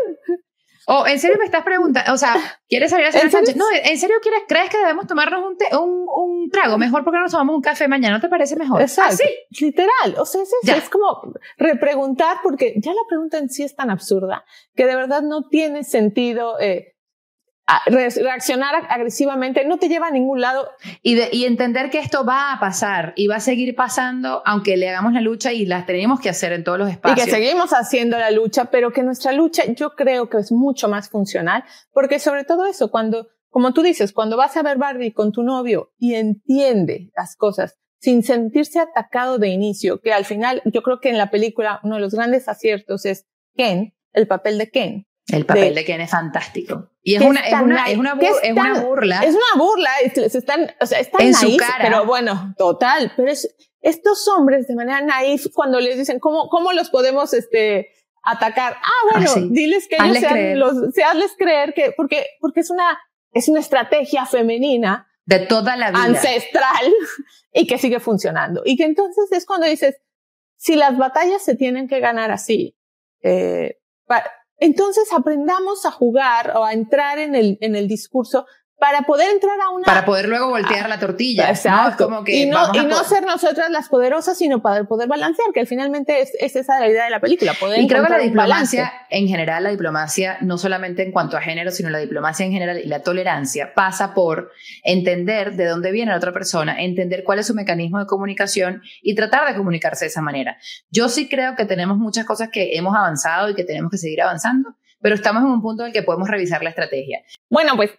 O 0.87 1.07
en 1.07 1.19
serio 1.19 1.37
me 1.39 1.45
estás 1.45 1.63
preguntando, 1.63 2.13
o 2.13 2.17
sea, 2.17 2.35
¿quieres 2.69 2.91
salir 2.91 3.07
a 3.07 3.11
No, 3.57 3.65
¿en 3.85 3.99
serio 3.99 4.17
quieres, 4.21 4.43
crees 4.49 4.69
que 4.69 4.79
debemos 4.79 5.07
tomarnos 5.07 5.41
un, 5.41 5.79
un, 5.79 6.07
un, 6.09 6.51
trago? 6.51 6.77
Mejor 6.79 7.05
porque 7.05 7.19
no 7.19 7.23
nos 7.23 7.33
tomamos 7.33 7.55
un 7.55 7.63
café 7.63 7.87
mañana, 7.87 8.17
¿no 8.17 8.21
te 8.21 8.29
parece 8.29 8.57
mejor? 8.57 8.81
Exacto. 8.83 9.15
Así. 9.15 9.25
Literal. 9.61 10.17
O 10.19 10.25
sea, 10.25 10.43
es, 10.43 10.53
es 10.65 10.89
como 10.89 11.35
repreguntar 11.57 12.39
porque 12.43 12.75
ya 12.77 12.93
la 12.93 13.03
pregunta 13.09 13.39
en 13.39 13.49
sí 13.49 13.63
es 13.63 13.77
tan 13.77 13.91
absurda 13.91 14.45
que 14.75 14.87
de 14.87 14.97
verdad 14.97 15.23
no 15.23 15.49
tiene 15.49 15.85
sentido 15.85 16.59
eh, 16.59 16.92
reaccionar 17.87 18.87
agresivamente 18.89 19.65
no 19.65 19.79
te 19.79 19.89
lleva 19.89 20.09
a 20.09 20.11
ningún 20.11 20.41
lado. 20.41 20.69
Y, 21.03 21.19
y 21.33 21.45
entender 21.45 21.91
que 21.91 21.99
esto 21.99 22.25
va 22.25 22.53
a 22.53 22.61
pasar 22.61 23.13
y 23.17 23.27
va 23.27 23.37
a 23.37 23.41
seguir 23.41 23.75
pasando, 23.75 24.43
aunque 24.45 24.77
le 24.77 24.89
hagamos 24.89 25.13
la 25.13 25.21
lucha 25.21 25.53
y 25.53 25.67
la 25.67 25.87
tenemos 25.87 26.21
que 26.21 26.29
hacer 26.29 26.53
en 26.53 26.65
todos 26.65 26.79
los 26.79 26.91
espacios. 26.91 27.27
Y 27.27 27.31
que 27.31 27.37
seguimos 27.37 27.71
haciendo 27.71 28.19
la 28.19 28.31
lucha, 28.31 28.67
pero 28.67 28.93
que 28.93 29.03
nuestra 29.03 29.33
lucha 29.33 29.65
yo 29.67 29.91
creo 29.95 30.29
que 30.29 30.39
es 30.39 30.53
mucho 30.53 30.89
más 30.89 31.09
funcional, 31.09 31.65
porque 31.93 32.19
sobre 32.19 32.45
todo 32.45 32.67
eso, 32.67 32.91
cuando, 32.91 33.29
como 33.49 33.73
tú 33.73 33.83
dices, 33.83 34.13
cuando 34.13 34.37
vas 34.37 34.57
a 34.57 34.63
ver 34.63 34.79
Barbie 34.79 35.13
con 35.13 35.33
tu 35.33 35.43
novio 35.43 35.93
y 35.99 36.15
entiende 36.15 37.11
las 37.17 37.37
cosas 37.37 37.79
sin 37.99 38.25
sentirse 38.25 38.81
atacado 38.81 39.39
de 39.39 39.49
inicio, 39.49 40.01
que 40.01 40.13
al 40.13 40.25
final 40.25 40.61
yo 40.65 40.83
creo 40.83 40.99
que 40.99 41.09
en 41.09 41.19
la 41.19 41.31
película 41.31 41.79
uno 41.85 41.95
de 41.95 42.01
los 42.01 42.15
grandes 42.15 42.49
aciertos 42.49 43.07
es 43.07 43.27
Ken, 43.55 43.95
el 44.13 44.27
papel 44.27 44.59
de 44.59 44.71
Ken, 44.71 45.07
el 45.33 45.47
papel 45.47 45.75
de, 45.75 45.85
Ken 45.85 46.01
es 46.01 46.11
fantástico. 46.11 46.91
Y 47.03 47.15
es 47.15 47.23
una, 47.23 47.41
es, 47.41 47.61
una, 47.61 47.87
es, 47.87 47.97
una, 47.97 48.19
es 48.43 48.53
una 48.53 48.81
burla. 48.81 49.21
Es 49.23 49.35
una 49.35 49.63
burla. 49.63 49.91
Se 50.15 50.39
están, 50.39 50.71
o 50.81 50.87
sea, 50.87 51.01
están 51.01 51.23
en 51.23 51.35
su 51.35 51.57
cara. 51.57 51.79
Pero 51.81 52.07
bueno, 52.07 52.55
total. 52.57 53.13
Pero 53.17 53.31
es, 53.31 53.55
estos 53.81 54.29
hombres 54.29 54.69
de 54.69 54.75
manera 54.75 55.01
naif, 55.01 55.47
cuando 55.53 55.81
les 55.81 55.99
dicen, 55.99 56.21
¿cómo, 56.21 56.49
cómo 56.49 56.73
los 56.73 56.91
podemos, 56.91 57.35
este, 57.35 57.91
atacar? 58.23 58.77
Ah, 58.83 59.09
bueno, 59.11 59.31
ah, 59.35 59.41
diles 59.51 59.89
que 59.89 59.97
ellos 59.97 60.19
sean 60.19 60.59
los, 60.59 60.95
se 60.95 61.03
hazles 61.03 61.33
creer 61.37 61.75
que, 61.75 61.93
porque, 61.97 62.27
porque 62.41 62.61
es 62.61 62.71
una, 62.71 63.01
es 63.33 63.49
una 63.49 63.61
estrategia 63.61 64.27
femenina. 64.27 65.09
De 65.25 65.41
toda 65.41 65.77
la 65.77 65.91
vida. 65.91 66.05
Ancestral 66.05 66.93
y 67.53 67.67
que 67.67 67.79
sigue 67.79 68.01
funcionando. 68.01 68.63
Y 68.65 68.77
que 68.77 68.85
entonces 68.85 69.31
es 69.33 69.47
cuando 69.47 69.67
dices, 69.67 69.97
si 70.57 70.77
las 70.77 70.97
batallas 70.97 71.45
se 71.45 71.57
tienen 71.57 71.89
que 71.89 72.01
ganar 72.01 72.31
así, 72.31 72.77
eh, 73.23 73.81
entonces 74.63 75.13
aprendamos 75.13 75.85
a 75.87 75.91
jugar 75.91 76.57
o 76.57 76.65
a 76.65 76.73
entrar 76.73 77.19
en 77.19 77.35
el, 77.35 77.59
en 77.61 77.75
el 77.75 77.89
discurso 77.89 78.47
para 78.83 79.03
poder 79.03 79.31
entrar 79.31 79.61
a 79.61 79.71
una... 79.71 79.85
Para 79.85 80.05
poder 80.05 80.29
luego 80.29 80.49
voltear 80.49 80.89
la 80.89 80.99
tortilla. 80.99 81.49
Exacto. 81.49 82.07
Como 82.07 82.25
que 82.25 82.35
y 82.35 82.47
no, 82.47 82.75
y 82.75 82.85
no 82.85 83.05
ser 83.05 83.25
nosotras 83.25 83.71
las 83.71 83.89
poderosas, 83.89 84.37
sino 84.37 84.61
para 84.61 84.83
poder 84.83 85.07
balancear, 85.07 85.53
que 85.55 85.65
finalmente 85.67 86.21
es, 86.21 86.33
es 86.41 86.57
esa 86.57 86.81
la 86.81 86.89
idea 86.89 87.05
de 87.05 87.11
la 87.11 87.21
película. 87.21 87.55
Poder 87.55 87.79
y 87.81 87.87
creo 87.87 88.03
que 88.03 88.11
la 88.11 88.19
diplomacia, 88.19 88.93
en 89.09 89.29
general, 89.29 89.63
la 89.63 89.71
diplomacia, 89.71 90.39
no 90.41 90.59
solamente 90.59 91.05
en 91.05 91.13
cuanto 91.13 91.37
a 91.37 91.41
género, 91.41 91.71
sino 91.71 91.91
la 91.91 91.99
diplomacia 91.99 92.45
en 92.45 92.51
general 92.51 92.81
y 92.81 92.89
la 92.89 93.05
tolerancia, 93.05 93.73
pasa 93.73 94.15
por 94.15 94.51
entender 94.83 95.53
de 95.53 95.67
dónde 95.67 95.93
viene 95.93 96.11
la 96.11 96.17
otra 96.17 96.33
persona, 96.33 96.83
entender 96.83 97.23
cuál 97.23 97.39
es 97.39 97.47
su 97.47 97.55
mecanismo 97.55 98.01
de 98.01 98.07
comunicación 98.07 98.83
y 99.01 99.15
tratar 99.15 99.47
de 99.47 99.57
comunicarse 99.57 100.07
de 100.07 100.09
esa 100.09 100.23
manera. 100.23 100.57
Yo 100.91 101.09
sí 101.09 101.29
creo 101.29 101.55
que 101.55 101.67
tenemos 101.67 101.99
muchas 101.99 102.27
cosas 102.27 102.49
que 102.53 102.77
hemos 102.77 102.97
avanzado 102.97 103.49
y 103.49 103.55
que 103.55 103.63
tenemos 103.63 103.93
que 103.93 103.99
seguir 103.99 104.23
avanzando, 104.23 104.75
pero 105.01 105.15
estamos 105.15 105.45
en 105.45 105.51
un 105.51 105.63
punto 105.63 105.85
en 105.85 105.91
el 105.91 105.93
que 105.93 106.03
podemos 106.03 106.29
revisar 106.29 106.65
la 106.65 106.71
estrategia. 106.71 107.23
Bueno, 107.49 107.77
pues 107.77 107.93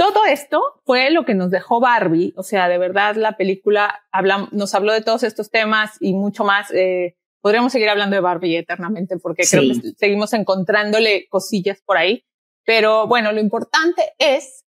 todo 0.00 0.24
esto 0.24 0.62
fue 0.86 1.10
lo 1.10 1.26
que 1.26 1.34
nos 1.34 1.50
dejó 1.50 1.78
Barbie. 1.78 2.32
O 2.34 2.42
sea, 2.42 2.68
de 2.68 2.78
verdad, 2.78 3.16
la 3.16 3.36
película 3.36 4.02
nos 4.50 4.74
habló 4.74 4.94
de 4.94 5.02
todos 5.02 5.22
estos 5.24 5.50
temas 5.50 5.98
y 6.00 6.14
mucho 6.14 6.42
más. 6.42 6.70
Eh, 6.70 7.18
podríamos 7.42 7.70
seguir 7.70 7.90
hablando 7.90 8.16
de 8.16 8.22
Barbie 8.22 8.56
eternamente 8.56 9.18
porque 9.18 9.42
creo 9.48 9.62
que 9.62 9.92
seguimos 9.98 10.32
encontrándole 10.32 11.28
cosillas 11.28 11.82
por 11.84 11.98
ahí. 11.98 12.24
Pero 12.64 13.08
bueno, 13.08 13.30
lo 13.32 13.40
importante 13.40 14.14
es 14.18 14.64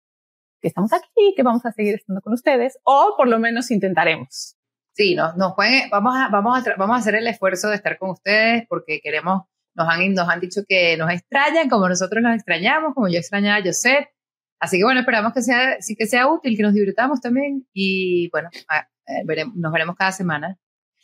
que 0.63 0.69
estamos 0.69 0.95
aquí, 0.95 1.35
que 1.37 1.43
vamos 1.43 1.67
a 1.67 1.73
seguir 1.73 1.97
estando 1.97 2.23
con 2.23 2.33
ustedes 2.33 2.79
o 2.85 3.13
por 3.15 3.29
lo 3.29 3.39
menos 3.39 3.71
intentaremos. 3.71 4.57
Sí, 4.95 5.15
nos, 5.15 5.37
nos 5.37 5.53
pueden, 5.55 5.91
vamos 5.91 6.17
a, 6.17 6.29
vamos 6.31 6.67
a, 6.67 6.75
vamos 6.79 6.97
a 6.97 7.01
hacer 7.01 7.17
el 7.17 7.27
esfuerzo 7.27 7.69
de 7.69 7.77
estar 7.77 7.99
con 7.99 8.11
ustedes 8.11 8.65
porque 8.67 9.01
queremos, 9.03 9.43
nos 9.75 9.89
han, 9.91 10.15
nos 10.15 10.27
han 10.27 10.41
dicho 10.41 10.63
que 10.67 10.97
nos 10.97 11.11
extrañan 11.11 11.69
como 11.69 11.87
nosotros 11.87 12.23
nos 12.23 12.35
extrañamos, 12.35 12.95
como 12.95 13.09
yo 13.09 13.19
extrañaba 13.19 13.59
a 13.59 13.63
Joseph. 13.63 14.09
Así 14.61 14.79
que 14.79 14.85
bueno, 14.85 15.01
esperamos 15.01 15.33
que 15.33 15.43
sea, 15.43 15.81
sí 15.81 15.95
que 15.97 16.07
sea 16.07 16.27
útil, 16.27 16.57
que 16.57 16.63
nos 16.63 16.75
divirtamos 16.75 17.21
también 17.21 17.67
y 17.73 18.29
bueno, 18.31 18.51
eh, 18.53 19.45
nos 19.55 19.73
veremos 19.73 19.97
cada 19.97 20.13
semana. 20.13 20.59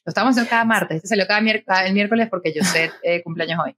Lo 0.04 0.10
estamos 0.10 0.32
haciendo 0.32 0.50
cada 0.50 0.64
martes, 0.64 0.96
este 0.96 1.08
salió 1.08 1.26
cada 1.26 1.40
el 1.86 1.94
miércoles 1.94 2.28
porque 2.28 2.52
Joseph 2.54 2.92
eh, 3.02 3.22
cumpleaños 3.22 3.60
hoy. 3.64 3.74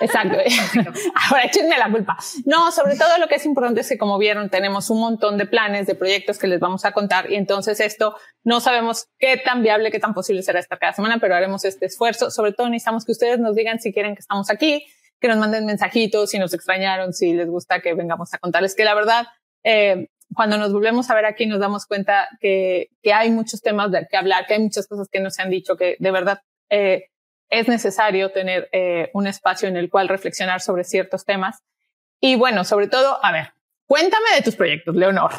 Exacto. 0.00 0.36
Ahora 1.30 1.44
échenme 1.44 1.78
la 1.78 1.90
culpa. 1.90 2.16
No, 2.44 2.72
sobre 2.72 2.96
todo 2.96 3.18
lo 3.18 3.28
que 3.28 3.36
es 3.36 3.46
importante 3.46 3.82
es 3.82 3.88
que 3.88 3.98
como 3.98 4.18
vieron 4.18 4.50
tenemos 4.50 4.90
un 4.90 5.00
montón 5.00 5.38
de 5.38 5.46
planes, 5.46 5.86
de 5.86 5.94
proyectos 5.94 6.38
que 6.38 6.46
les 6.46 6.58
vamos 6.60 6.84
a 6.84 6.92
contar 6.92 7.30
y 7.30 7.36
entonces 7.36 7.80
esto 7.80 8.16
no 8.44 8.60
sabemos 8.60 9.08
qué 9.18 9.36
tan 9.36 9.62
viable, 9.62 9.90
qué 9.90 10.00
tan 10.00 10.14
posible 10.14 10.42
será 10.42 10.60
estar 10.60 10.78
cada 10.78 10.92
semana, 10.92 11.18
pero 11.20 11.34
haremos 11.34 11.64
este 11.64 11.86
esfuerzo. 11.86 12.30
Sobre 12.30 12.52
todo 12.52 12.68
necesitamos 12.68 13.04
que 13.04 13.12
ustedes 13.12 13.38
nos 13.38 13.54
digan 13.54 13.80
si 13.80 13.92
quieren 13.92 14.14
que 14.14 14.20
estamos 14.20 14.50
aquí, 14.50 14.86
que 15.22 15.28
nos 15.28 15.38
manden 15.38 15.64
mensajitos, 15.64 16.30
si 16.30 16.38
nos 16.38 16.52
extrañaron, 16.52 17.12
si 17.12 17.32
les 17.32 17.48
gusta 17.48 17.80
que 17.80 17.94
vengamos 17.94 18.34
a 18.34 18.38
contarles 18.38 18.74
que 18.74 18.84
la 18.84 18.94
verdad, 18.94 19.28
eh, 19.62 20.08
cuando 20.34 20.58
nos 20.58 20.72
volvemos 20.72 21.08
a 21.08 21.14
ver 21.14 21.26
aquí 21.26 21.46
nos 21.46 21.60
damos 21.60 21.86
cuenta 21.86 22.28
que, 22.40 22.90
que 23.02 23.12
hay 23.12 23.30
muchos 23.30 23.62
temas 23.62 23.90
de 23.92 24.06
que 24.10 24.16
hablar, 24.16 24.46
que 24.46 24.54
hay 24.54 24.60
muchas 24.60 24.88
cosas 24.88 25.08
que 25.10 25.20
nos 25.20 25.38
han 25.38 25.48
dicho, 25.48 25.76
que 25.76 25.96
de 25.98 26.10
verdad 26.10 26.40
eh, 26.68 27.06
es 27.48 27.68
necesario 27.68 28.32
tener 28.32 28.68
eh, 28.72 29.10
un 29.12 29.26
espacio 29.26 29.68
en 29.68 29.76
el 29.76 29.90
cual 29.90 30.08
reflexionar 30.08 30.60
sobre 30.60 30.84
ciertos 30.84 31.24
temas. 31.24 31.58
Y 32.18 32.34
bueno, 32.34 32.64
sobre 32.64 32.88
todo, 32.88 33.24
a 33.24 33.30
ver, 33.30 33.52
cuéntame 33.86 34.34
de 34.34 34.42
tus 34.42 34.56
proyectos, 34.56 34.96
Leonor. 34.96 35.32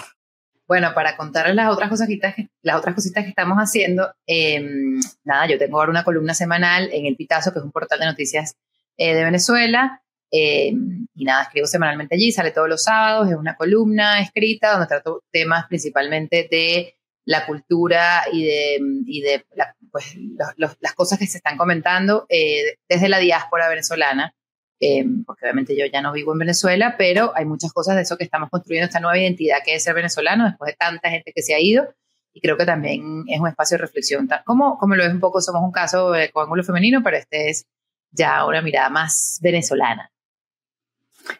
Bueno, 0.67 0.93
para 0.93 1.17
contarles 1.17 1.55
las 1.55 1.69
otras 1.73 1.89
cositas 1.89 2.35
que, 2.35 2.49
las 2.61 2.77
otras 2.77 2.95
cositas 2.95 3.23
que 3.23 3.29
estamos 3.31 3.57
haciendo, 3.57 4.13
em, 4.27 5.01
nada, 5.23 5.47
yo 5.47 5.57
tengo 5.57 5.77
ahora 5.79 5.91
una 5.91 6.03
columna 6.03 6.33
semanal 6.33 6.89
en 6.93 7.05
El 7.05 7.15
Pitazo, 7.15 7.51
que 7.51 7.59
es 7.59 7.65
un 7.65 7.71
portal 7.71 7.99
de 7.99 8.05
noticias 8.05 8.55
eh, 8.97 9.15
de 9.15 9.23
Venezuela. 9.23 10.01
Em, 10.31 11.07
y 11.13 11.25
nada, 11.25 11.43
escribo 11.43 11.67
semanalmente 11.67 12.15
allí, 12.15 12.31
sale 12.31 12.51
todos 12.51 12.67
los 12.67 12.83
sábados, 12.83 13.29
es 13.29 13.35
una 13.35 13.55
columna 13.55 14.19
escrita 14.19 14.71
donde 14.71 14.87
trato 14.87 15.21
temas 15.31 15.67
principalmente 15.67 16.47
de 16.49 16.95
la 17.25 17.45
cultura 17.45 18.23
y 18.31 18.43
de, 18.43 18.79
y 19.05 19.21
de 19.21 19.45
pues, 19.91 20.15
las 20.55 20.93
cosas 20.95 21.19
que 21.19 21.27
se 21.27 21.37
están 21.37 21.57
comentando 21.57 22.25
eh, 22.29 22.77
desde 22.89 23.09
la 23.09 23.19
diáspora 23.19 23.69
venezolana, 23.69 24.33
eh, 24.79 25.05
porque 25.25 25.45
obviamente 25.45 25.77
yo 25.77 25.85
ya 25.85 26.01
no 26.01 26.11
vivo 26.11 26.33
en 26.33 26.39
Venezuela, 26.39 26.95
pero 26.97 27.31
hay 27.35 27.45
muchas 27.45 27.71
cosas 27.71 27.95
de 27.95 28.01
eso 28.01 28.17
que 28.17 28.23
estamos 28.23 28.49
construyendo, 28.49 28.87
esta 28.87 28.99
nueva 28.99 29.19
identidad 29.19 29.59
que 29.63 29.75
es 29.75 29.83
ser 29.83 29.93
venezolano 29.93 30.45
después 30.45 30.71
de 30.71 30.77
tanta 30.77 31.09
gente 31.09 31.31
que 31.33 31.41
se 31.41 31.53
ha 31.53 31.59
ido. 31.59 31.93
Y 32.35 32.41
creo 32.41 32.57
que 32.57 32.65
también 32.65 33.23
es 33.27 33.39
un 33.39 33.47
espacio 33.47 33.77
de 33.77 33.83
reflexión, 33.83 34.27
como, 34.43 34.79
como 34.79 34.95
lo 34.95 35.03
es 35.03 35.13
un 35.13 35.19
poco, 35.19 35.39
somos 35.39 35.61
un 35.61 35.71
caso 35.71 36.11
de 36.11 36.31
coángulo 36.31 36.63
femenino, 36.63 37.01
pero 37.03 37.17
este 37.17 37.51
es 37.51 37.67
ya 38.13 38.45
una 38.45 38.61
mirada 38.61 38.89
más 38.89 39.39
venezolana. 39.41 40.13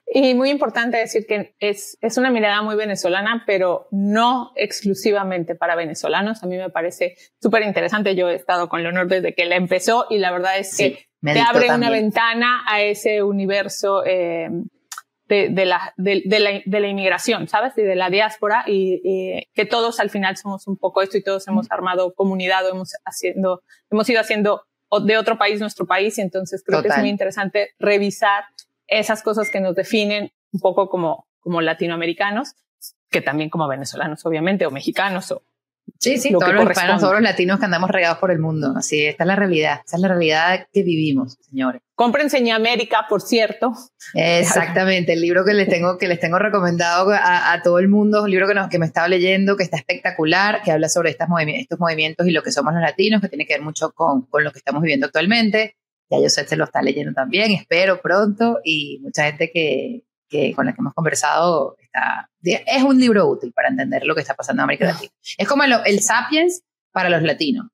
Y 0.08 0.34
muy 0.34 0.50
importante 0.50 0.98
decir 0.98 1.26
que 1.28 1.56
es, 1.60 1.98
es 2.02 2.18
una 2.18 2.30
mirada 2.30 2.62
muy 2.62 2.76
venezolana, 2.76 3.44
pero 3.46 3.88
no 3.92 4.52
exclusivamente 4.56 5.56
para 5.56 5.76
venezolanos. 5.76 6.44
A 6.44 6.48
mí 6.48 6.58
me 6.58 6.70
parece 6.70 7.16
súper 7.42 7.64
interesante. 7.64 8.16
Yo 8.16 8.30
he 8.30 8.36
estado 8.36 8.70
con 8.70 8.84
Leonor 8.84 9.08
desde 9.08 9.34
que 9.34 9.46
la 9.46 9.56
empezó 9.56 10.06
y 10.10 10.20
la 10.20 10.32
verdad 10.32 10.58
es 10.58 10.78
que 10.78 11.08
te 11.22 11.40
abre 11.40 11.74
una 11.74 11.90
ventana 11.90 12.64
a 12.68 12.82
ese 12.82 13.24
universo 13.24 14.06
eh, 14.06 14.50
de, 15.28 15.50
de, 15.50 15.66
la, 15.66 15.94
de, 15.98 16.22
la, 16.40 16.62
de, 16.66 16.80
la, 16.80 16.88
inmigración, 16.88 17.48
¿sabes? 17.48 17.78
Y 17.78 17.82
de 17.82 17.96
la 17.96 18.10
diáspora 18.10 18.66
y, 18.68 19.48
que 19.54 19.66
todos 19.66 20.00
al 20.00 20.10
final 20.10 20.38
somos 20.38 20.68
un 20.68 20.78
poco 20.78 21.02
esto 21.02 21.18
y 21.18 21.24
todos 21.24 21.48
hemos 21.48 21.72
armado 21.72 22.14
comunidad 22.14 22.66
o 22.68 22.72
hemos, 22.72 22.94
haciendo, 23.06 23.64
hemos 23.90 24.10
ido 24.10 24.20
haciendo 24.20 24.64
de 25.00 25.18
otro 25.18 25.38
país 25.38 25.60
nuestro 25.60 25.86
país 25.86 26.18
y 26.18 26.22
entonces 26.22 26.64
creo 26.66 26.82
que 26.82 26.90
es 26.90 26.98
muy 26.98 27.10
interesante 27.10 27.72
revisar 27.80 28.46
esas 28.88 29.24
cosas 29.24 29.50
que 29.50 29.60
nos 29.60 29.76
definen 29.76 30.32
un 30.52 30.60
poco 30.60 30.90
como, 30.90 31.28
como 31.40 31.62
latinoamericanos, 31.62 32.54
que 33.10 33.22
también 33.22 33.50
como 33.50 33.68
venezolanos, 33.68 34.26
obviamente, 34.26 34.66
o 34.66 34.72
mexicanos, 34.72 35.32
o 35.32 35.44
Sí, 36.00 36.18
sí, 36.18 36.32
todos 36.32 36.54
los 36.54 36.70
hispanos, 36.70 37.00
todos 37.00 37.14
los 37.14 37.22
latinos 37.22 37.60
que 37.60 37.66
andamos 37.66 37.90
regados 37.90 38.18
por 38.18 38.32
el 38.32 38.40
mundo. 38.40 38.74
Así, 38.76 39.06
esta 39.06 39.24
es 39.24 39.28
la 39.28 39.36
realidad. 39.36 39.82
Esa 39.86 39.96
es 39.96 40.02
la 40.02 40.10
realidad 40.10 40.68
que 40.72 40.84
vivimos, 40.84 41.38
señores. 41.50 41.82
Compren 41.96 42.30
América, 42.52 43.06
por 43.08 43.22
cierto. 43.22 43.72
Exactamente, 44.14 45.14
el 45.14 45.22
libro 45.22 45.46
que 45.46 45.54
les 45.54 45.70
tengo, 45.70 45.98
que 45.98 46.08
les 46.08 46.20
tengo 46.20 46.40
recomendado 46.40 47.12
a, 47.14 47.62
todo 47.64 47.80
el 47.80 47.88
mundo, 47.88 48.24
un 48.24 48.32
libro 48.32 48.48
que, 48.48 48.56
que 48.70 48.80
me 48.80 48.86
estaba 48.86 49.08
leyendo, 49.08 49.56
que 49.56 49.64
está 49.64 49.78
espectacular, 49.78 50.62
que 50.64 50.72
habla 50.72 50.90
sobre 50.90 51.12
estas 51.12 51.30
estos 51.48 51.80
movimientos 51.80 52.28
y 52.28 52.32
lo 52.32 52.44
que 52.44 52.52
somos 52.52 52.74
los 52.74 52.82
latinos, 52.82 53.22
que 53.22 53.30
tiene 53.30 53.46
que 53.46 53.54
ver 53.54 53.62
mucho 53.62 53.92
con, 53.92 54.24
con 54.24 54.44
lo 54.44 54.52
que 54.52 54.58
estamos 54.58 54.82
viviendo 54.82 55.06
actualmente. 55.06 55.78
Ya 56.10 56.20
yo 56.20 56.30
sé 56.30 56.46
se 56.46 56.58
lo 56.58 56.66
está 56.66 56.82
leyendo 56.82 57.14
también, 57.14 57.52
espero 57.52 58.02
pronto, 58.02 58.60
y 58.64 59.00
mucha 59.02 59.26
gente 59.26 59.52
que, 59.52 60.04
que 60.34 60.54
con 60.56 60.66
la 60.66 60.74
que 60.74 60.82
hemos 60.82 60.94
conversado 60.96 61.78
está, 61.80 62.30
es 62.42 62.84
un 62.84 63.00
libro 63.00 63.28
útil 63.28 63.54
para 63.54 63.70
entender 63.70 64.04
lo 64.04 64.16
que 64.16 64.22
está 64.22 64.34
pasando 64.34 64.62
en 64.62 64.64
América 64.64 64.88
Latina. 64.88 65.12
Es 65.38 65.48
como 65.48 65.64
el, 65.64 65.74
el 65.86 66.02
Sapiens 66.02 66.64
para 66.92 67.10
los 67.10 67.22
latinos. 67.22 67.68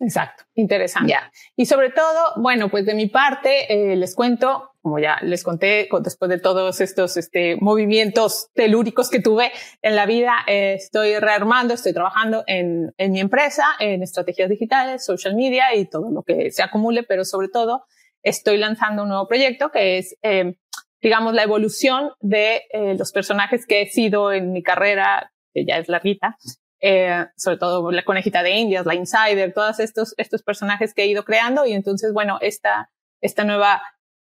Exacto, 0.00 0.42
interesante. 0.56 1.14
Y 1.56 1.66
sobre 1.66 1.90
todo, 1.90 2.32
bueno, 2.36 2.68
pues 2.68 2.84
de 2.84 2.94
mi 2.94 3.06
parte, 3.06 3.72
eh, 3.72 3.96
les 3.96 4.16
cuento, 4.16 4.72
como 4.82 4.98
ya 4.98 5.18
les 5.22 5.44
conté, 5.44 5.88
después 6.00 6.28
de 6.28 6.40
todos 6.40 6.80
estos 6.80 7.16
este, 7.16 7.56
movimientos 7.60 8.48
telúricos 8.54 9.08
que 9.08 9.20
tuve 9.20 9.52
en 9.82 9.94
la 9.94 10.04
vida, 10.04 10.34
eh, 10.48 10.74
estoy 10.74 11.16
rearmando, 11.20 11.74
estoy 11.74 11.92
trabajando 11.92 12.42
en, 12.48 12.92
en, 12.98 13.12
mi 13.12 13.20
empresa, 13.20 13.64
en 13.78 14.02
estrategias 14.02 14.50
digitales, 14.50 15.04
social 15.04 15.36
media 15.36 15.74
y 15.76 15.86
todo 15.86 16.10
lo 16.10 16.24
que 16.24 16.50
se 16.50 16.64
acumule, 16.64 17.04
pero 17.04 17.24
sobre 17.24 17.48
todo 17.48 17.84
estoy 18.24 18.56
lanzando 18.56 19.02
un 19.02 19.10
nuevo 19.10 19.28
proyecto 19.28 19.70
que 19.70 19.98
es, 19.98 20.16
eh, 20.22 20.56
digamos, 21.04 21.34
la 21.34 21.42
evolución 21.42 22.12
de 22.20 22.62
los 22.98 23.12
personajes 23.12 23.66
que 23.66 23.82
he 23.82 23.86
sido 23.86 24.32
en 24.32 24.52
mi 24.52 24.62
carrera, 24.62 25.30
que 25.52 25.66
ya 25.66 25.76
es 25.76 25.88
larguita, 25.88 26.38
eh, 26.80 27.26
sobre 27.36 27.58
todo 27.58 27.90
la 27.92 28.04
conejita 28.04 28.42
de 28.42 28.52
Indias, 28.52 28.86
la 28.86 28.94
Insider, 28.94 29.52
todos 29.52 29.80
estos, 29.80 30.14
estos 30.16 30.42
personajes 30.42 30.94
que 30.94 31.02
he 31.02 31.06
ido 31.06 31.24
creando. 31.24 31.66
Y 31.66 31.74
entonces, 31.74 32.12
bueno, 32.14 32.38
esta, 32.40 32.90
esta 33.20 33.44
nueva 33.44 33.82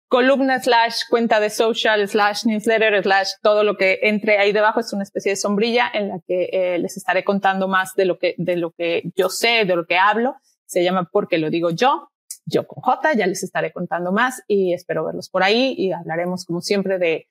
columna 0.08 0.58
slash 0.58 1.02
cuenta 1.08 1.40
de 1.40 1.48
social 1.48 2.06
slash 2.06 2.44
newsletter 2.44 3.02
slash 3.02 3.32
todo 3.42 3.64
lo 3.64 3.76
que 3.76 3.98
entre 4.02 4.38
ahí 4.38 4.52
debajo 4.52 4.80
es 4.80 4.92
una 4.92 5.02
especie 5.02 5.32
de 5.32 5.36
sombrilla 5.36 5.90
en 5.92 6.08
la 6.08 6.20
que 6.26 6.50
eh, 6.52 6.78
les 6.78 6.96
estaré 6.96 7.24
contando 7.24 7.66
más 7.66 7.94
de 7.94 8.04
lo 8.04 8.18
que, 8.18 8.34
de 8.36 8.56
lo 8.56 8.72
que 8.72 9.02
yo 9.14 9.30
sé, 9.30 9.64
de 9.64 9.76
lo 9.76 9.86
que 9.86 9.96
hablo. 9.96 10.36
Se 10.66 10.84
llama 10.84 11.08
Porque 11.10 11.38
lo 11.38 11.48
digo 11.48 11.70
yo, 11.70 12.10
yo 12.48 12.66
con 12.66 12.82
J, 12.82 13.14
ya 13.14 13.26
les 13.26 13.42
estaré 13.42 13.72
contando 13.72 14.12
más 14.12 14.42
y 14.46 14.72
espero 14.72 15.04
verlos 15.04 15.28
por 15.28 15.42
ahí 15.42 15.74
y 15.76 15.92
hablaremos 15.92 16.44
como 16.44 16.60
siempre 16.60 16.98
de 16.98 17.28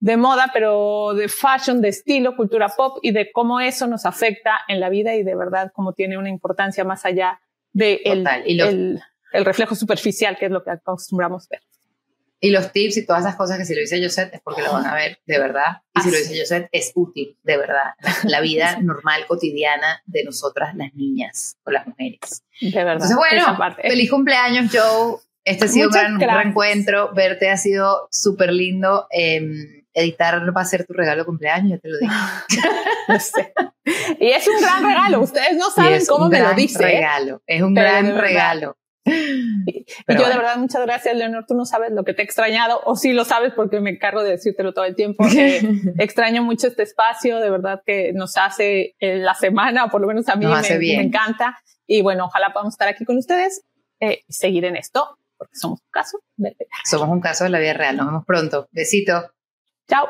de 0.00 0.16
moda, 0.16 0.50
pero 0.52 1.12
de 1.14 1.28
fashion, 1.28 1.82
de 1.82 1.88
estilo, 1.88 2.34
cultura 2.34 2.70
pop 2.74 2.98
y 3.02 3.12
de 3.12 3.30
cómo 3.30 3.60
eso 3.60 3.86
nos 3.86 4.06
afecta 4.06 4.60
en 4.66 4.80
la 4.80 4.88
vida 4.88 5.14
y 5.14 5.22
de 5.22 5.36
verdad 5.36 5.70
cómo 5.74 5.92
tiene 5.92 6.16
una 6.16 6.30
importancia 6.30 6.84
más 6.84 7.04
allá 7.04 7.40
de 7.72 8.00
el, 8.04 8.98
el, 9.32 9.44
reflejo 9.44 9.74
superficial, 9.74 10.38
que 10.38 10.46
es 10.46 10.50
lo 10.50 10.64
que 10.64 10.70
acostumbramos 10.70 11.48
ver. 11.48 11.60
Y 12.40 12.50
los 12.50 12.72
tips 12.72 12.96
y 12.96 13.06
todas 13.06 13.22
esas 13.22 13.36
cosas 13.36 13.58
que 13.58 13.64
si 13.66 13.74
lo 13.74 13.80
dice 13.80 14.02
Josette 14.02 14.34
es 14.34 14.40
porque 14.40 14.62
lo 14.62 14.72
van 14.72 14.86
a 14.86 14.94
ver 14.94 15.20
de 15.26 15.38
verdad. 15.38 15.82
Y 15.94 16.00
si 16.00 16.10
lo 16.10 16.16
dice 16.16 16.38
Josette 16.38 16.68
es 16.72 16.92
útil, 16.94 17.38
de 17.42 17.56
verdad. 17.58 17.94
La 18.24 18.40
vida 18.40 18.78
normal, 18.82 19.26
cotidiana 19.26 20.02
de 20.06 20.24
nosotras, 20.24 20.74
las 20.74 20.94
niñas 20.94 21.58
o 21.64 21.70
las 21.70 21.86
mujeres. 21.86 22.44
De 22.60 22.70
verdad. 22.70 22.94
Entonces, 22.94 23.16
bueno, 23.16 23.74
feliz 23.82 24.10
cumpleaños, 24.10 24.70
Joe. 24.72 25.18
Este 25.44 25.64
ha 25.66 25.68
sido 25.68 25.88
un 25.88 26.18
gran, 26.18 26.20
reencuentro. 26.20 27.12
Verte 27.14 27.50
ha 27.50 27.56
sido 27.56 28.08
súper 28.10 28.52
lindo. 28.52 29.06
Eh, 29.10 29.80
editar 29.92 30.56
va 30.56 30.60
a 30.60 30.64
ser 30.64 30.86
tu 30.86 30.92
regalo 30.92 31.22
de 31.22 31.26
cumpleaños, 31.26 31.72
ya 31.72 31.78
te 31.78 31.88
lo 31.88 31.98
digo. 31.98 32.12
Y 34.20 34.30
es 34.30 34.46
un 34.46 34.60
gran 34.60 34.84
regalo, 34.84 35.20
ustedes 35.20 35.56
no 35.56 35.70
saben 35.70 36.04
cómo 36.06 36.28
me 36.28 36.40
lo 36.40 36.52
dice. 36.52 36.82
¿eh? 36.82 36.86
regalo, 36.86 37.42
es 37.46 37.62
un 37.62 37.74
gran 37.74 38.16
regalo. 38.16 38.76
Y, 39.66 39.84
yo 40.08 40.28
de 40.28 40.36
verdad, 40.36 40.56
muchas 40.56 40.82
gracias, 40.82 41.16
Leonor. 41.16 41.44
Tú 41.46 41.54
no 41.54 41.64
sabes 41.64 41.92
lo 41.92 42.04
que 42.04 42.14
te 42.14 42.22
he 42.22 42.24
extrañado, 42.24 42.80
o 42.84 42.96
sí 42.96 43.12
lo 43.12 43.24
sabes 43.24 43.52
porque 43.54 43.80
me 43.80 43.90
encargo 43.90 44.22
de 44.22 44.30
decírtelo 44.30 44.72
todo 44.72 44.84
el 44.84 44.94
tiempo. 44.94 45.24
extraño 45.98 46.42
mucho 46.42 46.68
este 46.68 46.82
espacio, 46.82 47.38
de 47.38 47.50
verdad 47.50 47.82
que 47.84 48.12
nos 48.12 48.36
hace 48.36 48.94
eh, 48.98 49.16
la 49.16 49.34
semana, 49.34 49.88
por 49.88 50.00
lo 50.00 50.06
menos 50.06 50.28
a 50.28 50.36
mí 50.36 50.46
me, 50.46 50.94
encanta. 50.94 51.58
Y 51.86 52.02
bueno, 52.02 52.26
ojalá 52.26 52.52
podamos 52.52 52.74
estar 52.74 52.88
aquí 52.88 53.04
con 53.04 53.16
ustedes 53.16 53.62
eh, 54.00 54.22
y 54.26 54.32
seguir 54.32 54.64
en 54.64 54.76
esto, 54.76 55.18
porque 55.36 55.56
somos 55.56 55.80
un 55.80 55.90
caso 55.90 56.18
Somos 56.84 57.08
un 57.08 57.20
caso 57.20 57.44
de 57.44 57.50
la 57.50 57.58
vida 57.58 57.72
real. 57.72 57.96
Nos 57.96 58.06
vemos 58.06 58.24
pronto. 58.24 58.68
Besito. 58.72 59.32
Chao. 59.88 60.06